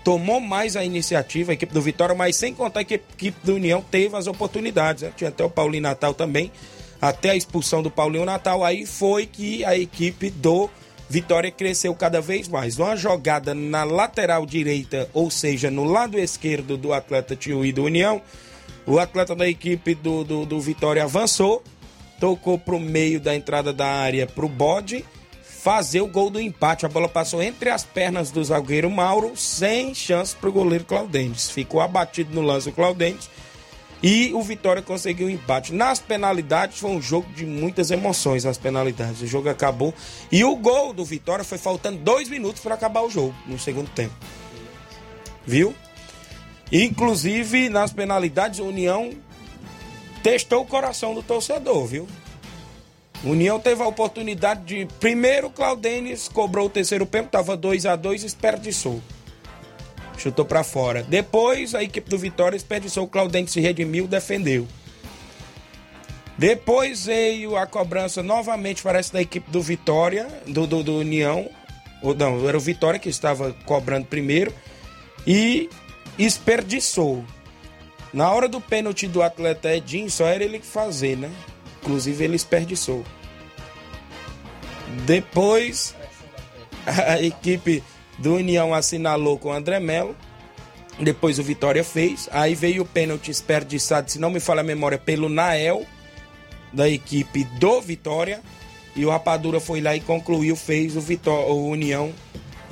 Tomou 0.04 0.40
mais 0.40 0.76
a 0.76 0.84
iniciativa, 0.84 1.52
a 1.52 1.54
equipe 1.54 1.74
do 1.74 1.82
Vitória, 1.82 2.14
mas 2.14 2.36
sem 2.36 2.54
contar 2.54 2.84
que 2.84 2.96
a 2.96 2.98
equipe 2.98 3.38
do 3.44 3.56
União 3.56 3.82
teve 3.82 4.16
as 4.18 4.28
oportunidades. 4.28 5.04
Né? 5.04 5.14
Tinha 5.16 5.30
até 5.30 5.44
o 5.44 5.50
Paulinho 5.50 5.84
Natal 5.84 6.14
também. 6.14 6.52
Até 7.00 7.32
a 7.32 7.36
expulsão 7.36 7.82
do 7.82 7.92
Paulinho 7.92 8.26
Natal. 8.26 8.64
Aí 8.64 8.86
foi 8.86 9.26
que 9.26 9.64
a 9.64 9.78
equipe 9.78 10.30
do 10.30 10.70
Vitória 11.10 11.52
cresceu 11.52 11.94
cada 11.94 12.20
vez 12.20 12.48
mais. 12.48 12.80
Uma 12.80 12.96
jogada 12.96 13.54
na 13.54 13.84
lateral 13.84 14.46
direita, 14.46 15.08
ou 15.14 15.30
seja, 15.30 15.70
no 15.70 15.84
lado 15.84 16.18
esquerdo 16.18 16.76
do 16.76 16.92
atleta 16.92 17.36
Tio 17.36 17.64
e 17.64 17.72
do 17.72 17.84
União. 17.84 18.22
O 18.86 19.00
atleta 19.00 19.36
da 19.36 19.48
equipe 19.48 19.96
do, 19.96 20.24
do, 20.24 20.46
do 20.46 20.60
Vitória 20.60 21.04
avançou, 21.04 21.64
tocou 22.20 22.58
para 22.58 22.76
o 22.76 22.80
meio 22.80 23.20
da 23.20 23.36
entrada 23.36 23.72
da 23.72 23.88
área 23.88 24.28
para 24.28 24.46
o 24.46 24.50
bode 24.50 25.06
fazer 25.64 26.02
o 26.02 26.08
gol 26.08 26.30
do 26.30 26.42
empate. 26.42 26.86
A 26.86 26.90
bola 26.90 27.08
passou 27.08 27.42
entre 27.42 27.70
as 27.70 27.86
pernas 27.86 28.32
do 28.32 28.44
zagueiro 28.44 28.92
Mauro, 28.92 29.32
sem 29.38 29.96
chance 29.96 30.36
para 30.36 30.50
o 30.50 30.52
goleiro 30.52 30.84
Claudentes. 30.84 31.50
Ficou 31.50 31.80
abatido 31.80 32.36
no 32.36 32.42
lance 32.42 32.68
o 32.68 32.74
Claudentes 32.74 33.30
e 34.04 34.34
o 34.34 34.42
Vitória 34.42 34.82
conseguiu 34.82 35.28
o 35.28 35.30
empate. 35.30 35.74
Nas 35.74 35.98
penalidades, 36.00 36.80
foi 36.80 36.92
um 36.92 37.02
jogo 37.02 37.32
de 37.34 37.46
muitas 37.46 37.90
emoções. 37.90 38.46
As 38.46 38.58
penalidades, 38.58 39.22
o 39.22 39.28
jogo 39.28 39.48
acabou. 39.48 39.94
E 40.30 40.44
o 40.44 40.54
gol 40.58 40.92
do 40.92 41.06
Vitória 41.06 41.46
foi 41.46 41.58
faltando 41.58 41.98
dois 42.00 42.28
minutos 42.28 42.62
para 42.62 42.76
acabar 42.76 43.02
o 43.02 43.10
jogo, 43.10 43.34
no 43.48 43.58
segundo 43.58 43.90
tempo. 43.92 44.14
Viu? 45.48 45.74
Inclusive, 46.72 47.70
nas 47.70 47.94
penalidades, 47.94 48.60
a 48.60 48.64
União 48.64 49.12
testou 50.24 50.62
o 50.62 50.66
coração 50.66 51.14
do 51.14 51.22
torcedor, 51.22 51.86
viu? 51.86 52.08
União 53.24 53.60
teve 53.60 53.82
a 53.82 53.88
oportunidade 53.88 54.64
de. 54.64 54.88
Primeiro, 55.00 55.50
Claudenes 55.50 56.28
cobrou 56.28 56.68
o 56.68 56.70
terceiro 56.70 57.06
pênalti, 57.06 57.30
estava 57.30 57.56
2 57.56 57.86
a 57.86 57.96
2 57.96 58.24
desperdiçou. 58.24 59.02
Chutou 60.18 60.46
para 60.46 60.64
fora. 60.64 61.04
Depois, 61.04 61.74
a 61.74 61.82
equipe 61.82 62.10
do 62.10 62.18
Vitória 62.18 62.58
desperdiçou. 62.58 63.06
O 63.06 63.08
Claudente 63.08 63.52
se 63.52 63.62
redimiu, 63.62 64.08
defendeu. 64.08 64.68
Depois 66.38 67.06
veio 67.06 67.56
a 67.56 67.66
cobrança 67.66 68.22
novamente, 68.22 68.82
parece, 68.82 69.14
da 69.14 69.22
equipe 69.22 69.50
do 69.50 69.62
Vitória, 69.62 70.28
do, 70.46 70.68
do, 70.68 70.84
do 70.84 70.98
União. 70.98 71.50
Ou 72.02 72.14
não, 72.14 72.48
era 72.48 72.58
o 72.58 72.62
Vitória 72.62 73.00
que 73.00 73.10
estava 73.10 73.54
cobrando 73.66 74.06
primeiro. 74.06 74.54
E 75.26 75.70
desperdiçou. 76.18 77.24
Na 78.14 78.32
hora 78.32 78.48
do 78.48 78.62
pênalti 78.62 79.08
do 79.08 79.24
atleta 79.24 79.74
Edinho, 79.74 80.10
só 80.10 80.28
era 80.28 80.44
ele 80.44 80.60
que 80.60 80.66
fazer, 80.66 81.18
né? 81.18 81.32
Inclusive 81.82 82.24
ele 82.24 82.34
desperdiçou. 82.34 83.04
Depois 85.06 85.96
a 86.86 87.22
equipe 87.22 87.84
do 88.18 88.36
União 88.36 88.74
assinalou 88.74 89.38
com 89.38 89.50
o 89.50 89.54
André 89.54 89.80
Melo. 89.80 90.16
Depois 91.00 91.40
o 91.40 91.44
Vitória 91.44 91.84
fez. 91.84 92.30
Aí 92.32 92.54
veio 92.54 92.84
o 92.84 92.86
pênalti 92.86 93.28
desperdiçado, 93.28 94.12
se 94.12 94.20
não 94.20 94.30
me 94.30 94.40
falha 94.40 94.62
a 94.62 94.64
memória, 94.64 94.98
pelo 94.98 95.28
Nael, 95.28 95.86
da 96.72 96.88
equipe 96.88 97.44
do 97.60 97.82
Vitória. 97.82 98.42
E 98.96 99.04
o 99.06 99.10
Rapadura 99.10 99.60
foi 99.60 99.82
lá 99.82 99.96
e 99.96 100.00
concluiu, 100.00 100.56
fez 100.56 100.96
o, 100.96 101.02
Vitória, 101.02 101.48
o 101.48 101.68
União 101.68 102.14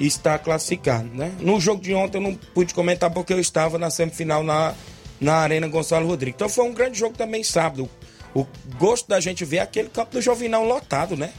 está 0.06 0.38
classificado. 0.38 1.10
Né? 1.14 1.32
No 1.40 1.60
jogo 1.60 1.82
de 1.82 1.94
ontem 1.94 2.18
eu 2.18 2.22
não 2.22 2.36
pude 2.36 2.74
comentar 2.74 3.12
porque 3.12 3.34
eu 3.34 3.40
estava 3.40 3.78
na 3.78 3.90
semifinal 3.90 4.44
na, 4.44 4.74
na 5.20 5.36
Arena 5.36 5.68
Gonçalo 5.68 6.08
Rodrigues. 6.08 6.36
Então 6.36 6.50
foi 6.50 6.66
um 6.66 6.74
grande 6.74 6.98
jogo 6.98 7.16
também 7.16 7.44
sábado. 7.44 7.90
O 8.34 8.46
gosto 8.78 9.08
da 9.08 9.20
gente 9.20 9.44
ver 9.44 9.60
aquele 9.60 9.90
campo 9.90 10.14
do 10.14 10.22
Jovinão 10.22 10.66
lotado, 10.66 11.18
né? 11.18 11.32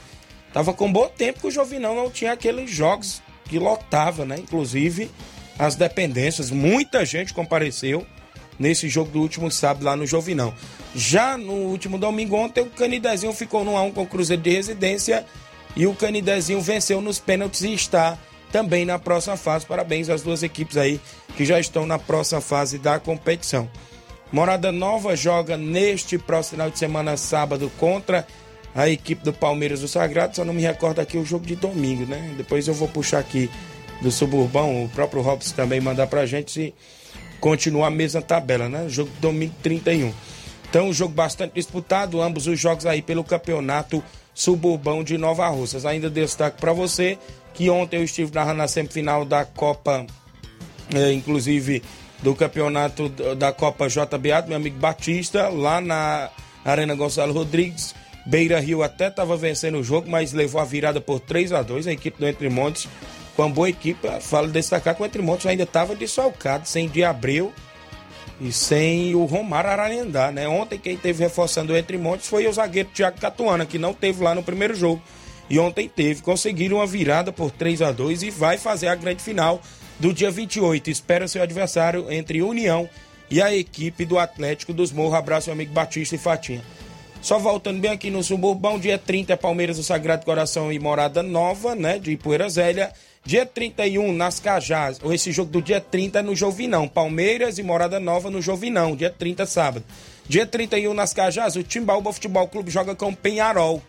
Tava 0.53 0.75
com 0.75 0.93
bom 0.93 1.09
tempo 1.09 1.41
que 1.41 1.47
o 1.47 1.51
Jovinão 1.51 1.97
não 1.97 2.11
tinha 2.11 2.33
aqueles 2.33 2.71
jogos 2.71 3.23
que 3.47 3.59
lotava, 3.59 4.25
né? 4.25 4.37
Inclusive 4.39 5.11
as 5.59 5.75
dependências, 5.77 6.51
muita 6.51 7.05
gente 7.05 7.33
compareceu 7.33 8.07
nesse 8.59 8.89
jogo 8.89 9.11
do 9.11 9.21
último 9.21 9.51
sábado 9.51 9.85
lá 9.85 9.97
no 9.97 10.07
Jovinão. 10.07 10.55
Já 10.95 11.39
no 11.39 11.53
último 11.53 11.99
domingo 11.99 12.37
ontem 12.37 12.61
o 12.61 12.71
Canidezinho 12.71 13.33
ficou 13.33 13.65
no 13.65 13.77
a 13.77 13.83
1 13.83 13.93
com 13.93 14.03
o 14.03 14.07
Cruzeiro 14.07 14.43
de 14.43 14.51
Residência 14.51 15.25
e 15.75 15.87
o 15.87 15.95
Canidezinho 15.95 16.61
venceu 16.61 17.01
nos 17.01 17.19
pênaltis 17.19 17.63
e 17.63 17.73
está 17.73 18.19
também 18.53 18.85
na 18.85 18.99
próxima 18.99 19.37
fase. 19.37 19.67
Parabéns 19.67 20.11
às 20.11 20.23
duas 20.23 20.43
equipes 20.43 20.77
aí 20.77 21.01
que 21.37 21.45
já 21.45 21.59
estão 21.59 21.87
na 21.87 21.99
próxima 21.99 22.41
fase 22.41 22.79
da 22.79 23.01
competição. 23.01 23.69
Morada 24.31 24.71
Nova 24.71 25.17
joga 25.17 25.57
neste 25.57 26.19
próximo 26.19 26.57
final 26.57 26.71
de 26.71 26.79
semana, 26.79 27.17
sábado, 27.17 27.71
contra 27.79 28.27
a 28.75 28.89
equipe 28.89 29.25
do 29.25 29.33
Palmeiras 29.33 29.81
do 29.81 29.89
Sagrado. 29.89 30.37
Só 30.37 30.45
não 30.45 30.55
me 30.55 30.63
recordo 30.63 31.01
aqui 31.01 31.19
o 31.19 31.25
jogo 31.25 31.47
de 31.47 31.57
domingo, 31.57 32.07
né? 32.07 32.35
Depois 32.37 32.69
eu 32.69 32.75
vou 32.75 32.89
puxar 32.89 33.19
aqui 33.19 33.51
do 34.01 34.11
Suburbão, 34.11 34.85
o 34.85 34.89
próprio 34.89 35.23
Robson 35.23 35.55
também 35.55 35.81
mandar 35.81 36.07
pra 36.07 36.27
gente 36.27 36.51
se 36.51 36.75
continuar 37.41 37.89
a 37.89 37.91
mesma 37.91 38.21
tabela, 38.21 38.69
né? 38.69 38.87
Jogo 38.89 39.11
de 39.11 39.21
domingo 39.21 39.55
31. 39.63 40.13
Então, 40.69 40.89
um 40.89 40.93
jogo 40.93 41.13
bastante 41.13 41.53
disputado, 41.55 42.23
ambos 42.23 42.47
os 42.47 42.59
jogos 42.59 42.87
aí 42.87 43.03
pelo 43.03 43.23
campeonato 43.23 44.03
suburbão 44.35 45.05
de 45.05 45.19
Nova 45.19 45.47
Russas. 45.49 45.85
Ainda 45.85 46.09
destaque 46.09 46.59
para 46.59 46.73
você 46.73 47.19
que 47.55 47.69
ontem 47.71 47.99
eu 47.99 48.05
estive 48.05 48.33
narrando 48.35 48.63
a 48.63 48.69
semifinal 48.69 49.25
da 49.25 49.45
Copa, 49.45 50.07
é, 50.95 51.13
inclusive 51.13 51.83
do 52.23 52.35
campeonato 52.35 53.09
da 53.37 53.53
Copa 53.53 53.89
JBA, 53.89 54.43
do 54.43 54.49
meu 54.49 54.57
amigo 54.57 54.79
Batista, 54.79 55.49
lá 55.49 55.81
na 55.81 56.31
Arena 56.65 56.95
Gonçalo 56.95 57.33
Rodrigues. 57.33 57.95
Beira 58.25 58.61
Rio 58.61 58.83
até 58.83 59.09
estava 59.09 59.37
vencendo 59.37 59.79
o 59.79 59.85
jogo, 59.85 60.09
mas 60.09 60.33
levou 60.33 60.61
a 60.61 60.65
virada 60.65 61.01
por 61.01 61.19
3 61.19 61.53
a 61.53 61.63
2 61.63 61.89
A 61.89 61.93
equipe 61.93 62.21
do 62.21 62.29
Entre 62.29 62.49
Montes, 62.49 62.89
com 63.35 63.43
uma 63.43 63.49
boa 63.51 63.69
equipe. 63.69 64.09
Falo 64.21 64.49
destacar 64.49 64.95
que 64.95 65.03
o 65.03 65.07
Entre 65.07 65.21
Montes 65.21 65.47
ainda 65.47 65.65
estava 65.65 65.97
desfalcado, 65.97 66.69
sem 66.69 66.89
de 66.89 67.03
Abreu 67.03 67.53
e 68.41 68.53
sem 68.53 69.15
o 69.15 69.25
Romário 69.25 69.71
Ararendá, 69.71 70.31
né? 70.31 70.49
Ontem 70.49 70.79
quem 70.79 70.97
teve 70.97 71.23
reforçando 71.23 71.73
o 71.73 71.77
Entre 71.77 71.99
Montes 71.99 72.29
foi 72.29 72.47
o 72.47 72.53
zagueiro 72.53 72.91
Thiago 72.95 73.21
Catuana, 73.21 73.67
que 73.67 73.79
não 73.79 73.93
teve 73.93 74.23
lá 74.23 74.35
no 74.35 74.43
primeiro 74.43 74.75
jogo. 74.75 75.03
E 75.53 75.59
ontem 75.59 75.87
teve. 75.87 76.23
Conseguiram 76.23 76.79
uma 76.79 76.87
virada 76.87 77.31
por 77.31 77.51
3 77.51 77.83
a 77.83 77.93
2 77.93 78.23
e 78.23 78.31
vai 78.31 78.57
fazer 78.57 78.89
a 78.89 78.95
grande 78.95 79.23
final 79.23 79.61
do 79.99 80.11
dia 80.11 80.31
28. 80.31 80.89
Espera 80.89 81.29
seu 81.29 81.43
adversário 81.43 82.11
entre 82.11 82.41
União 82.41 82.89
e 83.31 83.43
a 83.43 83.55
equipe 83.55 84.07
do 84.07 84.19
Atlético 84.19 84.73
dos 84.73 84.91
Morros. 84.91 85.13
Abraço, 85.13 85.49
meu 85.49 85.55
amigo 85.55 85.75
Batista 85.75 86.15
e 86.15 86.19
Fatinha. 86.19 86.63
Só 87.21 87.39
voltando 87.39 87.81
bem 87.81 87.91
aqui 87.91 88.11
no 88.11 88.25
Suburbão, 88.25 88.79
dia 88.79 88.97
30 88.97 89.35
é 89.35 89.37
Palmeiras 89.37 89.77
do 89.77 89.83
Sagrado 89.83 90.25
Coração 90.25 90.73
e 90.73 90.79
Morada 90.79 91.23
Nova, 91.23 91.75
né, 91.75 91.99
de 91.99 92.17
Poeira 92.17 92.49
Zélia. 92.49 92.91
Dia 93.23 93.45
31 93.45 94.11
nas 94.11 94.41
Cajás, 94.41 94.99
ou 95.03 95.13
esse 95.13 95.31
jogo 95.31 95.53
do 95.53 95.63
dia 95.63 95.81
30 95.83 96.19
é 96.19 96.23
no 96.23 96.35
Jovinão. 96.35 96.89
Palmeiras 96.89 97.59
e 97.59 97.63
Morada 97.63 98.01
Nova 98.01 98.31
no 98.31 98.41
Jovinão, 98.41 98.97
dia 98.97 99.11
30 99.11 99.45
sábado. 99.45 99.85
Dia 100.27 100.47
31 100.47 100.95
nas 100.95 101.13
Cajás, 101.13 101.57
o 101.57 101.63
Timbaúba 101.63 102.11
Futebol 102.11 102.49
Clube 102.49 102.71
joga 102.71 102.97
com 102.97 103.15
Penharol. 103.15 103.83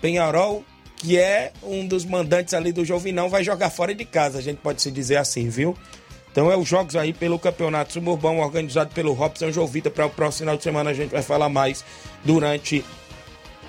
Penharol 0.00 0.64
que 0.98 1.16
é 1.16 1.52
um 1.62 1.86
dos 1.86 2.04
mandantes 2.04 2.54
ali 2.54 2.72
do 2.72 2.84
Jovinão, 2.84 3.28
vai 3.28 3.44
jogar 3.44 3.70
fora 3.70 3.94
de 3.94 4.04
casa, 4.04 4.38
a 4.38 4.42
gente 4.42 4.58
pode 4.58 4.82
se 4.82 4.90
dizer 4.90 5.16
assim, 5.16 5.48
viu? 5.48 5.76
Então 6.30 6.50
é 6.52 6.56
os 6.56 6.68
jogos 6.68 6.94
aí 6.96 7.12
pelo 7.12 7.38
Campeonato 7.38 7.92
Suburbão 7.92 8.40
organizado 8.40 8.94
pelo 8.94 9.12
Robson 9.12 9.50
Jovita 9.50 9.90
para 9.90 10.06
o 10.06 10.10
próximo 10.10 10.40
final 10.40 10.56
de 10.56 10.62
semana 10.62 10.90
a 10.90 10.94
gente 10.94 11.10
vai 11.10 11.22
falar 11.22 11.48
mais 11.48 11.84
durante 12.24 12.84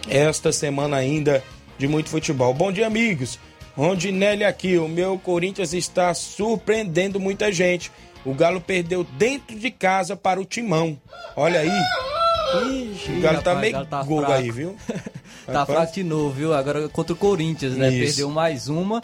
esta 0.08 0.52
semana 0.52 0.98
ainda 0.98 1.44
de 1.78 1.88
muito 1.88 2.10
futebol. 2.10 2.54
Bom 2.54 2.72
dia, 2.72 2.88
amigos. 2.88 3.40
Rondinelli 3.76 4.44
aqui, 4.44 4.78
o 4.78 4.88
meu 4.88 5.18
Corinthians 5.18 5.74
está 5.74 6.14
surpreendendo 6.14 7.20
muita 7.20 7.52
gente. 7.52 7.92
O 8.26 8.34
Galo 8.34 8.60
perdeu 8.60 9.04
dentro 9.04 9.58
de 9.58 9.72
casa 9.72 10.16
para 10.16 10.40
o 10.40 10.46
Timão. 10.46 11.00
Olha 11.36 11.62
aí. 11.62 11.72
Ixi, 12.92 13.12
o 13.12 13.22
Galo 13.22 13.38
rapaz, 13.38 13.44
tá 13.44 13.56
meio 13.56 13.74
Galo 13.74 13.86
tá 13.86 14.04
gol 14.04 14.26
aí, 14.26 14.52
viu? 14.52 14.76
tá 15.50 15.66
fraco 15.66 15.94
de 15.94 16.04
novo, 16.04 16.32
viu? 16.32 16.54
Agora 16.54 16.88
contra 16.90 17.14
o 17.14 17.16
Corinthians, 17.16 17.74
né? 17.74 17.90
Isso. 17.90 18.06
Perdeu 18.06 18.30
mais 18.30 18.68
uma. 18.68 19.02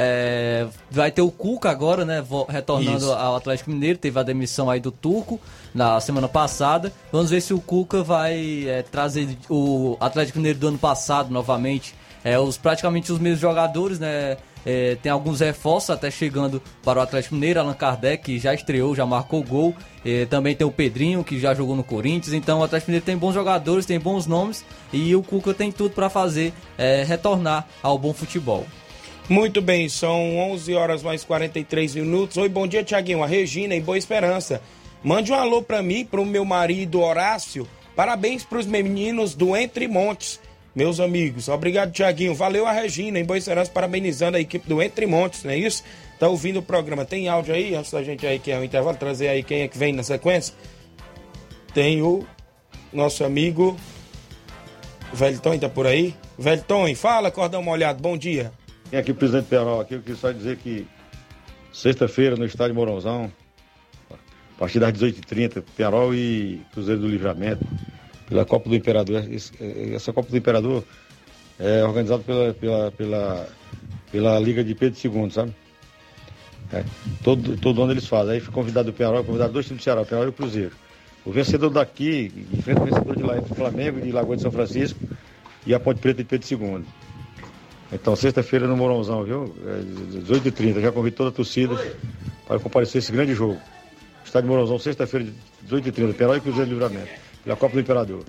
É, 0.00 0.64
vai 0.88 1.10
ter 1.10 1.22
o 1.22 1.30
Cuca 1.30 1.70
agora, 1.70 2.04
né? 2.04 2.24
Retornando 2.48 2.98
Isso. 2.98 3.12
ao 3.12 3.34
Atlético 3.34 3.70
Mineiro. 3.70 3.98
Teve 3.98 4.20
a 4.20 4.22
demissão 4.22 4.70
aí 4.70 4.78
do 4.78 4.92
Turco 4.92 5.40
na 5.74 6.00
semana 6.00 6.28
passada. 6.28 6.92
Vamos 7.10 7.30
ver 7.30 7.40
se 7.40 7.52
o 7.52 7.60
Cuca 7.60 8.02
vai 8.02 8.64
é, 8.68 8.82
trazer 8.82 9.36
o 9.50 9.96
Atlético 9.98 10.38
Mineiro 10.38 10.60
do 10.60 10.68
ano 10.68 10.78
passado 10.78 11.30
novamente. 11.32 11.96
É, 12.22 12.38
os, 12.38 12.56
praticamente 12.56 13.10
os 13.10 13.18
mesmos 13.18 13.40
jogadores, 13.40 13.98
né? 13.98 14.36
É, 14.64 14.96
tem 15.02 15.10
alguns 15.10 15.40
reforços 15.40 15.90
até 15.90 16.10
chegando 16.10 16.62
para 16.82 16.98
o 16.98 17.02
Atlético 17.02 17.34
Mineiro. 17.34 17.60
Allan 17.60 17.74
Kardec, 17.74 18.24
que 18.24 18.38
já 18.38 18.54
estreou, 18.54 18.94
já 18.94 19.06
marcou 19.06 19.42
gol. 19.42 19.74
É, 20.04 20.26
também 20.26 20.54
tem 20.54 20.66
o 20.66 20.70
Pedrinho, 20.70 21.24
que 21.24 21.38
já 21.38 21.54
jogou 21.54 21.76
no 21.76 21.84
Corinthians. 21.84 22.34
Então 22.34 22.60
o 22.60 22.64
Atlético 22.64 22.90
Mineiro 22.90 23.06
tem 23.06 23.16
bons 23.16 23.34
jogadores, 23.34 23.86
tem 23.86 23.98
bons 23.98 24.26
nomes. 24.26 24.64
E 24.92 25.14
o 25.14 25.22
Cuca 25.22 25.54
tem 25.54 25.72
tudo 25.72 25.94
para 25.94 26.08
fazer 26.10 26.52
é, 26.76 27.04
retornar 27.04 27.66
ao 27.82 27.98
bom 27.98 28.12
futebol. 28.12 28.66
Muito 29.28 29.60
bem, 29.60 29.90
são 29.90 30.38
11 30.52 30.74
horas 30.74 31.02
mais 31.02 31.22
43 31.22 31.96
minutos. 31.96 32.38
Oi, 32.38 32.48
bom 32.48 32.66
dia, 32.66 32.82
Tiaguinho. 32.82 33.22
A 33.22 33.26
Regina, 33.26 33.74
em 33.74 33.82
Boa 33.82 33.98
Esperança. 33.98 34.62
Mande 35.02 35.30
um 35.30 35.34
alô 35.34 35.62
para 35.62 35.82
mim, 35.82 36.04
para 36.04 36.20
o 36.20 36.26
meu 36.26 36.44
marido 36.44 37.00
Horácio. 37.00 37.68
Parabéns 37.94 38.44
para 38.44 38.58
os 38.58 38.66
meninos 38.66 39.34
do 39.34 39.56
Entre 39.56 39.86
Montes, 39.86 40.40
meus 40.78 41.00
amigos. 41.00 41.48
Obrigado, 41.48 41.90
Tiaguinho. 41.90 42.36
Valeu 42.36 42.64
a 42.64 42.70
Regina, 42.70 43.18
em 43.18 43.24
Boa 43.24 43.36
Esperança, 43.36 43.68
parabenizando 43.68 44.36
a 44.36 44.40
equipe 44.40 44.68
do 44.68 44.80
Entre 44.80 45.06
Montes, 45.06 45.42
não 45.42 45.50
é 45.50 45.56
isso? 45.56 45.82
Tá 46.20 46.28
ouvindo 46.28 46.60
o 46.60 46.62
programa. 46.62 47.04
Tem 47.04 47.28
áudio 47.28 47.52
aí, 47.52 47.74
antes 47.74 47.90
da 47.90 48.00
gente 48.00 48.24
aí, 48.24 48.38
que 48.38 48.52
é 48.52 48.56
o 48.56 48.62
intervalo, 48.62 48.96
trazer 48.96 49.26
aí 49.26 49.42
quem 49.42 49.62
é 49.62 49.68
que 49.68 49.76
vem 49.76 49.92
na 49.92 50.04
sequência? 50.04 50.54
Tem 51.74 52.00
o 52.00 52.24
nosso 52.92 53.24
amigo 53.24 53.76
Velton, 55.12 55.58
tá 55.58 55.68
por 55.68 55.84
aí? 55.84 56.14
Velton, 56.38 56.94
fala, 56.94 57.32
cordão 57.32 57.60
molhado, 57.60 58.00
bom 58.00 58.16
dia. 58.16 58.52
Quem 58.88 59.00
aqui, 59.00 59.12
presidente 59.12 59.46
Perol, 59.46 59.80
aqui 59.80 59.94
eu 59.94 60.00
queria 60.00 60.16
só 60.16 60.30
dizer 60.30 60.58
que 60.58 60.86
sexta-feira 61.72 62.36
no 62.36 62.44
estádio 62.44 62.76
Morãozão, 62.76 63.32
a 64.12 64.58
partir 64.60 64.78
das 64.78 64.92
18h30, 64.92 65.64
Perol 65.76 66.14
e 66.14 66.62
Cruzeiro 66.72 67.00
do 67.00 67.08
Livramento, 67.08 67.66
pela 68.28 68.44
Copa 68.44 68.68
do 68.68 68.76
Imperador. 68.76 69.24
Essa 69.94 70.12
Copa 70.12 70.30
do 70.30 70.36
Imperador 70.36 70.84
é 71.58 71.82
organizada 71.84 72.22
pela, 72.22 72.54
pela, 72.54 72.92
pela, 72.92 73.48
pela 74.12 74.38
Liga 74.38 74.62
de 74.62 74.74
Pedro 74.74 74.98
II, 75.02 75.30
sabe? 75.30 75.54
É, 76.72 76.84
todo, 77.24 77.56
todo 77.56 77.82
ano 77.82 77.92
eles 77.92 78.06
fazem. 78.06 78.34
Aí 78.34 78.40
foi 78.40 78.52
convidado 78.52 78.90
o 78.90 78.92
Penarol, 78.92 79.24
convidado 79.24 79.52
dois 79.52 79.66
times 79.66 79.80
do 79.80 79.84
Ceará, 79.84 80.02
o 80.02 80.06
Penarol 80.06 80.26
e 80.26 80.30
o 80.30 80.32
Cruzeiro. 80.32 80.72
O 81.24 81.32
vencedor 81.32 81.70
daqui 81.70 82.32
enfrenta 82.52 82.82
o 82.82 82.84
vencedor 82.84 83.16
de 83.16 83.22
lá, 83.22 83.38
entre 83.38 83.52
o 83.52 83.54
Flamengo 83.54 84.00
de 84.00 84.12
Lagoa 84.12 84.36
de 84.36 84.42
São 84.42 84.52
Francisco 84.52 85.00
e 85.66 85.74
a 85.74 85.80
Ponte 85.80 86.00
Preta 86.00 86.22
de 86.22 86.28
Pedro 86.28 86.46
II. 86.50 86.84
Então, 87.90 88.14
sexta-feira 88.14 88.66
no 88.66 88.76
Morãozão, 88.76 89.24
viu? 89.24 89.54
É, 89.66 90.20
18h30. 90.20 90.80
Já 90.80 90.92
convido 90.92 91.16
toda 91.16 91.30
a 91.30 91.32
torcida 91.32 91.74
para 92.46 92.58
comparecer 92.58 92.98
esse 92.98 93.10
grande 93.10 93.34
jogo. 93.34 93.58
Estádio 94.24 94.50
Morãozão, 94.50 94.78
sexta-feira, 94.78 95.26
18h30. 95.66 96.14
Penal 96.14 96.36
e 96.36 96.40
Cruzeiro 96.40 96.68
Livramento. 96.68 97.27
Pela 97.48 97.56
Copa 97.56 97.72
do 97.72 97.80
Imperador. 97.80 98.24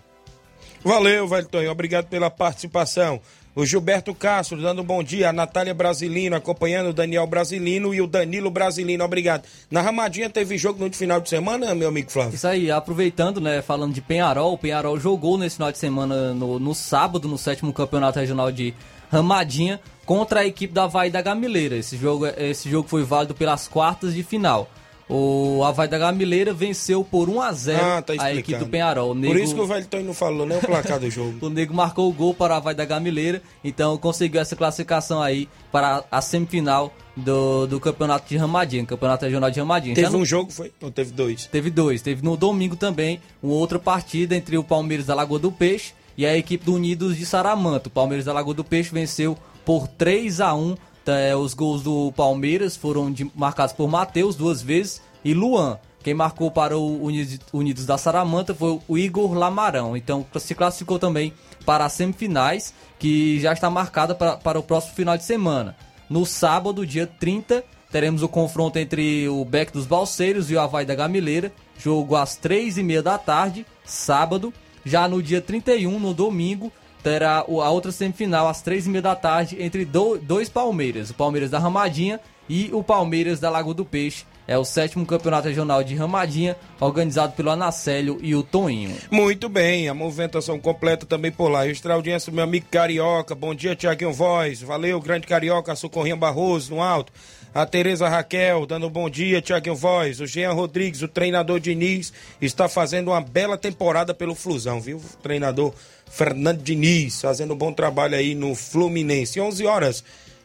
Valeu, 0.81 1.27
velho 1.27 1.45
Tonho. 1.45 1.69
Obrigado 1.69 2.05
pela 2.05 2.29
participação. 2.29 3.19
O 3.53 3.65
Gilberto 3.65 4.15
Castro 4.15 4.61
dando 4.61 4.81
um 4.81 4.85
bom 4.85 5.03
dia. 5.03 5.27
A 5.27 5.33
Natália 5.33 5.73
Brasilino 5.73 6.37
acompanhando 6.37 6.91
o 6.91 6.93
Daniel 6.93 7.27
Brasilino 7.27 7.93
e 7.93 7.99
o 7.99 8.07
Danilo 8.07 8.49
Brasilino. 8.49 9.03
Obrigado. 9.03 9.43
Na 9.69 9.81
Ramadinha 9.81 10.29
teve 10.29 10.57
jogo 10.57 10.81
no 10.81 10.93
final 10.93 11.19
de 11.19 11.27
semana, 11.27 11.75
meu 11.75 11.89
amigo 11.89 12.09
Flávio? 12.09 12.35
Isso 12.35 12.47
aí, 12.47 12.71
aproveitando, 12.71 13.41
né, 13.41 13.61
falando 13.61 13.93
de 13.93 13.99
Penharol. 13.99 14.53
O 14.53 14.57
Penharol 14.57 14.97
jogou 14.97 15.37
nesse 15.37 15.57
final 15.57 15.73
de 15.73 15.79
semana, 15.79 16.33
no, 16.33 16.57
no 16.57 16.73
sábado, 16.73 17.27
no 17.27 17.37
sétimo 17.37 17.73
campeonato 17.73 18.19
regional 18.19 18.53
de 18.53 18.73
Ramadinha 19.11 19.81
contra 20.05 20.39
a 20.39 20.45
equipe 20.45 20.73
da 20.73 20.85
Havaí 20.85 21.09
da 21.09 21.21
Gamileira. 21.21 21.75
Esse 21.75 21.97
jogo, 21.97 22.25
esse 22.25 22.69
jogo 22.69 22.87
foi 22.87 23.03
válido 23.03 23.35
pelas 23.35 23.67
quartas 23.67 24.13
de 24.13 24.23
final. 24.23 24.69
O 25.09 25.63
Havaí 25.63 25.87
da 25.87 25.97
Gamileira 25.97 26.53
venceu 26.53 27.03
por 27.03 27.27
1 27.27 27.41
a 27.41 27.51
0 27.51 27.79
ah, 27.83 28.01
tá 28.01 28.13
a 28.19 28.35
equipe 28.35 28.59
do 28.59 28.67
Penharol. 28.67 29.15
Nego... 29.15 29.33
Por 29.33 29.41
isso 29.41 29.55
que 29.55 29.61
o 29.61 29.65
velho 29.65 29.85
Tony 29.87 30.03
não 30.03 30.13
falou 30.13 30.45
nem 30.45 30.59
o 30.59 30.61
placar 30.61 30.99
do 30.99 31.09
jogo. 31.09 31.33
o 31.47 31.49
Nego 31.49 31.73
marcou 31.73 32.07
o 32.07 32.13
gol 32.13 32.31
para 32.33 32.53
o 32.53 32.57
Havaí 32.57 32.75
da 32.75 32.85
Gamileira, 32.85 33.41
então 33.63 33.97
conseguiu 33.97 34.39
essa 34.39 34.55
classificação 34.55 35.19
aí 35.19 35.49
para 35.71 36.03
a 36.11 36.21
semifinal 36.21 36.93
do, 37.17 37.65
do 37.65 37.79
campeonato 37.79 38.29
de 38.29 38.37
Ramadinha, 38.37 38.85
campeonato 38.85 39.25
regional 39.25 39.49
de 39.49 39.59
Ramadinha. 39.59 39.95
Teve 39.95 40.15
um 40.15 40.23
jogo, 40.23 40.51
foi? 40.51 40.71
Ou 40.79 40.91
teve 40.91 41.11
dois? 41.11 41.47
Teve 41.47 41.71
dois. 41.71 42.01
Teve 42.03 42.23
no 42.23 42.37
domingo 42.37 42.75
também 42.75 43.19
uma 43.41 43.55
outra 43.55 43.79
partida 43.79 44.35
entre 44.35 44.57
o 44.59 44.63
Palmeiras 44.63 45.07
da 45.07 45.15
Lagoa 45.15 45.39
do 45.39 45.51
Peixe 45.51 45.93
e 46.15 46.25
a 46.25 46.37
equipe 46.37 46.65
do 46.65 46.75
Unidos 46.75 47.17
de 47.17 47.25
Saramanta. 47.25 47.87
O 47.87 47.91
Palmeiras 47.91 48.25
da 48.25 48.33
Lagoa 48.33 48.53
do 48.53 48.63
Peixe 48.63 48.91
venceu 48.91 49.37
por 49.65 49.87
3 49.87 50.41
a 50.41 50.53
1 50.53 50.75
é, 51.09 51.35
Os 51.35 51.53
gols 51.53 51.83
do 51.83 52.11
Palmeiras 52.13 52.75
foram 52.75 53.11
de, 53.11 53.29
marcados 53.35 53.73
por 53.73 53.87
Matheus 53.87 54.35
duas 54.35 54.61
vezes 54.61 55.01
e 55.23 55.33
Luan. 55.33 55.77
Quem 56.01 56.13
marcou 56.13 56.49
para 56.49 56.77
o 56.77 57.09
Unidos 57.51 57.85
da 57.85 57.97
Saramanta 57.97 58.55
foi 58.55 58.79
o 58.87 58.97
Igor 58.97 59.33
Lamarão. 59.33 59.97
Então 59.97 60.25
se 60.37 60.55
classificou 60.55 60.97
também 60.97 61.33
para 61.65 61.85
as 61.85 61.93
semifinais, 61.93 62.73
que 62.97 63.39
já 63.39 63.51
está 63.51 63.69
marcada 63.69 64.15
para, 64.15 64.37
para 64.37 64.59
o 64.59 64.63
próximo 64.63 64.95
final 64.95 65.17
de 65.17 65.23
semana. 65.23 65.75
No 66.09 66.25
sábado, 66.25 66.85
dia 66.85 67.05
30, 67.05 67.63
teremos 67.91 68.23
o 68.23 68.29
confronto 68.29 68.79
entre 68.79 69.27
o 69.27 69.43
Beck 69.43 69.73
dos 69.73 69.85
Balseiros 69.85 70.49
e 70.49 70.55
o 70.55 70.59
Havaí 70.59 70.85
da 70.85 70.95
Gamileira. 70.95 71.51
Jogo 71.77 72.15
às 72.15 72.35
três 72.35 72.77
e 72.77 72.83
meia 72.83 73.03
da 73.03 73.17
tarde, 73.17 73.65
sábado. 73.83 74.53
Já 74.85 75.07
no 75.07 75.21
dia 75.21 75.41
31, 75.41 75.99
no 75.99 76.13
domingo, 76.13 76.71
terá 77.03 77.39
a 77.39 77.69
outra 77.69 77.91
semifinal 77.91 78.47
às 78.47 78.61
três 78.61 78.85
e 78.85 78.89
meia 78.89 79.01
da 79.01 79.15
tarde 79.15 79.61
entre 79.61 79.85
dois 79.85 80.49
Palmeiras, 80.49 81.09
o 81.09 81.13
Palmeiras 81.13 81.49
da 81.49 81.59
Ramadinha 81.59 82.19
e 82.47 82.69
o 82.73 82.83
Palmeiras 82.83 83.39
da 83.39 83.49
Lagoa 83.49 83.73
do 83.73 83.85
Peixe. 83.85 84.25
É 84.49 84.57
o 84.57 84.65
sétimo 84.65 85.05
campeonato 85.05 85.47
regional 85.47 85.83
de 85.83 85.93
Ramadinha, 85.93 86.57
organizado 86.79 87.33
pelo 87.33 87.51
Anacélio 87.51 88.17
e 88.19 88.33
o 88.33 88.41
Toninho. 88.41 88.97
Muito 89.11 89.47
bem, 89.47 89.87
a 89.87 89.93
movimentação 89.93 90.59
completa 90.59 91.05
também 91.05 91.31
por 91.31 91.49
lá. 91.49 91.67
Extra 91.67 91.93
audiência, 91.93 92.33
meu 92.33 92.45
amigo 92.45 92.65
Carioca. 92.71 93.35
Bom 93.35 93.53
dia, 93.53 93.75
Tiaguinho 93.75 94.11
Voz. 94.11 94.63
Valeu, 94.63 94.99
grande 94.99 95.27
Carioca, 95.27 95.75
Socorrinha 95.75 96.15
Barroso 96.15 96.73
no 96.73 96.81
alto 96.81 97.13
a 97.53 97.65
Tereza 97.65 98.07
Raquel, 98.07 98.65
dando 98.65 98.87
um 98.87 98.91
bom 98.91 99.09
dia, 99.09 99.41
Tiaguinho 99.41 99.75
Voz, 99.75 100.19
o 100.19 100.27
Jean 100.27 100.51
Rodrigues, 100.51 101.01
o 101.01 101.07
treinador 101.07 101.59
Diniz, 101.59 102.13
está 102.39 102.69
fazendo 102.69 103.09
uma 103.09 103.21
bela 103.21 103.57
temporada 103.57 104.13
pelo 104.13 104.35
Flusão, 104.35 104.79
viu? 104.79 105.01
Treinador 105.21 105.73
Fernando 106.09 106.61
Diniz, 106.61 107.21
fazendo 107.21 107.53
um 107.53 107.57
bom 107.57 107.73
trabalho 107.73 108.15
aí 108.15 108.35
no 108.35 108.53
Fluminense. 108.53 109.39
11 109.39 109.65
horas 109.65 110.03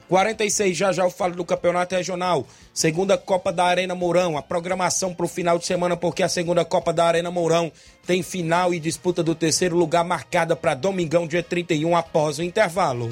46, 0.08 0.76
já 0.76 0.92
já 0.92 1.04
eu 1.04 1.10
falo 1.10 1.34
do 1.34 1.44
campeonato 1.44 1.94
regional. 1.94 2.46
Segunda 2.72 3.16
Copa 3.16 3.52
da 3.52 3.64
Arena 3.64 3.94
Mourão. 3.94 4.36
A 4.36 4.42
programação 4.42 5.14
para 5.14 5.26
o 5.26 5.28
final 5.28 5.58
de 5.58 5.66
semana, 5.66 5.96
porque 5.96 6.22
a 6.22 6.28
segunda 6.28 6.64
Copa 6.64 6.92
da 6.92 7.04
Arena 7.06 7.30
Mourão 7.30 7.72
tem 8.06 8.22
final 8.22 8.74
e 8.74 8.80
disputa 8.80 9.22
do 9.22 9.34
terceiro 9.34 9.76
lugar 9.76 10.04
marcada 10.04 10.54
para 10.54 10.74
domingão, 10.74 11.26
dia 11.26 11.42
31, 11.42 11.96
após 11.96 12.38
o 12.38 12.42
intervalo. 12.42 13.10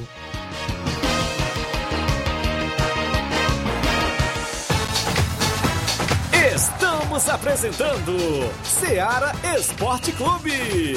Estamos 6.55 7.29
apresentando 7.29 8.17
Seara 8.65 9.33
Esporte 9.57 10.13
Clube. 10.13 10.97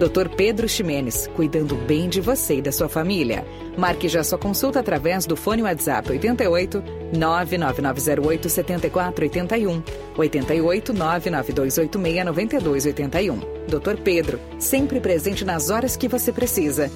Dr. 0.00 0.30
Pedro 0.34 0.66
Ximenes, 0.66 1.28
cuidando 1.36 1.76
bem 1.76 2.08
de 2.08 2.22
você 2.22 2.54
e 2.54 2.62
da 2.62 2.72
sua 2.72 2.88
família. 2.88 3.44
Marque 3.76 4.08
já 4.08 4.24
sua 4.24 4.38
consulta 4.38 4.80
através 4.80 5.26
do 5.26 5.36
fone 5.36 5.62
WhatsApp 5.62 6.10
88 6.10 6.82
99908 7.12 8.48
7481, 8.48 9.82
88 10.16 10.94
99286 10.94 12.24
9281. 12.24 13.40
Dr. 13.68 14.02
Pedro, 14.02 14.40
sempre 14.58 15.00
presente 15.00 15.44
nas 15.44 15.68
horas 15.68 15.98
que 15.98 16.08
você 16.08 16.32
precisa. 16.32 16.90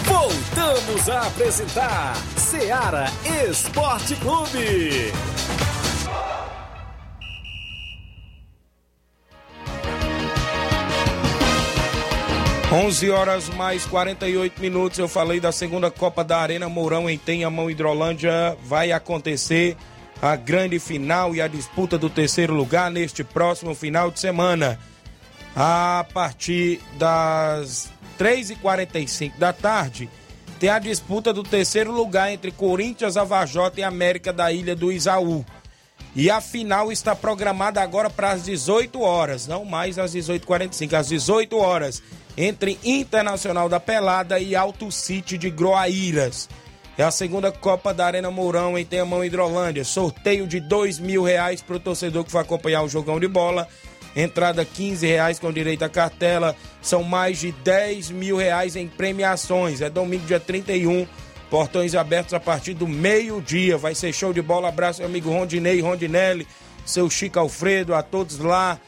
Voltamos 0.05 1.09
a 1.09 1.26
apresentar 1.26 2.14
Seara 2.37 3.07
Esporte 3.49 4.14
Clube. 4.16 5.12
11 12.75 13.09
horas 13.09 13.49
mais 13.51 13.87
48 13.87 14.61
minutos. 14.61 14.99
Eu 14.99 15.07
falei 15.07 15.39
da 15.39 15.53
segunda 15.53 15.93
Copa 15.93 16.25
da 16.25 16.39
Arena 16.39 16.68
Mourão 16.68 17.09
em 17.09 17.16
Tenhamão, 17.16 17.70
Hidrolândia. 17.70 18.59
Vai 18.64 18.91
acontecer 18.91 19.77
a 20.20 20.35
grande 20.35 20.81
final 20.81 21.37
e 21.37 21.41
a 21.41 21.47
disputa 21.47 21.97
do 21.97 22.11
terceiro 22.11 22.53
lugar 22.53 22.91
neste 22.91 23.22
próximo 23.22 23.77
final 23.77 24.11
de 24.11 24.18
semana. 24.18 24.77
A 25.55 26.05
partir 26.12 26.81
das 26.99 27.93
3h45 28.18 29.39
da 29.39 29.53
tarde, 29.53 30.11
tem 30.59 30.68
a 30.68 30.81
disputa 30.81 31.33
do 31.33 31.45
terceiro 31.45 31.93
lugar 31.93 32.33
entre 32.33 32.51
Corinthians, 32.51 33.16
Avajota 33.16 33.79
e 33.79 33.85
América 33.85 34.33
da 34.33 34.51
Ilha 34.51 34.75
do 34.75 34.91
Isaú. 34.91 35.47
E 36.16 36.29
a 36.29 36.41
final 36.41 36.91
está 36.91 37.14
programada 37.14 37.81
agora 37.81 38.11
para 38.11 38.33
as 38.33 38.45
18 38.45 39.01
horas, 39.01 39.47
não 39.47 39.64
mais 39.64 39.97
às 39.97 40.12
18h45, 40.12 40.93
às 40.95 41.09
18 41.09 41.57
horas 41.57 42.03
entre 42.37 42.78
Internacional 42.85 43.68
da 43.68 43.78
Pelada 43.78 44.39
e 44.39 44.57
Alto 44.57 44.91
City 44.91 45.39
de 45.39 45.51
Groaíras. 45.51 46.49
É 46.97 47.03
a 47.03 47.11
segunda 47.11 47.51
Copa 47.51 47.93
da 47.93 48.07
Arena 48.07 48.30
Mourão 48.30 48.78
em 48.78 48.85
Teamão 48.85 49.24
Hidrolândia. 49.24 49.85
Sorteio 49.85 50.47
de 50.47 50.61
dois 50.61 50.99
mil 50.99 51.24
reais 51.24 51.61
para 51.61 51.76
o 51.76 51.80
torcedor 51.80 52.24
que 52.24 52.32
vai 52.32 52.43
acompanhar 52.43 52.82
o 52.82 52.89
jogão 52.89 53.18
de 53.18 53.26
bola. 53.26 53.66
Entrada 54.14 54.64
15 54.64 55.05
reais 55.05 55.41
com 55.41 55.53
direito 55.53 55.82
à 55.82 55.89
cartela. 55.89 56.55
São 56.80 57.03
mais 57.03 57.41
de 57.41 57.51
10 57.51 58.11
mil 58.11 58.37
reais 58.37 58.76
em 58.76 58.87
premiações. 58.87 59.80
É 59.80 59.91
domingo, 59.91 60.24
dia 60.26 60.39
31. 60.39 61.05
Portões 61.51 61.97
abertos 61.97 62.32
a 62.32 62.39
partir 62.39 62.74
do 62.74 62.87
meio-dia. 62.87 63.76
Vai 63.76 63.97
ser 63.97 64.12
show 64.12 64.32
de 64.32 64.41
bola. 64.41 64.68
Abraço, 64.68 65.01
meu 65.01 65.09
amigo 65.09 65.30
Rondinei, 65.30 65.80
Rondinelli, 65.80 66.47
seu 66.87 67.11
Chico 67.11 67.41
Alfredo, 67.41 67.93
a 67.93 68.03
todos 68.05 68.39
lá 68.39 68.78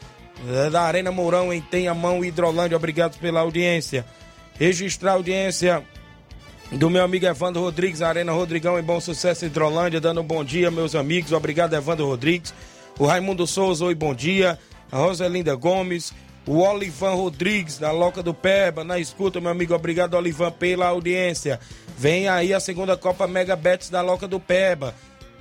da 0.71 0.83
Arena 0.83 1.11
Mourão 1.11 1.51
em 1.51 1.61
Tenhamão, 1.61 2.23
Hidrolândia. 2.23 2.77
Obrigado 2.77 3.17
pela 3.19 3.41
audiência. 3.41 4.05
Registrar 4.59 5.11
a 5.11 5.15
audiência 5.15 5.83
do 6.71 6.89
meu 6.89 7.03
amigo 7.03 7.25
Evandro 7.25 7.61
Rodrigues, 7.61 8.01
Arena 8.01 8.31
Rodrigão 8.31 8.77
em 8.77 8.83
Bom 8.83 8.99
Sucesso 8.99 9.45
Hidrolândia, 9.45 10.01
dando 10.01 10.21
um 10.21 10.25
bom 10.25 10.43
dia, 10.43 10.69
meus 10.69 10.95
amigos. 10.95 11.31
Obrigado, 11.31 11.73
Evandro 11.73 12.05
Rodrigues. 12.05 12.53
O 12.99 13.05
Raimundo 13.05 13.47
Souza, 13.47 13.85
oi, 13.85 13.95
bom 13.95 14.13
dia. 14.13 14.59
A 14.91 14.97
Roselinda 14.97 15.55
Gomes, 15.55 16.13
o 16.45 16.59
Olivan 16.59 17.13
Rodrigues, 17.13 17.77
da 17.77 17.91
Loca 17.91 18.23
do 18.23 18.33
Peba, 18.33 18.83
na 18.83 18.99
escuta, 18.99 19.39
meu 19.39 19.51
amigo. 19.51 19.73
Obrigado, 19.73 20.15
Olivan, 20.15 20.51
pela 20.51 20.87
audiência. 20.87 21.59
Vem 21.97 22.27
aí 22.27 22.53
a 22.53 22.59
segunda 22.59 22.97
Copa 22.97 23.27
Mega 23.27 23.55
Bets 23.55 23.89
da 23.89 24.01
Loca 24.01 24.27
do 24.27 24.39
Peba. 24.39 24.93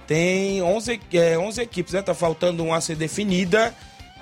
Tem 0.07 0.63
11, 0.63 1.01
é, 1.15 1.37
11 1.37 1.61
equipes, 1.61 1.93
né? 1.93 2.03
Tá 2.03 2.15
faltando 2.15 2.65
uma 2.65 2.77
a 2.77 2.81
ser 2.81 2.97
definida 2.97 3.75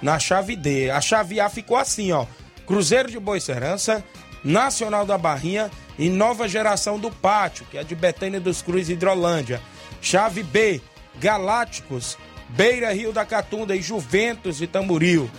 na 0.05 0.19
chave 0.19 0.55
D. 0.55 0.91
A 0.91 1.01
chave 1.01 1.41
A 1.41 1.49
ficou 1.49 1.79
assim, 1.79 2.13
ó. 2.13 2.27
Cruzeiro 2.67 3.11
de 3.11 3.19
Boicerança, 3.19 4.05
Nacional 4.45 5.07
da 5.07 5.17
Barrinha 5.17 5.71
e 5.99 6.11
Nova 6.11 6.47
Geração 6.47 6.99
do 6.99 7.11
Pátio, 7.11 7.65
que 7.71 7.79
é 7.79 7.83
de 7.83 7.95
Betânia 7.95 8.39
dos 8.39 8.61
Cruz 8.61 8.91
Hidrolândia. 8.91 9.63
Chave 10.03 10.43
B, 10.43 10.83
Galácticos, 11.19 12.19
Beira 12.51 12.93
Rio 12.93 13.15
da 13.15 13.25
Catunda 13.25 13.75
e 13.75 13.81
Juventus 13.81 14.59
de 14.59 14.67
Tamboril. 14.67 15.31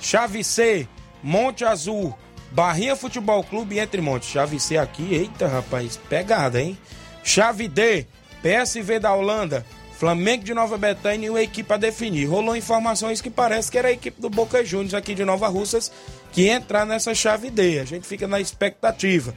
Chave 0.00 0.42
C, 0.42 0.88
Monte 1.22 1.64
Azul, 1.64 2.12
Barrinha 2.50 2.96
Futebol 2.96 3.44
Clube 3.44 3.76
e 3.76 3.78
Entre 3.78 4.00
Montes. 4.00 4.28
Chave 4.28 4.58
C 4.58 4.76
aqui, 4.76 5.14
eita 5.14 5.46
rapaz, 5.46 5.96
pegada, 6.08 6.60
hein? 6.60 6.76
Chave 7.22 7.68
D, 7.68 8.08
PSV 8.42 8.98
da 8.98 9.14
Holanda, 9.14 9.64
Flamengo 10.00 10.42
de 10.42 10.54
Nova 10.54 10.78
Betânia 10.78 11.26
e 11.26 11.30
uma 11.30 11.42
equipe 11.42 11.70
a 11.74 11.76
definir. 11.76 12.24
Rolou 12.24 12.56
informações 12.56 13.20
que 13.20 13.28
parece 13.28 13.70
que 13.70 13.76
era 13.76 13.88
a 13.88 13.92
equipe 13.92 14.18
do 14.18 14.30
Boca 14.30 14.64
Juniors 14.64 14.94
aqui 14.94 15.14
de 15.14 15.26
Nova 15.26 15.46
Russas 15.46 15.92
que 16.32 16.44
ia 16.44 16.54
entrar 16.54 16.86
nessa 16.86 17.14
chave 17.14 17.50
D. 17.50 17.78
A 17.78 17.84
gente 17.84 18.06
fica 18.06 18.26
na 18.26 18.40
expectativa. 18.40 19.34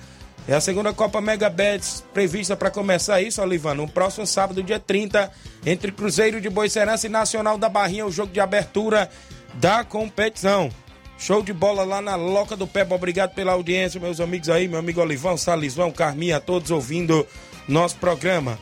É 0.47 0.55
a 0.55 0.61
segunda 0.61 0.93
Copa 0.93 1.19
Mega 1.19 1.49
Bets 1.49 2.05
prevista 2.13 2.55
para 2.55 2.71
começar 2.71 3.21
isso, 3.21 3.41
Olivano, 3.41 3.83
no 3.83 3.91
próximo 3.91 4.25
sábado, 4.25 4.63
dia 4.63 4.79
30, 4.79 5.29
entre 5.65 5.91
Cruzeiro 5.91 6.39
de 6.39 6.49
Boicerança 6.49 7.07
e 7.07 7.09
Nacional 7.09 7.57
da 7.57 7.67
Barrinha, 7.67 8.05
o 8.05 8.11
jogo 8.11 8.31
de 8.31 8.39
abertura 8.39 9.09
da 9.55 9.83
competição. 9.83 10.69
Show 11.17 11.43
de 11.43 11.51
bola 11.51 11.83
lá 11.83 12.01
na 12.01 12.15
Loca 12.15 12.55
do 12.55 12.65
Peba. 12.65 12.95
Obrigado 12.95 13.33
pela 13.33 13.51
audiência, 13.51 13.99
meus 13.99 14.21
amigos 14.21 14.49
aí, 14.49 14.69
meu 14.69 14.79
amigo 14.79 15.01
Olivão, 15.01 15.35
Salizão, 15.35 15.91
Carminha, 15.91 16.39
todos 16.39 16.71
ouvindo 16.71 17.27
nosso 17.67 17.97
programa. 17.97 18.57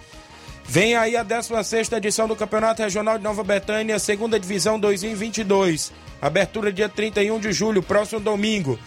Vem 0.66 0.96
aí 0.96 1.18
a 1.18 1.24
16 1.24 1.92
edição 1.92 2.28
do 2.28 2.36
Campeonato 2.36 2.82
Regional 2.82 3.18
de 3.18 3.24
Nova 3.24 3.44
Betânia, 3.44 4.00
segunda 4.00 4.40
divisão 4.40 4.80
2022. 4.80 5.92
Abertura 6.22 6.72
dia 6.72 6.88
31 6.88 7.40
de 7.40 7.52
julho, 7.52 7.84
próximo 7.84 8.20
domingo. 8.20 8.80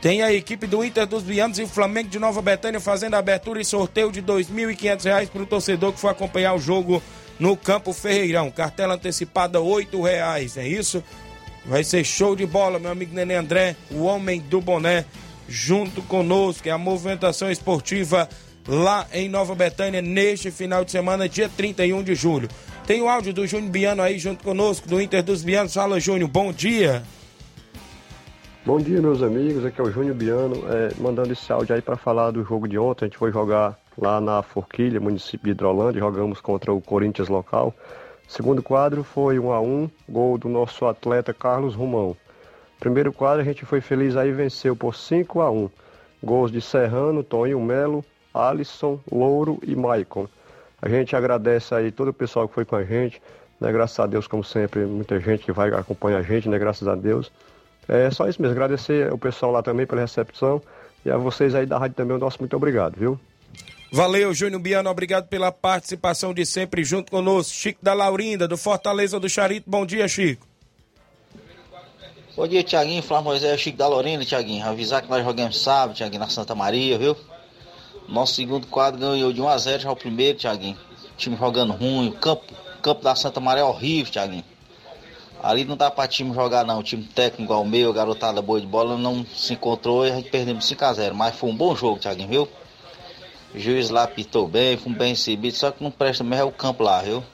Tem 0.00 0.22
a 0.22 0.32
equipe 0.32 0.66
do 0.66 0.84
Inter 0.84 1.06
dos 1.06 1.22
Bianos 1.22 1.58
e 1.58 1.62
o 1.62 1.68
Flamengo 1.68 2.08
de 2.08 2.18
Nova 2.18 2.42
Betânia 2.42 2.80
fazendo 2.80 3.14
a 3.14 3.18
abertura 3.18 3.60
e 3.60 3.64
sorteio 3.64 4.10
de 4.10 4.20
R$ 4.20 4.26
2.500 4.26 5.28
para 5.28 5.42
o 5.42 5.46
torcedor 5.46 5.92
que 5.92 6.00
for 6.00 6.08
acompanhar 6.08 6.54
o 6.54 6.58
jogo 6.58 7.02
no 7.38 7.56
Campo 7.56 7.92
Ferreirão. 7.92 8.50
Cartela 8.50 8.94
antecipada 8.94 9.58
R$ 9.60 9.86
reais, 10.02 10.56
é 10.56 10.66
isso? 10.66 11.02
Vai 11.64 11.84
ser 11.84 12.04
show 12.04 12.34
de 12.34 12.44
bola, 12.44 12.78
meu 12.78 12.90
amigo 12.90 13.14
Nenê 13.14 13.36
André, 13.36 13.76
o 13.90 14.02
homem 14.02 14.40
do 14.40 14.60
boné, 14.60 15.04
junto 15.48 16.02
conosco. 16.02 16.68
É 16.68 16.72
a 16.72 16.78
movimentação 16.78 17.50
esportiva 17.50 18.28
lá 18.66 19.06
em 19.12 19.28
Nova 19.28 19.54
Betânia 19.54 20.00
neste 20.00 20.50
final 20.50 20.84
de 20.84 20.90
semana, 20.90 21.28
dia 21.28 21.48
31 21.48 22.02
de 22.02 22.14
julho. 22.14 22.48
Tem 22.86 23.00
o 23.00 23.08
áudio 23.08 23.32
do 23.32 23.46
Júnior 23.46 23.70
Biano 23.70 24.02
aí 24.02 24.18
junto 24.18 24.42
conosco, 24.42 24.88
do 24.88 25.00
Inter 25.00 25.22
dos 25.22 25.42
Bianos. 25.42 25.74
Fala, 25.74 26.00
Júnior, 26.00 26.28
bom 26.28 26.52
dia. 26.52 27.02
Bom 28.64 28.78
dia, 28.78 29.00
meus 29.00 29.22
amigos. 29.22 29.64
Aqui 29.64 29.80
é 29.80 29.84
o 29.84 29.90
Júnior 29.90 30.14
Biano, 30.14 30.64
é, 30.68 30.90
mandando 31.00 31.32
esse 31.32 31.52
áudio 31.52 31.74
aí 31.74 31.82
para 31.82 31.96
falar 31.96 32.30
do 32.30 32.44
jogo 32.44 32.68
de 32.68 32.78
ontem. 32.78 33.04
A 33.04 33.08
gente 33.08 33.18
foi 33.18 33.32
jogar 33.32 33.78
lá 33.96 34.20
na 34.20 34.42
Forquilha, 34.42 35.00
município 35.00 35.46
de 35.46 35.50
Hidrolândia. 35.50 36.00
Jogamos 36.00 36.40
contra 36.40 36.72
o 36.72 36.80
Corinthians 36.80 37.28
local. 37.28 37.74
Segundo 38.28 38.62
quadro 38.62 39.02
foi 39.04 39.38
1 39.38 39.52
a 39.52 39.60
1 39.60 39.90
gol 40.08 40.38
do 40.38 40.48
nosso 40.48 40.86
atleta 40.86 41.34
Carlos 41.34 41.74
Romão. 41.74 42.16
Primeiro 42.80 43.12
quadro 43.12 43.42
a 43.42 43.44
gente 43.44 43.64
foi 43.64 43.80
feliz 43.80 44.16
aí 44.16 44.32
venceu 44.32 44.74
por 44.74 44.94
5 44.94 45.40
a 45.40 45.50
1 45.50 45.70
Gols 46.22 46.50
de 46.50 46.60
Serrano, 46.60 47.22
Tonho 47.22 47.60
Melo, 47.60 48.04
Alisson, 48.34 48.98
Louro 49.10 49.58
e 49.66 49.74
Maicon. 49.74 50.28
A 50.80 50.88
gente 50.88 51.14
agradece 51.14 51.74
aí 51.74 51.92
todo 51.92 52.08
o 52.08 52.12
pessoal 52.12 52.48
que 52.48 52.54
foi 52.54 52.64
com 52.64 52.76
a 52.76 52.84
gente, 52.84 53.20
né? 53.60 53.70
Graças 53.70 53.98
a 54.00 54.06
Deus, 54.06 54.26
como 54.26 54.42
sempre, 54.42 54.84
muita 54.84 55.20
gente 55.20 55.44
que 55.44 55.52
vai 55.52 55.70
acompanhar 55.70 56.18
a 56.18 56.22
gente, 56.22 56.48
né? 56.48 56.58
Graças 56.58 56.86
a 56.88 56.94
Deus. 56.94 57.30
É 57.88 58.10
só 58.10 58.28
isso 58.28 58.40
mesmo, 58.40 58.52
agradecer 58.52 59.12
o 59.12 59.18
pessoal 59.18 59.52
lá 59.52 59.62
também 59.62 59.86
pela 59.86 60.00
recepção 60.00 60.62
e 61.04 61.10
a 61.10 61.16
vocês 61.16 61.54
aí 61.54 61.66
da 61.66 61.78
rádio 61.78 61.96
também, 61.96 62.16
o 62.16 62.20
nosso 62.20 62.38
muito 62.38 62.56
obrigado, 62.56 62.96
viu? 62.96 63.18
Valeu, 63.92 64.32
Júnior 64.32 64.60
Biano, 64.60 64.88
obrigado 64.88 65.28
pela 65.28 65.52
participação 65.52 66.32
de 66.32 66.46
sempre 66.46 66.82
junto 66.82 67.10
conosco. 67.10 67.52
Chico 67.52 67.84
da 67.84 67.92
Laurinda, 67.92 68.48
do 68.48 68.56
Fortaleza 68.56 69.20
do 69.20 69.28
Charito, 69.28 69.68
bom 69.68 69.84
dia, 69.84 70.08
Chico. 70.08 70.46
Bom 72.34 72.48
dia, 72.48 72.64
Tiaguinho, 72.64 73.02
Flávio 73.02 73.26
Moisés, 73.26 73.60
Chico 73.60 73.76
da 73.76 73.86
Laurinda, 73.86 74.24
Tiaguinho. 74.24 74.64
Avisar 74.64 75.02
que 75.02 75.10
nós 75.10 75.22
jogamos 75.22 75.62
sábado, 75.62 75.94
Tiaguinho, 75.94 76.20
na 76.20 76.30
Santa 76.30 76.54
Maria, 76.54 76.96
viu? 76.96 77.14
Nosso 78.12 78.34
segundo 78.34 78.66
quadro 78.66 79.00
ganhou 79.00 79.32
de 79.32 79.40
1 79.40 79.48
a 79.48 79.56
0 79.56 79.82
já 79.84 79.90
o 79.90 79.96
primeiro, 79.96 80.36
Thiaguinho. 80.36 80.76
time 81.16 81.34
jogando 81.34 81.72
ruim, 81.72 82.08
o 82.08 82.12
campo, 82.12 82.44
campo 82.82 83.02
da 83.02 83.14
Santa 83.14 83.40
Maria 83.40 83.62
é 83.62 83.64
horrível, 83.64 84.12
Thiaguinho. 84.12 84.44
Ali 85.42 85.64
não 85.64 85.78
dá 85.78 85.90
pra 85.90 86.06
time 86.06 86.34
jogar 86.34 86.62
não, 86.62 86.80
o 86.80 86.82
time 86.82 87.04
técnico 87.04 87.44
igual 87.44 87.62
o 87.62 87.66
meu, 87.66 87.90
garotada 87.90 88.42
boa 88.42 88.60
de 88.60 88.66
bola, 88.66 88.98
não 88.98 89.24
se 89.34 89.54
encontrou 89.54 90.06
e 90.06 90.10
a 90.10 90.16
gente 90.16 90.28
perdemos 90.28 90.66
5 90.66 90.84
a 90.84 90.92
0 90.92 91.14
Mas 91.14 91.34
foi 91.36 91.48
um 91.48 91.56
bom 91.56 91.74
jogo, 91.74 91.98
Thiaguinho, 92.00 92.28
viu? 92.28 92.48
Juiz 93.54 93.88
lá 93.88 94.02
apitou 94.02 94.46
bem, 94.46 94.76
fomos 94.76 94.98
bem 94.98 95.08
recebidos, 95.14 95.58
só 95.58 95.70
que 95.70 95.82
não 95.82 95.90
presta 95.90 96.22
mesmo 96.22 96.42
é 96.42 96.44
o 96.44 96.52
campo 96.52 96.82
lá, 96.82 97.00
viu? 97.00 97.24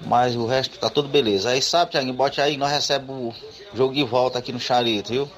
Mas 0.00 0.34
o 0.34 0.46
resto 0.46 0.80
tá 0.80 0.90
tudo 0.90 1.08
beleza. 1.08 1.50
Aí 1.50 1.62
sabe, 1.62 1.92
Thiaguinho, 1.92 2.14
bote 2.14 2.40
aí, 2.40 2.56
nós 2.56 2.72
recebemos 2.72 3.36
o 3.72 3.76
jogo 3.76 3.94
de 3.94 4.02
volta 4.02 4.40
aqui 4.40 4.52
no 4.52 4.58
Charito, 4.58 5.12
viu? 5.12 5.30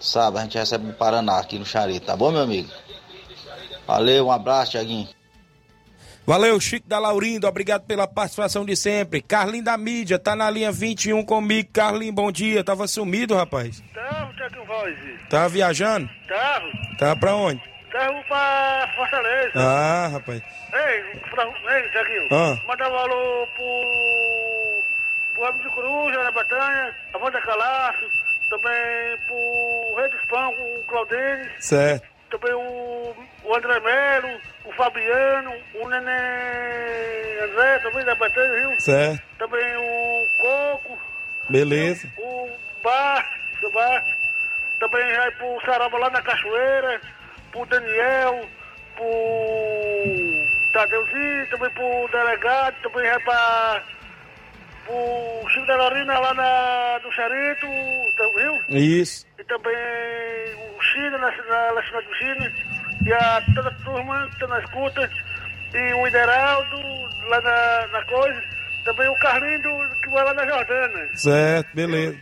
Sabe, 0.00 0.38
a 0.38 0.42
gente 0.42 0.58
recebe 0.58 0.90
o 0.90 0.94
Paraná 0.94 1.38
aqui 1.38 1.60
no 1.60 1.64
Charito, 1.64 2.04
tá 2.04 2.16
bom, 2.16 2.32
meu 2.32 2.42
amigo? 2.42 2.68
Valeu, 3.88 4.26
um 4.26 4.30
abraço, 4.30 4.72
Thiaguinho. 4.72 5.08
Valeu, 6.26 6.60
Chico 6.60 6.86
da 6.86 6.98
Laurindo, 6.98 7.48
obrigado 7.48 7.86
pela 7.86 8.06
participação 8.06 8.62
de 8.62 8.76
sempre. 8.76 9.22
Carlinho 9.22 9.64
da 9.64 9.78
mídia, 9.78 10.18
tá 10.18 10.36
na 10.36 10.50
linha 10.50 10.70
21 10.70 11.24
comigo. 11.24 11.70
Carlinho, 11.72 12.12
bom 12.12 12.30
dia. 12.30 12.62
Tava 12.62 12.86
sumido, 12.86 13.34
rapaz? 13.34 13.82
Tava, 13.94 14.30
Tiaguinho 14.34 14.66
Voz. 14.66 14.94
Tava 15.30 15.48
viajando? 15.48 16.06
Tava. 16.28 16.66
Tava 16.98 17.16
pra 17.18 17.34
onde? 17.34 17.62
Tava 17.90 18.22
pra 18.24 18.92
Fortaleza. 18.94 19.52
Ah, 19.56 20.08
rapaz. 20.12 20.42
Ei, 20.74 21.20
pra, 21.30 21.44
ei, 21.46 21.88
Tiaguinho. 21.88 22.28
Ah. 22.30 22.60
Manda 22.68 22.90
um 22.90 22.98
alô 22.98 23.46
pro. 23.56 24.82
pro 25.34 25.44
Ramo 25.44 25.62
de 25.62 25.68
Coruja, 25.70 26.24
na 26.24 26.30
Batanha, 26.32 26.94
a 27.14 27.18
Wanda 27.18 27.40
Calaço, 27.40 28.04
também 28.50 29.18
pro 29.26 29.96
Rei 29.96 30.10
dos 30.10 30.26
Pão, 30.28 30.52
o 30.52 30.84
Claudênis. 30.84 31.52
Certo. 31.58 32.17
Também 32.30 32.52
o, 32.52 33.14
o 33.44 33.54
André 33.56 33.80
Melo, 33.80 34.40
o 34.64 34.72
Fabiano, 34.72 35.52
o 35.74 35.88
Nenê 35.88 37.40
André, 37.42 37.78
também 37.82 38.04
da 38.04 38.14
Batanha, 38.14 38.68
viu? 38.68 38.80
Certo. 38.80 39.22
Também 39.38 39.76
o 39.76 40.26
Coco, 40.38 40.98
Beleza. 41.48 42.08
o 42.18 42.50
Bar, 42.82 43.26
o 43.62 43.70
Bar. 43.70 44.04
Também 44.78 45.16
vai 45.16 45.30
pro 45.32 45.60
Saraba 45.64 45.98
lá 45.98 46.10
na 46.10 46.22
Cachoeira, 46.22 47.00
pro 47.50 47.64
Daniel, 47.66 48.46
pro 48.94 49.04
Tadeuzinho, 50.72 51.50
também 51.50 51.70
pro 51.70 52.08
delegado, 52.12 52.76
também 52.82 53.10
vai 53.10 53.20
pra 53.20 53.82
pro 54.88 55.48
Chico 55.50 55.66
da 55.66 55.76
Lorina 55.76 56.18
lá 56.18 56.34
na, 56.34 57.00
no 57.04 57.12
Charito, 57.12 57.66
tá, 58.16 58.24
viu? 58.36 58.76
Isso. 58.78 59.26
E 59.38 59.44
também 59.44 59.74
o 60.76 60.82
China, 60.82 61.18
na, 61.18 61.30
na 61.30 61.70
lanchonete 61.72 62.08
do 62.08 62.14
China, 62.14 62.52
e 63.06 63.12
a 63.12 63.42
toda 63.54 63.68
a 63.68 63.84
turma 63.84 64.28
que 64.30 64.38
tá 64.40 64.46
na 64.48 64.60
escuta, 64.60 65.10
e 65.74 65.94
o 65.94 66.06
Ideraldo 66.06 66.76
lá 67.28 67.40
na, 67.40 67.86
na 67.88 68.04
coisa, 68.06 68.42
também 68.84 69.08
o 69.08 69.18
Carlinho 69.18 69.62
do- 69.62 70.00
que 70.00 70.08
vai 70.10 70.24
lá 70.24 70.34
na 70.34 70.46
Jordana. 70.46 71.16
Certo, 71.16 71.68
beleza. 71.74 72.18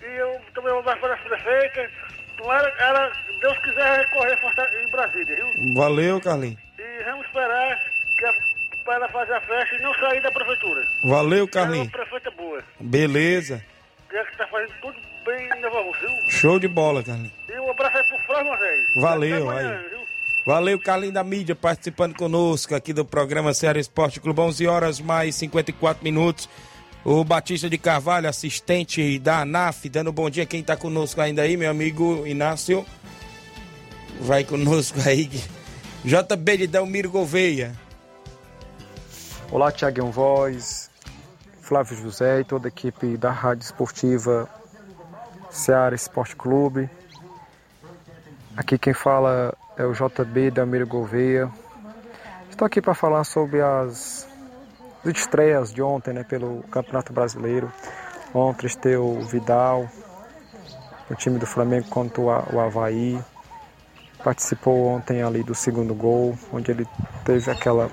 E 0.00 0.04
eu 0.16 0.40
também 0.54 0.72
vou 0.72 0.82
para 0.82 0.94
a 1.14 1.16
prefeita. 1.18 1.90
Então 2.34 2.52
ela, 2.52 3.12
Deus 3.40 3.58
quiser, 3.58 3.98
recorrer 3.98 4.38
em 4.82 4.90
Brasília, 4.90 5.36
viu? 5.36 5.74
Valeu, 5.74 6.20
Carlinho. 6.20 6.56
E 6.78 7.04
vamos 7.04 7.26
esperar 7.26 7.78
que 8.18 8.24
a, 8.26 8.32
para 8.86 8.94
ela 8.94 9.08
fazer 9.08 9.32
a 9.34 9.40
festa 9.42 9.74
e 9.76 9.82
não 9.82 9.92
sair 9.94 10.22
da 10.22 10.30
prefeitura. 10.30 10.86
Valeu, 11.04 11.38
Ela 11.40 11.44
é 11.44 11.48
Carlinho. 11.48 11.82
uma 11.84 11.90
prefeita 11.90 12.30
boa. 12.30 12.62
Beleza. 12.80 13.62
Que 14.08 14.16
é 14.16 14.24
que 14.24 14.30
está 14.32 14.46
fazendo 14.46 14.72
tudo 14.80 14.96
bem 15.26 15.48
em 15.58 15.60
Nova 15.60 15.82
viu? 16.00 16.30
Show 16.30 16.58
de 16.58 16.68
bola, 16.68 17.02
Carlinho. 17.02 17.32
E 17.48 17.58
um 17.60 17.70
abraço 17.70 17.96
aí 17.98 18.04
pro 18.08 18.18
Flávio 18.26 18.46
Moisés. 18.46 18.86
Valeu, 19.02 19.50
amanhã, 19.50 19.78
aí. 19.78 19.88
viu? 19.90 19.98
Valeu, 20.46 20.78
Carlinho 20.78 21.12
da 21.12 21.24
mídia, 21.24 21.56
participando 21.56 22.14
conosco 22.14 22.72
aqui 22.74 22.92
do 22.92 23.04
programa 23.04 23.52
Ceará 23.52 23.80
Esporte 23.80 24.20
Clube. 24.20 24.40
11 24.40 24.66
horas 24.68 25.00
mais 25.00 25.34
54 25.34 26.02
minutos. 26.04 26.48
O 27.04 27.22
Batista 27.24 27.68
de 27.68 27.78
Carvalho, 27.78 28.28
assistente 28.28 29.18
da 29.18 29.40
ANAF, 29.40 29.88
dando 29.88 30.12
bom 30.12 30.30
dia. 30.30 30.46
Quem 30.46 30.62
tá 30.62 30.76
conosco 30.76 31.20
ainda 31.20 31.42
aí, 31.42 31.56
meu 31.56 31.70
amigo 31.70 32.24
Inácio. 32.26 32.86
Vai 34.20 34.44
conosco 34.44 34.98
aí. 35.04 35.28
JB 36.04 36.56
de 36.58 36.66
Delmiro 36.68 37.10
Gouveia. 37.10 37.72
Olá, 39.52 39.70
Tiaguinho 39.70 40.10
Voz, 40.10 40.90
Flávio 41.60 41.96
José 41.96 42.40
e 42.40 42.44
toda 42.44 42.66
a 42.66 42.68
equipe 42.68 43.16
da 43.16 43.30
Rádio 43.30 43.62
Esportiva 43.62 44.50
Seara 45.50 45.94
Esporte 45.94 46.34
Clube. 46.34 46.90
Aqui 48.56 48.76
quem 48.76 48.92
fala 48.92 49.56
é 49.76 49.84
o 49.84 49.92
JB 49.92 50.50
da 50.50 50.64
Gouveia. 50.84 51.48
Estou 52.50 52.66
aqui 52.66 52.82
para 52.82 52.92
falar 52.92 53.22
sobre 53.22 53.62
as 53.62 54.28
estreias 55.04 55.72
de 55.72 55.80
ontem 55.80 56.12
né, 56.12 56.24
pelo 56.24 56.64
Campeonato 56.64 57.12
Brasileiro. 57.12 57.72
Ontem 58.34 58.66
esteve 58.66 58.96
o 58.96 59.20
Vidal, 59.20 59.88
o 61.08 61.14
time 61.14 61.38
do 61.38 61.46
Flamengo 61.46 61.88
contra 61.88 62.20
o 62.20 62.60
Havaí. 62.60 63.18
Participou 64.24 64.88
ontem 64.88 65.22
ali 65.22 65.44
do 65.44 65.54
segundo 65.54 65.94
gol, 65.94 66.36
onde 66.52 66.72
ele 66.72 66.86
teve 67.24 67.48
aquela 67.48 67.88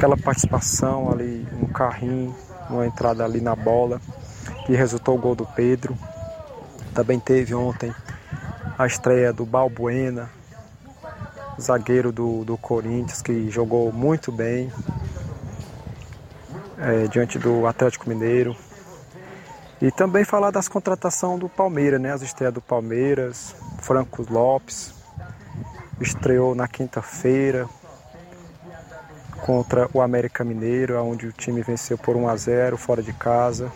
aquela 0.00 0.16
participação 0.16 1.12
ali 1.12 1.46
no 1.52 1.68
carrinho, 1.68 2.34
uma 2.70 2.86
entrada 2.86 3.22
ali 3.22 3.38
na 3.38 3.54
bola, 3.54 4.00
que 4.64 4.72
resultou 4.72 5.14
o 5.14 5.20
gol 5.20 5.34
do 5.34 5.44
Pedro. 5.44 5.94
Também 6.94 7.20
teve 7.20 7.54
ontem 7.54 7.94
a 8.78 8.86
estreia 8.86 9.30
do 9.30 9.44
Balbuena, 9.44 10.30
zagueiro 11.60 12.10
do, 12.10 12.46
do 12.46 12.56
Corinthians, 12.56 13.20
que 13.20 13.50
jogou 13.50 13.92
muito 13.92 14.32
bem 14.32 14.72
é, 16.78 17.06
diante 17.06 17.38
do 17.38 17.66
Atlético 17.66 18.08
Mineiro. 18.08 18.56
E 19.82 19.90
também 19.90 20.24
falar 20.24 20.50
das 20.50 20.66
contratações 20.66 21.38
do 21.38 21.48
Palmeiras, 21.48 22.00
né? 22.00 22.10
As 22.10 22.22
estreias 22.22 22.54
do 22.54 22.62
Palmeiras, 22.62 23.54
Franco 23.82 24.24
Lopes, 24.30 24.94
estreou 26.00 26.54
na 26.54 26.66
quinta-feira, 26.66 27.68
contra 29.40 29.88
o 29.92 30.00
América 30.00 30.44
Mineiro, 30.44 31.02
onde 31.02 31.26
o 31.26 31.32
time 31.32 31.62
venceu 31.62 31.96
por 31.96 32.16
1 32.16 32.28
a 32.28 32.36
0 32.36 32.76
fora 32.76 33.02
de 33.02 33.12
casa. 33.12 33.70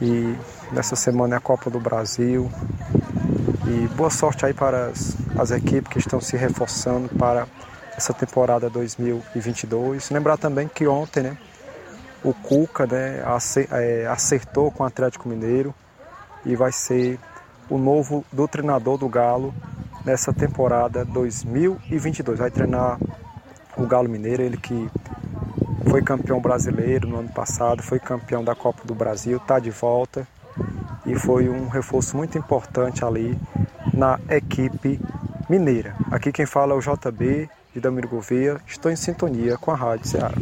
E 0.00 0.36
nessa 0.72 0.96
semana 0.96 1.36
é 1.36 1.38
a 1.38 1.40
Copa 1.40 1.70
do 1.70 1.80
Brasil. 1.80 2.50
E 3.66 3.88
boa 3.96 4.10
sorte 4.10 4.46
aí 4.46 4.54
para 4.54 4.86
as, 4.86 5.16
as 5.38 5.50
equipes 5.50 5.90
que 5.92 5.98
estão 5.98 6.20
se 6.20 6.36
reforçando 6.36 7.08
para 7.10 7.46
essa 7.96 8.12
temporada 8.12 8.68
2022. 8.68 10.10
Lembrar 10.10 10.36
também 10.36 10.68
que 10.68 10.86
ontem, 10.86 11.22
né, 11.22 11.38
o 12.22 12.34
Cuca, 12.34 12.86
né, 12.86 13.22
é, 13.70 14.06
acertou 14.06 14.70
com 14.70 14.82
o 14.82 14.86
Atlético 14.86 15.28
Mineiro 15.28 15.74
e 16.44 16.54
vai 16.54 16.72
ser 16.72 17.18
o 17.68 17.78
novo 17.78 18.24
doutrinador 18.30 18.98
do 18.98 19.08
Galo 19.08 19.54
nessa 20.04 20.32
temporada 20.32 21.04
2022. 21.04 22.38
Vai 22.38 22.50
treinar 22.50 22.98
o 23.76 23.86
Galo 23.86 24.08
Mineiro, 24.08 24.42
ele 24.42 24.56
que 24.56 24.88
foi 25.88 26.02
campeão 26.02 26.40
brasileiro 26.40 27.08
no 27.08 27.18
ano 27.18 27.28
passado, 27.28 27.82
foi 27.82 27.98
campeão 27.98 28.42
da 28.42 28.54
Copa 28.54 28.82
do 28.84 28.94
Brasil, 28.94 29.36
está 29.36 29.58
de 29.58 29.70
volta 29.70 30.26
e 31.04 31.14
foi 31.14 31.48
um 31.48 31.68
reforço 31.68 32.16
muito 32.16 32.36
importante 32.36 33.04
ali 33.04 33.38
na 33.94 34.18
equipe 34.30 35.00
mineira. 35.48 35.94
Aqui 36.10 36.32
quem 36.32 36.46
fala 36.46 36.74
é 36.74 36.76
o 36.76 36.80
JB 36.80 37.48
de 37.74 37.80
Damiro 37.80 38.08
Gouveia, 38.08 38.60
estou 38.66 38.90
em 38.90 38.96
sintonia 38.96 39.56
com 39.56 39.70
a 39.70 39.76
Rádio 39.76 40.08
Ceará. 40.08 40.34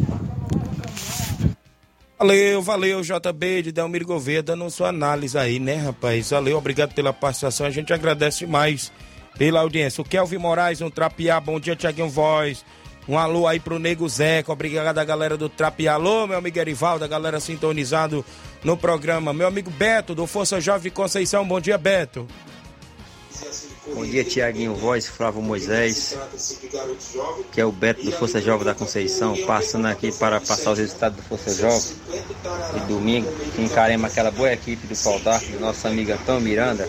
Valeu, 2.17 2.63
valeu, 2.63 3.03
JB 3.03 3.63
de 3.65 3.73
Delmiro 3.73 4.07
Gouveia, 4.07 4.43
dando 4.43 4.71
sua 4.71 4.89
análise 4.89 5.37
aí, 5.37 5.59
né, 5.59 5.75
rapaz? 5.75 6.31
Valeu, 6.31 6.57
obrigado 6.57 6.95
pela 6.95 7.13
participação. 7.13 7.67
A 7.67 7.71
gente 7.71 7.93
agradece 7.93 8.47
demais 8.47 8.91
pela 9.37 9.61
audiência. 9.61 10.01
O 10.01 10.05
Kelvin 10.05 10.39
Moraes, 10.39 10.81
um 10.81 10.89
trapear, 10.89 11.41
bom 11.43 11.61
dia, 11.61 11.77
Tiaguinho 11.77 12.09
Voz. 12.09 12.65
Um 13.07 13.19
alô 13.19 13.47
aí 13.47 13.61
pro 13.61 13.79
Nego 13.79 14.09
Zeca, 14.09 14.51
obrigado 14.51 14.97
a 14.97 15.05
galera 15.05 15.37
do 15.37 15.49
Trapear. 15.49 15.97
Alô, 15.97 16.27
meu 16.27 16.39
amigo 16.39 16.59
Erivaldo, 16.59 17.05
a 17.05 17.09
galera 17.09 17.39
sintonizado 17.39 18.25
no 18.63 18.77
programa. 18.77 19.33
Meu 19.33 19.47
amigo 19.47 19.71
Beto, 19.71 20.15
do 20.15 20.27
Força 20.27 20.59
Jovem 20.61 20.91
Conceição, 20.91 21.47
bom 21.47 21.61
dia, 21.61 21.77
Beto. 21.77 22.27
Bom 23.95 24.07
dia, 24.07 24.25
Tiaguinho 24.25 24.75
Voz, 24.75 25.07
Flávio 25.07 25.43
Moisés, 25.43 26.17
que 27.53 27.61
é 27.61 27.65
o 27.67 27.71
Beto 27.71 28.03
do 28.03 28.13
Força 28.13 28.41
Jovem 28.41 28.65
da 28.65 28.75
Conceição, 28.75 29.37
passando 29.47 29.87
aqui 29.87 30.11
para 30.11 30.41
passar 30.41 30.73
os 30.73 30.79
resultados 30.79 31.19
do 31.19 31.23
Força 31.25 31.53
Jovem 31.55 31.95
de 32.73 32.87
domingo, 32.87 33.31
encaremos 33.59 34.11
aquela 34.11 34.31
boa 34.31 34.51
equipe 34.51 34.87
do 34.87 34.97
Pau 34.97 35.21
d'Arco, 35.21 35.53
do 35.53 35.61
nosso 35.61 35.87
amigo 35.87 36.13
Antão 36.13 36.41
Miranda. 36.41 36.89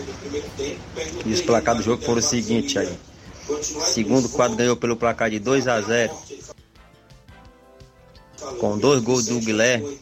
E 1.26 1.32
os 1.32 1.42
placados 1.42 1.84
do 1.84 1.90
jogo 1.90 2.02
foram 2.02 2.20
o 2.20 2.22
seguinte, 2.22 2.68
Tiaguinho. 2.68 3.15
Segundo 3.62 4.28
quadro 4.28 4.56
ganhou 4.56 4.76
pelo 4.76 4.96
placar 4.96 5.30
de 5.30 5.38
2 5.38 5.68
a 5.68 5.80
0 5.80 6.12
com 8.58 8.78
dois 8.78 9.02
gols 9.02 9.26
do 9.26 9.40
Guilherme. 9.40 9.98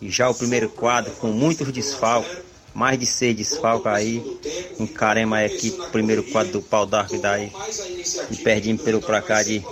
E 0.00 0.10
já 0.10 0.28
o 0.28 0.34
primeiro 0.34 0.68
quadro 0.68 1.12
com 1.12 1.28
muitos 1.28 1.72
desfalques, 1.72 2.38
mais 2.74 2.98
de 2.98 3.06
seis 3.06 3.36
desfalques 3.36 3.86
aí. 3.86 4.38
Encaremos 4.78 5.38
a 5.38 5.46
equipe, 5.46 5.86
primeiro 5.90 6.22
quadro 6.24 6.52
do 6.52 6.62
pau 6.62 6.84
d'arco 6.84 7.18
daí. 7.18 7.50
E 8.30 8.36
perdemos 8.36 8.82
pelo 8.82 9.00
placar 9.00 9.44
de 9.44 9.64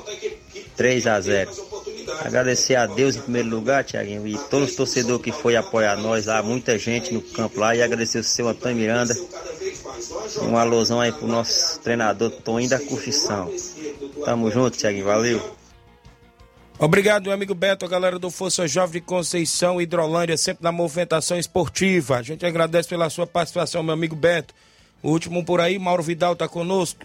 3 0.77 1.07
a 1.07 1.21
0 1.21 1.51
Agradecer 2.21 2.77
a 2.77 2.87
Deus 2.87 3.17
em 3.17 3.21
primeiro 3.21 3.49
lugar, 3.49 3.85
Tiaguinho, 3.85 4.27
e 4.27 4.37
todos 4.51 4.71
os 4.71 4.77
torcedores 4.77 5.23
que 5.23 5.33
foi 5.33 5.57
apoiar 5.57 5.97
nós 5.97 6.27
lá, 6.27 6.43
muita 6.43 6.79
gente 6.79 7.13
no 7.13 7.21
campo 7.21 7.61
lá, 7.61 7.75
e 7.75 7.83
agradecer 7.83 8.19
o 8.19 8.25
seu 8.25 8.49
Antônio 8.49 8.77
Miranda, 8.77 9.15
Um 10.43 10.57
alusão 10.57 11.01
aí 11.01 11.13
pro 11.13 11.27
nosso 11.27 11.81
treinador 11.81 12.31
Toninho 12.31 12.71
da 12.71 12.79
Curtição. 12.79 13.53
Tamo 14.25 14.51
junto, 14.51 14.77
Thiago, 14.77 15.05
valeu. 15.05 15.57
Obrigado, 16.79 17.25
meu 17.25 17.33
amigo 17.33 17.55
Beto, 17.55 17.85
a 17.85 17.89
galera 17.89 18.19
do 18.19 18.31
Força 18.31 18.67
Jovem 18.67 19.01
de 19.01 19.07
Conceição, 19.07 19.81
Hidrolândia, 19.81 20.37
sempre 20.37 20.65
na 20.65 20.73
movimentação 20.73 21.39
esportiva. 21.39 22.17
A 22.17 22.23
gente 22.23 22.45
agradece 22.45 22.89
pela 22.89 23.09
sua 23.09 23.27
participação, 23.27 23.83
meu 23.83 23.95
amigo 23.95 24.17
Beto. 24.17 24.53
O 25.03 25.11
último 25.11 25.45
por 25.45 25.61
aí, 25.61 25.79
Mauro 25.79 26.03
Vidal 26.03 26.35
tá 26.35 26.49
conosco. 26.49 27.05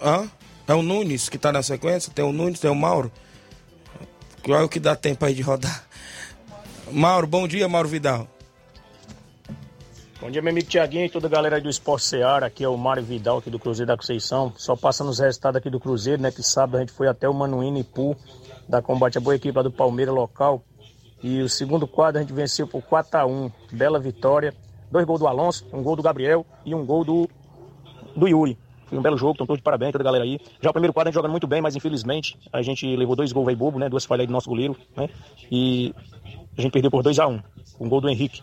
Hã? 0.00 0.30
É 0.72 0.74
o 0.74 0.80
Nunes 0.80 1.28
que 1.28 1.36
tá 1.36 1.52
na 1.52 1.62
sequência? 1.62 2.10
Tem 2.14 2.24
o 2.24 2.32
Nunes, 2.32 2.58
tem 2.58 2.70
o 2.70 2.74
Mauro. 2.74 3.12
Qual 4.42 4.58
é 4.58 4.62
o 4.62 4.68
que 4.70 4.80
dá 4.80 4.96
tempo 4.96 5.22
aí 5.22 5.34
de 5.34 5.42
rodar? 5.42 5.84
Mauro, 6.90 7.26
bom 7.26 7.46
dia, 7.46 7.68
Mauro 7.68 7.90
Vidal. 7.90 8.26
Bom 10.18 10.30
dia, 10.30 10.40
meu 10.40 10.50
amigo 10.50 10.66
Tiaguinho 10.66 11.04
e 11.04 11.10
toda 11.10 11.26
a 11.26 11.30
galera 11.30 11.60
do 11.60 11.68
Esporte 11.68 12.06
Seara. 12.06 12.46
Aqui 12.46 12.64
é 12.64 12.68
o 12.70 12.78
Mário 12.78 13.02
Vidal, 13.02 13.36
aqui 13.36 13.50
do 13.50 13.58
Cruzeiro 13.58 13.88
da 13.88 13.98
Conceição. 13.98 14.54
Só 14.56 14.74
passando 14.74 15.10
os 15.10 15.18
resultados 15.18 15.58
aqui 15.58 15.68
do 15.68 15.78
Cruzeiro, 15.78 16.22
né? 16.22 16.30
Que 16.30 16.42
sábado 16.42 16.78
a 16.78 16.80
gente 16.80 16.92
foi 16.92 17.06
até 17.06 17.28
o 17.28 17.34
Manuíno 17.34 17.76
e 17.76 17.84
Pu, 17.84 18.16
da 18.66 18.80
combate 18.80 19.18
a 19.18 19.20
boa 19.20 19.36
equipe 19.36 19.54
lá 19.54 19.62
do 19.62 19.70
Palmeiras 19.70 20.14
local. 20.14 20.64
E 21.22 21.42
o 21.42 21.50
segundo 21.50 21.86
quadro 21.86 22.18
a 22.18 22.22
gente 22.22 22.32
venceu 22.32 22.66
por 22.66 22.80
4x1. 22.80 23.52
Bela 23.72 24.00
vitória. 24.00 24.54
Dois 24.90 25.04
gols 25.04 25.20
do 25.20 25.26
Alonso, 25.26 25.66
um 25.70 25.82
gol 25.82 25.96
do 25.96 26.02
Gabriel 26.02 26.46
e 26.64 26.74
um 26.74 26.82
gol 26.86 27.04
do, 27.04 27.28
do 28.16 28.26
Yuri. 28.26 28.56
Foi 28.92 28.98
um 28.98 29.02
belo 29.02 29.16
jogo, 29.16 29.32
então 29.32 29.46
todos 29.46 29.58
de 29.58 29.62
parabéns, 29.62 29.90
toda 29.90 30.02
a 30.02 30.04
galera 30.04 30.22
aí. 30.22 30.38
Já 30.60 30.68
o 30.68 30.72
primeiro 30.74 30.92
quadro 30.92 31.08
a 31.08 31.10
gente 31.10 31.14
jogando 31.14 31.30
muito 31.30 31.46
bem, 31.46 31.62
mas 31.62 31.74
infelizmente 31.74 32.38
a 32.52 32.60
gente 32.60 32.94
levou 32.94 33.16
dois 33.16 33.32
gols 33.32 33.48
aí 33.48 33.56
bobo, 33.56 33.78
né? 33.78 33.88
Duas 33.88 34.04
falhas 34.04 34.24
aí 34.24 34.26
do 34.26 34.34
nosso 34.34 34.50
goleiro, 34.50 34.76
né? 34.94 35.08
E 35.50 35.94
a 36.58 36.60
gente 36.60 36.72
perdeu 36.72 36.90
por 36.90 37.02
2 37.02 37.18
a 37.18 37.26
1 37.26 37.32
um, 37.32 37.40
um 37.80 37.88
gol 37.88 38.02
do 38.02 38.08
Henrique. 38.10 38.42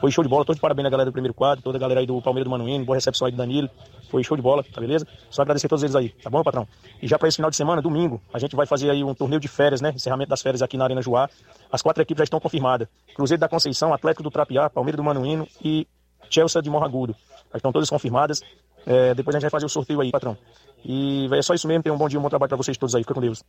Foi 0.00 0.10
show 0.10 0.24
de 0.24 0.30
bola, 0.30 0.46
todos 0.46 0.56
de 0.56 0.62
parabéns 0.62 0.84
na 0.84 0.90
galera 0.90 1.10
do 1.10 1.12
primeiro 1.12 1.34
quadro, 1.34 1.62
toda 1.62 1.76
a 1.76 1.80
galera 1.80 2.00
aí 2.00 2.06
do 2.06 2.22
Palmeiras 2.22 2.46
do 2.46 2.50
Manuíno, 2.50 2.86
boa 2.86 2.96
recepção 2.96 3.26
aí 3.26 3.32
do 3.32 3.36
Danilo. 3.36 3.68
Foi 4.10 4.24
show 4.24 4.34
de 4.34 4.42
bola, 4.42 4.64
tá 4.64 4.80
beleza? 4.80 5.06
Só 5.28 5.42
agradecer 5.42 5.66
a 5.66 5.68
todos 5.68 5.82
eles 5.82 5.94
aí, 5.94 6.08
tá 6.08 6.30
bom, 6.30 6.42
patrão? 6.42 6.66
E 7.02 7.06
já 7.06 7.18
para 7.18 7.28
esse 7.28 7.36
final 7.36 7.50
de 7.50 7.56
semana, 7.56 7.82
domingo, 7.82 8.18
a 8.32 8.38
gente 8.38 8.56
vai 8.56 8.64
fazer 8.64 8.88
aí 8.88 9.04
um 9.04 9.14
torneio 9.14 9.40
de 9.40 9.46
férias, 9.46 9.82
né? 9.82 9.92
Encerramento 9.94 10.30
das 10.30 10.40
férias 10.40 10.62
aqui 10.62 10.78
na 10.78 10.84
Arena 10.84 11.02
Joá. 11.02 11.28
As 11.70 11.82
quatro 11.82 12.02
equipes 12.02 12.20
já 12.20 12.24
estão 12.24 12.40
confirmadas. 12.40 12.88
Cruzeiro 13.14 13.40
da 13.42 13.48
Conceição, 13.48 13.92
Atlético 13.92 14.22
do 14.22 14.30
Trapiá, 14.30 14.70
Palmeiras 14.70 14.96
do 14.96 15.04
Manuíno 15.04 15.46
e 15.62 15.86
Chelsea 16.30 16.62
de 16.62 16.70
Morro 16.70 16.86
Agudo. 16.86 17.14
Já 17.52 17.58
estão 17.58 17.70
todas 17.70 17.90
confirmadas. 17.90 18.40
É, 18.86 19.14
depois 19.14 19.34
a 19.34 19.38
gente 19.38 19.42
vai 19.42 19.50
fazer 19.50 19.66
o 19.66 19.68
sorteio 19.68 20.00
aí, 20.00 20.10
patrão. 20.10 20.36
E 20.84 21.28
é 21.32 21.42
só 21.42 21.54
isso 21.54 21.68
mesmo. 21.68 21.82
Tenham 21.82 21.96
um 21.96 21.98
bom 21.98 22.08
dia, 22.08 22.18
um 22.18 22.22
bom 22.22 22.28
trabalho 22.28 22.48
para 22.48 22.56
vocês 22.56 22.76
todos 22.76 22.94
aí. 22.94 23.02
Fica 23.02 23.14
com 23.14 23.20
Deus. 23.20 23.42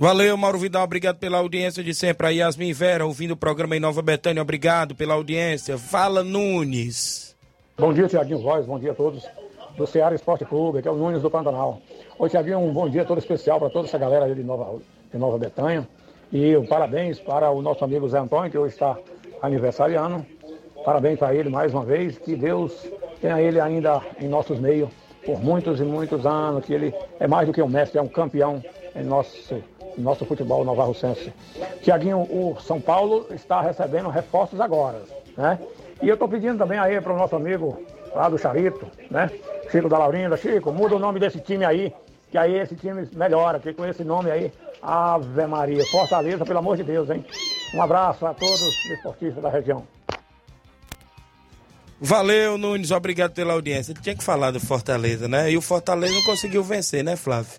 Valeu, 0.00 0.36
Mauro 0.36 0.58
Vidal, 0.58 0.84
obrigado 0.84 1.18
pela 1.18 1.38
audiência 1.38 1.82
de 1.82 1.92
sempre. 1.92 2.28
A 2.28 2.30
Yasmin 2.30 2.72
Vera, 2.72 3.04
ouvindo 3.04 3.32
o 3.32 3.36
programa 3.36 3.76
em 3.76 3.80
Nova 3.80 4.00
Betânia, 4.00 4.40
obrigado 4.40 4.94
pela 4.94 5.14
audiência. 5.14 5.76
Fala, 5.76 6.22
Nunes. 6.22 7.36
Bom 7.76 7.92
dia, 7.92 8.06
Tiaguinho 8.06 8.38
Voz, 8.40 8.64
bom 8.64 8.78
dia 8.78 8.92
a 8.92 8.94
todos 8.94 9.24
do 9.76 9.86
Ceará 9.86 10.14
Esporte 10.14 10.44
Clube, 10.44 10.82
que 10.82 10.88
é 10.88 10.90
o 10.90 10.96
Nunes 10.96 11.22
do 11.22 11.30
Pantanal. 11.30 11.80
Oi, 12.16 12.28
Tiaguinho, 12.28 12.58
um 12.58 12.72
bom 12.72 12.88
dia 12.88 13.04
todo 13.04 13.18
especial 13.18 13.58
para 13.58 13.70
toda 13.70 13.88
essa 13.88 13.98
galera 13.98 14.24
aí 14.24 14.34
de 14.34 14.42
Nova, 14.42 14.80
de 15.12 15.18
Nova 15.18 15.36
Betânia. 15.36 15.88
E 16.32 16.56
um 16.56 16.66
parabéns 16.66 17.18
para 17.18 17.50
o 17.50 17.62
nosso 17.62 17.84
amigo 17.84 18.08
Zé 18.08 18.18
Antônio, 18.18 18.50
que 18.50 18.58
hoje 18.58 18.74
está 18.74 18.96
aniversariando. 19.42 20.24
Parabéns 20.84 21.18
para 21.18 21.34
ele 21.34 21.48
mais 21.48 21.72
uma 21.72 21.84
vez, 21.84 22.18
que 22.18 22.36
Deus 22.36 22.86
tenha 23.20 23.40
ele 23.40 23.60
ainda 23.60 24.00
em 24.20 24.28
nossos 24.28 24.58
meios 24.58 24.88
por 25.24 25.42
muitos 25.42 25.80
e 25.80 25.84
muitos 25.84 26.24
anos, 26.24 26.64
que 26.64 26.72
ele 26.72 26.94
é 27.20 27.26
mais 27.26 27.46
do 27.46 27.52
que 27.52 27.60
um 27.60 27.68
mestre, 27.68 27.98
é 27.98 28.02
um 28.02 28.08
campeão 28.08 28.62
em 28.94 29.04
nosso 29.04 29.62
nosso 29.98 30.24
futebol 30.24 30.64
novarrocense. 30.64 31.32
Tiaguinho, 31.82 32.20
o 32.20 32.56
São 32.60 32.80
Paulo 32.80 33.26
está 33.30 33.60
recebendo 33.60 34.08
reforços 34.08 34.60
agora, 34.60 35.02
né? 35.36 35.58
E 36.00 36.08
eu 36.08 36.14
estou 36.14 36.28
pedindo 36.28 36.56
também 36.56 36.78
aí 36.78 37.00
para 37.00 37.12
o 37.12 37.16
nosso 37.16 37.34
amigo 37.34 37.82
lá 38.14 38.28
do 38.28 38.38
Charito, 38.38 38.86
né? 39.10 39.30
Chico 39.70 39.88
da 39.88 39.98
Laurinda, 39.98 40.36
Chico, 40.36 40.72
muda 40.72 40.96
o 40.96 40.98
nome 40.98 41.18
desse 41.18 41.40
time 41.40 41.64
aí, 41.64 41.92
que 42.30 42.38
aí 42.38 42.54
esse 42.54 42.76
time 42.76 43.08
melhora, 43.12 43.58
que 43.58 43.72
com 43.74 43.84
esse 43.84 44.04
nome 44.04 44.30
aí, 44.30 44.52
Ave 44.80 45.46
Maria, 45.46 45.84
Fortaleza, 45.86 46.44
pelo 46.44 46.60
amor 46.60 46.76
de 46.76 46.84
Deus, 46.84 47.10
hein? 47.10 47.24
Um 47.74 47.82
abraço 47.82 48.24
a 48.24 48.32
todos 48.32 48.62
os 48.62 48.90
esportistas 48.90 49.42
da 49.42 49.50
região. 49.50 49.82
Valeu, 52.00 52.56
Nunes, 52.56 52.90
obrigado 52.90 53.32
pela 53.32 53.52
audiência. 53.54 53.94
Tinha 53.94 54.14
que 54.14 54.22
falar 54.22 54.50
do 54.52 54.60
Fortaleza, 54.60 55.26
né? 55.26 55.50
E 55.50 55.56
o 55.56 55.60
Fortaleza 55.60 56.14
não 56.14 56.22
conseguiu 56.22 56.62
vencer, 56.62 57.02
né, 57.02 57.16
Flávio? 57.16 57.52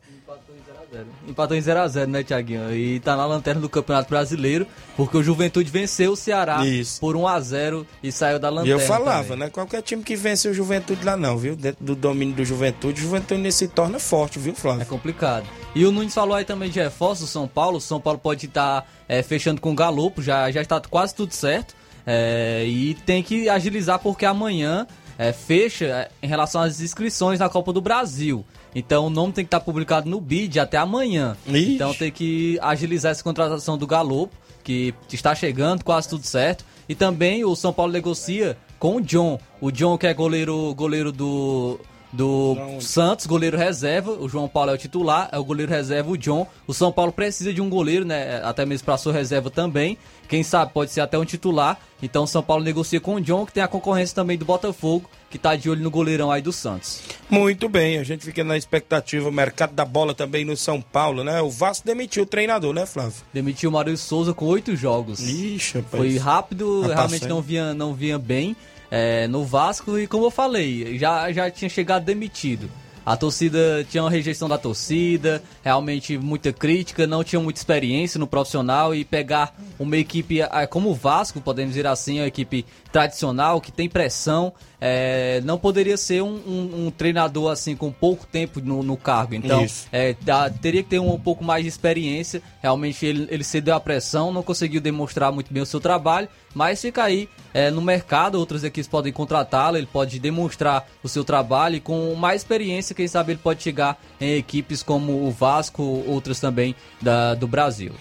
Empatou 1.27 1.55
em 1.55 1.59
0x0, 1.61 2.07
né, 2.07 2.23
Tiaguinho? 2.23 2.73
E 2.73 2.99
tá 2.99 3.15
na 3.15 3.23
lanterna 3.23 3.61
do 3.61 3.69
Campeonato 3.69 4.09
Brasileiro, 4.09 4.65
porque 4.97 5.15
o 5.17 5.21
Juventude 5.21 5.69
venceu 5.69 6.13
o 6.13 6.15
Ceará 6.15 6.65
Isso. 6.65 6.99
por 6.99 7.15
1x0 7.15 7.85
e 8.01 8.11
saiu 8.11 8.39
da 8.39 8.47
E 8.47 8.51
lanterna. 8.51 8.81
eu 8.81 8.87
falava, 8.87 9.23
também. 9.23 9.39
né? 9.45 9.49
Qualquer 9.51 9.83
time 9.83 10.01
que 10.01 10.15
vence 10.15 10.47
o 10.47 10.53
Juventude 10.53 11.05
lá 11.05 11.15
não, 11.15 11.37
viu? 11.37 11.55
Dentro 11.55 11.85
do 11.85 11.95
domínio 11.95 12.33
do 12.35 12.43
Juventude, 12.43 12.99
o 13.01 13.03
Juventude 13.03 13.51
se 13.51 13.67
torna 13.67 13.99
forte, 13.99 14.39
viu, 14.39 14.55
Flávio? 14.55 14.81
É 14.81 14.85
complicado. 14.85 15.45
E 15.75 15.85
o 15.85 15.91
Nunes 15.91 16.13
falou 16.15 16.33
aí 16.35 16.43
também 16.43 16.71
de 16.71 16.79
reforço 16.79 17.27
São 17.27 17.47
Paulo. 17.47 17.77
O 17.77 17.81
São 17.81 18.01
Paulo 18.01 18.17
pode 18.17 18.47
estar 18.47 18.89
é, 19.07 19.21
fechando 19.21 19.61
com 19.61 19.71
o 19.71 19.75
Galopo, 19.75 20.23
já, 20.23 20.49
já 20.49 20.61
está 20.63 20.81
quase 20.81 21.13
tudo 21.13 21.33
certo. 21.33 21.75
É, 22.05 22.63
e 22.65 22.93
tem 23.05 23.21
que 23.21 23.49
agilizar 23.49 23.99
porque 23.99 24.25
amanhã 24.25 24.87
é, 25.17 25.33
fecha 25.33 25.85
é, 25.85 26.09
em 26.23 26.27
relação 26.27 26.61
às 26.61 26.79
inscrições 26.79 27.39
na 27.39 27.49
Copa 27.49 27.73
do 27.73 27.81
Brasil. 27.81 28.45
Então 28.73 29.07
o 29.07 29.09
nome 29.09 29.33
tem 29.33 29.43
que 29.43 29.47
estar 29.47 29.59
publicado 29.59 30.09
no 30.09 30.21
BID 30.21 30.59
até 30.59 30.77
amanhã. 30.77 31.35
Ixi. 31.45 31.75
Então 31.75 31.93
tem 31.93 32.11
que 32.11 32.57
agilizar 32.61 33.11
essa 33.11 33.23
contratação 33.23 33.77
do 33.77 33.85
Galopo, 33.85 34.33
que 34.63 34.93
está 35.11 35.35
chegando, 35.35 35.83
quase 35.83 36.07
tudo 36.07 36.23
certo. 36.23 36.63
E 36.87 36.95
também 36.95 37.43
o 37.43 37.55
São 37.55 37.73
Paulo 37.73 37.91
negocia 37.91 38.57
com 38.79 38.95
o 38.95 39.01
John. 39.01 39.39
O 39.59 39.71
John 39.71 39.97
que 39.97 40.07
é 40.07 40.13
goleiro, 40.13 40.73
goleiro 40.73 41.11
do, 41.11 41.79
do 42.11 42.57
Santos, 42.81 43.25
goleiro 43.25 43.57
reserva. 43.57 44.11
O 44.11 44.27
João 44.27 44.47
Paulo 44.47 44.71
é 44.71 44.73
o 44.73 44.77
titular, 44.77 45.29
é 45.31 45.37
o 45.37 45.43
goleiro 45.43 45.71
reserva, 45.71 46.09
o 46.09 46.17
John. 46.17 46.47
O 46.65 46.73
São 46.73 46.91
Paulo 46.91 47.11
precisa 47.11 47.53
de 47.53 47.61
um 47.61 47.69
goleiro, 47.69 48.05
né? 48.05 48.41
Até 48.43 48.65
mesmo 48.65 48.85
para 48.85 48.97
sua 48.97 49.13
reserva 49.13 49.49
também. 49.49 49.97
Quem 50.27 50.43
sabe 50.43 50.73
pode 50.73 50.91
ser 50.91 51.01
até 51.01 51.17
um 51.17 51.25
titular. 51.25 51.79
Então 52.01 52.23
o 52.23 52.27
São 52.27 52.41
Paulo 52.41 52.63
negocia 52.63 52.99
com 52.99 53.15
o 53.15 53.21
John, 53.21 53.45
que 53.45 53.53
tem 53.53 53.63
a 53.63 53.67
concorrência 53.67 54.15
também 54.15 54.37
do 54.37 54.45
Botafogo, 54.45 55.09
que 55.29 55.37
tá 55.37 55.55
de 55.55 55.69
olho 55.69 55.83
no 55.83 55.91
goleirão 55.91 56.31
aí 56.31 56.41
do 56.41 56.53
Santos. 56.53 57.01
Muito 57.29 57.67
bem, 57.67 57.97
a 57.97 58.03
gente 58.03 58.25
fica 58.25 58.43
na 58.43 58.57
expectativa. 58.57 59.27
O 59.27 59.31
mercado 59.31 59.73
da 59.73 59.85
bola 59.85 60.13
também 60.13 60.45
no 60.45 60.55
São 60.55 60.81
Paulo, 60.81 61.23
né? 61.23 61.41
O 61.41 61.49
Vasco 61.49 61.85
demitiu 61.85 62.23
o 62.23 62.25
treinador, 62.25 62.73
né, 62.73 62.85
Flávio? 62.85 63.15
Demitiu 63.33 63.69
o 63.69 63.73
Mário 63.73 63.95
Souza 63.97 64.33
com 64.33 64.45
oito 64.45 64.75
jogos. 64.75 65.19
Ixi, 65.19 65.79
rapaz. 65.79 66.03
Foi 66.03 66.17
rápido, 66.17 66.81
realmente 66.81 67.27
não 67.27 67.41
vinha, 67.41 67.73
não 67.73 67.93
vinha 67.93 68.17
bem 68.17 68.55
é, 68.91 69.27
no 69.27 69.43
Vasco 69.43 69.97
e 69.97 70.07
como 70.07 70.25
eu 70.25 70.31
falei, 70.31 70.97
já, 70.97 71.31
já 71.31 71.49
tinha 71.49 71.69
chegado 71.69 72.05
demitido. 72.05 72.69
A 73.05 73.17
torcida 73.17 73.83
tinha 73.89 74.03
uma 74.03 74.09
rejeição 74.11 74.47
da 74.47 74.55
torcida, 74.57 75.41
realmente 75.63 76.15
muita 76.15 76.53
crítica, 76.53 77.07
não 77.07 77.23
tinha 77.23 77.39
muita 77.39 77.59
experiência 77.59 78.19
no 78.19 78.27
profissional 78.27 78.93
e 78.93 79.03
pegar 79.03 79.55
uma 79.79 79.97
equipe 79.97 80.43
ah, 80.43 80.67
como 80.67 80.89
o 80.89 80.93
Vasco, 80.93 81.41
podemos 81.41 81.71
dizer 81.71 81.87
assim, 81.87 82.19
uma 82.19 82.27
equipe 82.27 82.65
tradicional 82.91 83.61
que 83.61 83.71
tem 83.71 83.87
pressão, 83.87 84.51
é, 84.81 85.41
não 85.43 85.57
poderia 85.57 85.97
ser 85.97 86.21
um, 86.23 86.35
um- 86.47 86.85
um 86.87 86.91
treinador 86.91 87.51
assim 87.51 87.75
com 87.75 87.91
pouco 87.91 88.25
tempo 88.25 88.59
no, 88.61 88.81
no 88.81 88.97
cargo. 88.97 89.35
Então, 89.35 89.61
é, 89.91 90.15
dá- 90.21 90.49
teria 90.49 90.81
que 90.81 90.89
ter 90.89 90.99
um, 90.99 91.19
pouco 91.19 91.43
mais 91.43 91.63
de 91.63 91.69
experiência. 91.69 92.41
Realmente 92.61 93.05
ele, 93.05 93.27
ele 93.29 93.43
cedeu 93.43 93.75
a 93.75 93.79
pressão, 93.79 94.31
não 94.31 94.41
conseguiu 94.41 94.81
demonstrar 94.81 95.31
muito 95.31 95.53
bem 95.53 95.61
o 95.61 95.65
seu 95.65 95.79
trabalho, 95.79 96.27
mas 96.55 96.81
fica 96.81 97.03
aí 97.03 97.29
é, 97.53 97.69
no 97.69 97.81
mercado, 97.81 98.35
outras 98.39 98.63
equipes 98.63 98.87
podem 98.87 99.11
contratá-lo, 99.13 99.77
ele 99.77 99.85
pode 99.87 100.19
demonstrar 100.19 100.87
o 101.03 101.09
seu 101.09 101.23
trabalho 101.23 101.75
e 101.75 101.79
com 101.79 102.15
mais 102.15 102.41
experiência, 102.41 102.95
quem 102.95 103.07
sabe 103.07 103.33
ele 103.33 103.39
pode 103.43 103.61
chegar 103.61 104.01
em 104.19 104.35
equipes 104.35 104.81
como 104.81 105.27
o 105.27 105.31
Vasco, 105.31 105.83
outras 106.07 106.39
também 106.39 106.75
da, 107.01 107.35
do 107.35 107.47
Brasil. 107.47 107.93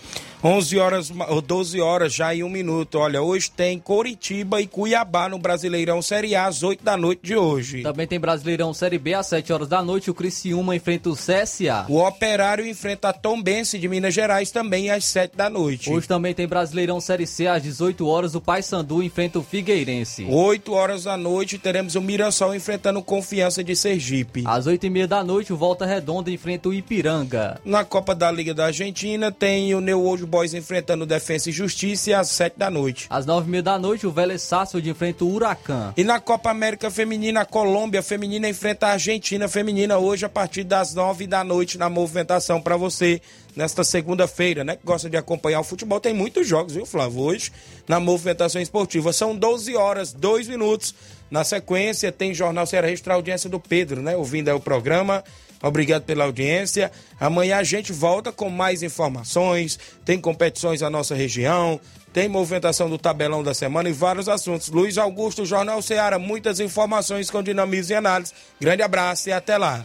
11 0.43 0.79
horas 0.79 1.13
ou 1.29 1.43
12 1.43 1.81
horas 1.81 2.15
já 2.15 2.33
em 2.33 2.45
um 2.45 2.49
minuto. 2.49 2.99
Olha, 2.99 3.21
hoje 3.21 3.51
tem 3.51 3.79
Coritiba 3.79 4.61
e 4.61 4.69
Cuiabá 4.69 5.29
no 5.29 5.39
Brasileirão 5.39 6.01
Série 6.01 6.37
A 6.37 6.47
às 6.47 6.63
8 6.63 6.85
da 6.85 6.97
noite 6.97 7.21
de 7.25 7.37
hoje. 7.37 7.83
Também 7.83 8.07
tem 8.07 8.21
Brasileirão 8.21 8.73
Série 8.73 8.99
B 8.99 9.15
às 9.15 9.27
7 9.27 9.53
horas 9.53 9.69
da 9.69 9.83
noite, 9.83 10.11
o 10.11 10.15
Criciúma 10.15 10.77
enfrenta 10.77 11.11
o 11.11 11.15
CSA. 11.15 11.87
O 11.89 11.99
Operário 11.99 12.65
enfrenta 12.67 13.09
a 13.09 13.13
Tombense 13.13 13.79
de 13.79 13.89
Minas 13.89 14.15
Gerais 14.15 14.53
também 14.53 14.91
às 14.91 15.05
7 15.07 15.37
da 15.37 15.51
noite. 15.51 15.91
Hoje 15.91 16.07
também 16.07 16.33
tem 16.33 16.47
Brasileirão 16.47 17.01
Série 17.01 17.27
C 17.27 17.49
às 17.49 17.63
18 17.63 18.07
horas, 18.07 18.37
o 18.37 18.41
Paysandu 18.41 19.03
enfrenta 19.03 19.41
o 19.41 19.43
Figueirense. 19.43 20.25
8 20.31 20.73
horas 20.73 21.05
da 21.05 21.17
noite 21.17 21.59
teremos 21.59 21.97
o 21.97 22.01
Mirassol 22.01 22.55
enfrentando 22.55 23.01
o 23.01 23.03
Confiança 23.03 23.65
de 23.65 23.75
Sergipe. 23.75 24.45
Às 24.47 24.69
8 24.69 24.87
e 24.87 24.91
meia 24.91 25.09
da 25.09 25.25
noite, 25.25 25.53
o 25.53 25.57
Volta 25.57 25.85
Redonda 25.85 26.31
enfrenta 26.31 26.69
o 26.69 26.75
Ipiranga. 26.75 27.61
Na 27.65 27.85
Copa 27.85 28.15
da 28.15 28.31
Liga 28.31 28.55
da 28.55 28.67
Argentina 28.67 29.33
tem 29.33 29.75
o 29.75 29.81
New 29.81 30.01
Old 30.05 30.28
Boys 30.29 30.55
enfrentando 30.55 31.05
o 31.05 31.07
Defensa 31.07 31.51
e 31.51 31.53
Justiça 31.53 32.19
às 32.19 32.29
7 32.29 32.57
da 32.57 32.71
noite. 32.71 33.07
Às 33.11 33.27
9 33.27 33.47
e 33.47 33.51
meia 33.51 33.63
da 33.63 33.79
noite, 33.79 34.07
o 34.07 34.13
Vélez 34.13 34.43
Sarsfield 34.43 34.89
enfrenta 34.89 35.25
o 35.25 35.35
Huracan. 35.35 35.93
E 35.97 36.05
na 36.05 36.21
Copa 36.21 36.51
América 36.51 36.91
Feminina, 36.91 37.41
a 37.41 37.45
Colômbia 37.45 38.03
Feminina 38.03 38.49
enfrenta 38.49 38.87
a 38.87 38.93
Argentina 38.93 39.49
Feminina 39.49 39.99
hoje 39.99 40.25
a 40.25 40.29
partir 40.29 40.63
das 40.65 40.95
9 40.95 41.27
da 41.27 41.43
noite 41.43 41.79
na 41.79 41.91
movimentação 41.91 42.61
para 42.61 42.77
você 42.77 43.21
nesta 43.57 43.83
segunda-feira, 43.83 44.63
né? 44.63 44.77
Que 44.77 44.85
gosta 44.85 45.11
de 45.11 45.17
acompanhar 45.17 45.61
o 45.61 45.65
futebol. 45.65 45.99
Tem 45.99 46.15
muitos 46.15 46.47
jogos, 46.47 46.75
viu, 46.75 46.87
Flávio? 46.87 47.21
Hoje 47.21 47.51
na 47.89 47.99
movimentação 47.99 48.61
esportiva. 48.61 49.13
São 49.13 49.35
12 49.35 49.75
horas, 49.75 50.13
2 50.13 50.47
minutos. 50.47 50.95
Na 51.31 51.43
sequência, 51.43 52.13
tem 52.13 52.33
Jornal 52.33 52.67
Ceará 52.67 52.87
Registrar 52.87 53.15
a 53.15 53.17
audiência 53.17 53.51
do 53.51 53.59
Pedro, 53.59 54.03
né? 54.03 54.17
Ouvindo 54.17 54.49
aí 54.49 54.55
o 54.55 54.61
programa. 54.61 55.25
Obrigado 55.63 56.05
pela 56.05 56.25
audiência. 56.25 56.91
Amanhã 57.19 57.59
a 57.59 57.65
gente 57.65 57.93
volta 57.93 58.31
com 58.31 58.49
mais 58.49 58.83
informações. 58.83 59.79
Tem 60.05 60.21
competições 60.21 60.81
na 60.81 60.91
nossa 60.91 61.15
região. 61.15 61.81
Tem 62.13 62.29
movimentação 62.29 62.89
do 62.89 62.99
tabelão 62.99 63.43
da 63.43 63.53
semana 63.53 63.89
e 63.89 63.93
vários 63.93 64.29
assuntos. 64.29 64.69
Luiz 64.69 64.97
Augusto, 64.97 65.45
Jornal 65.45 65.83
Ceará, 65.83 66.19
muitas 66.19 66.59
informações 66.59 67.31
com 67.31 67.43
dinamismo 67.43 67.93
e 67.93 67.97
análise. 67.97 68.33
Grande 68.61 68.83
abraço 68.83 69.29
e 69.29 69.33
até 69.33 69.59
lá. 69.59 69.85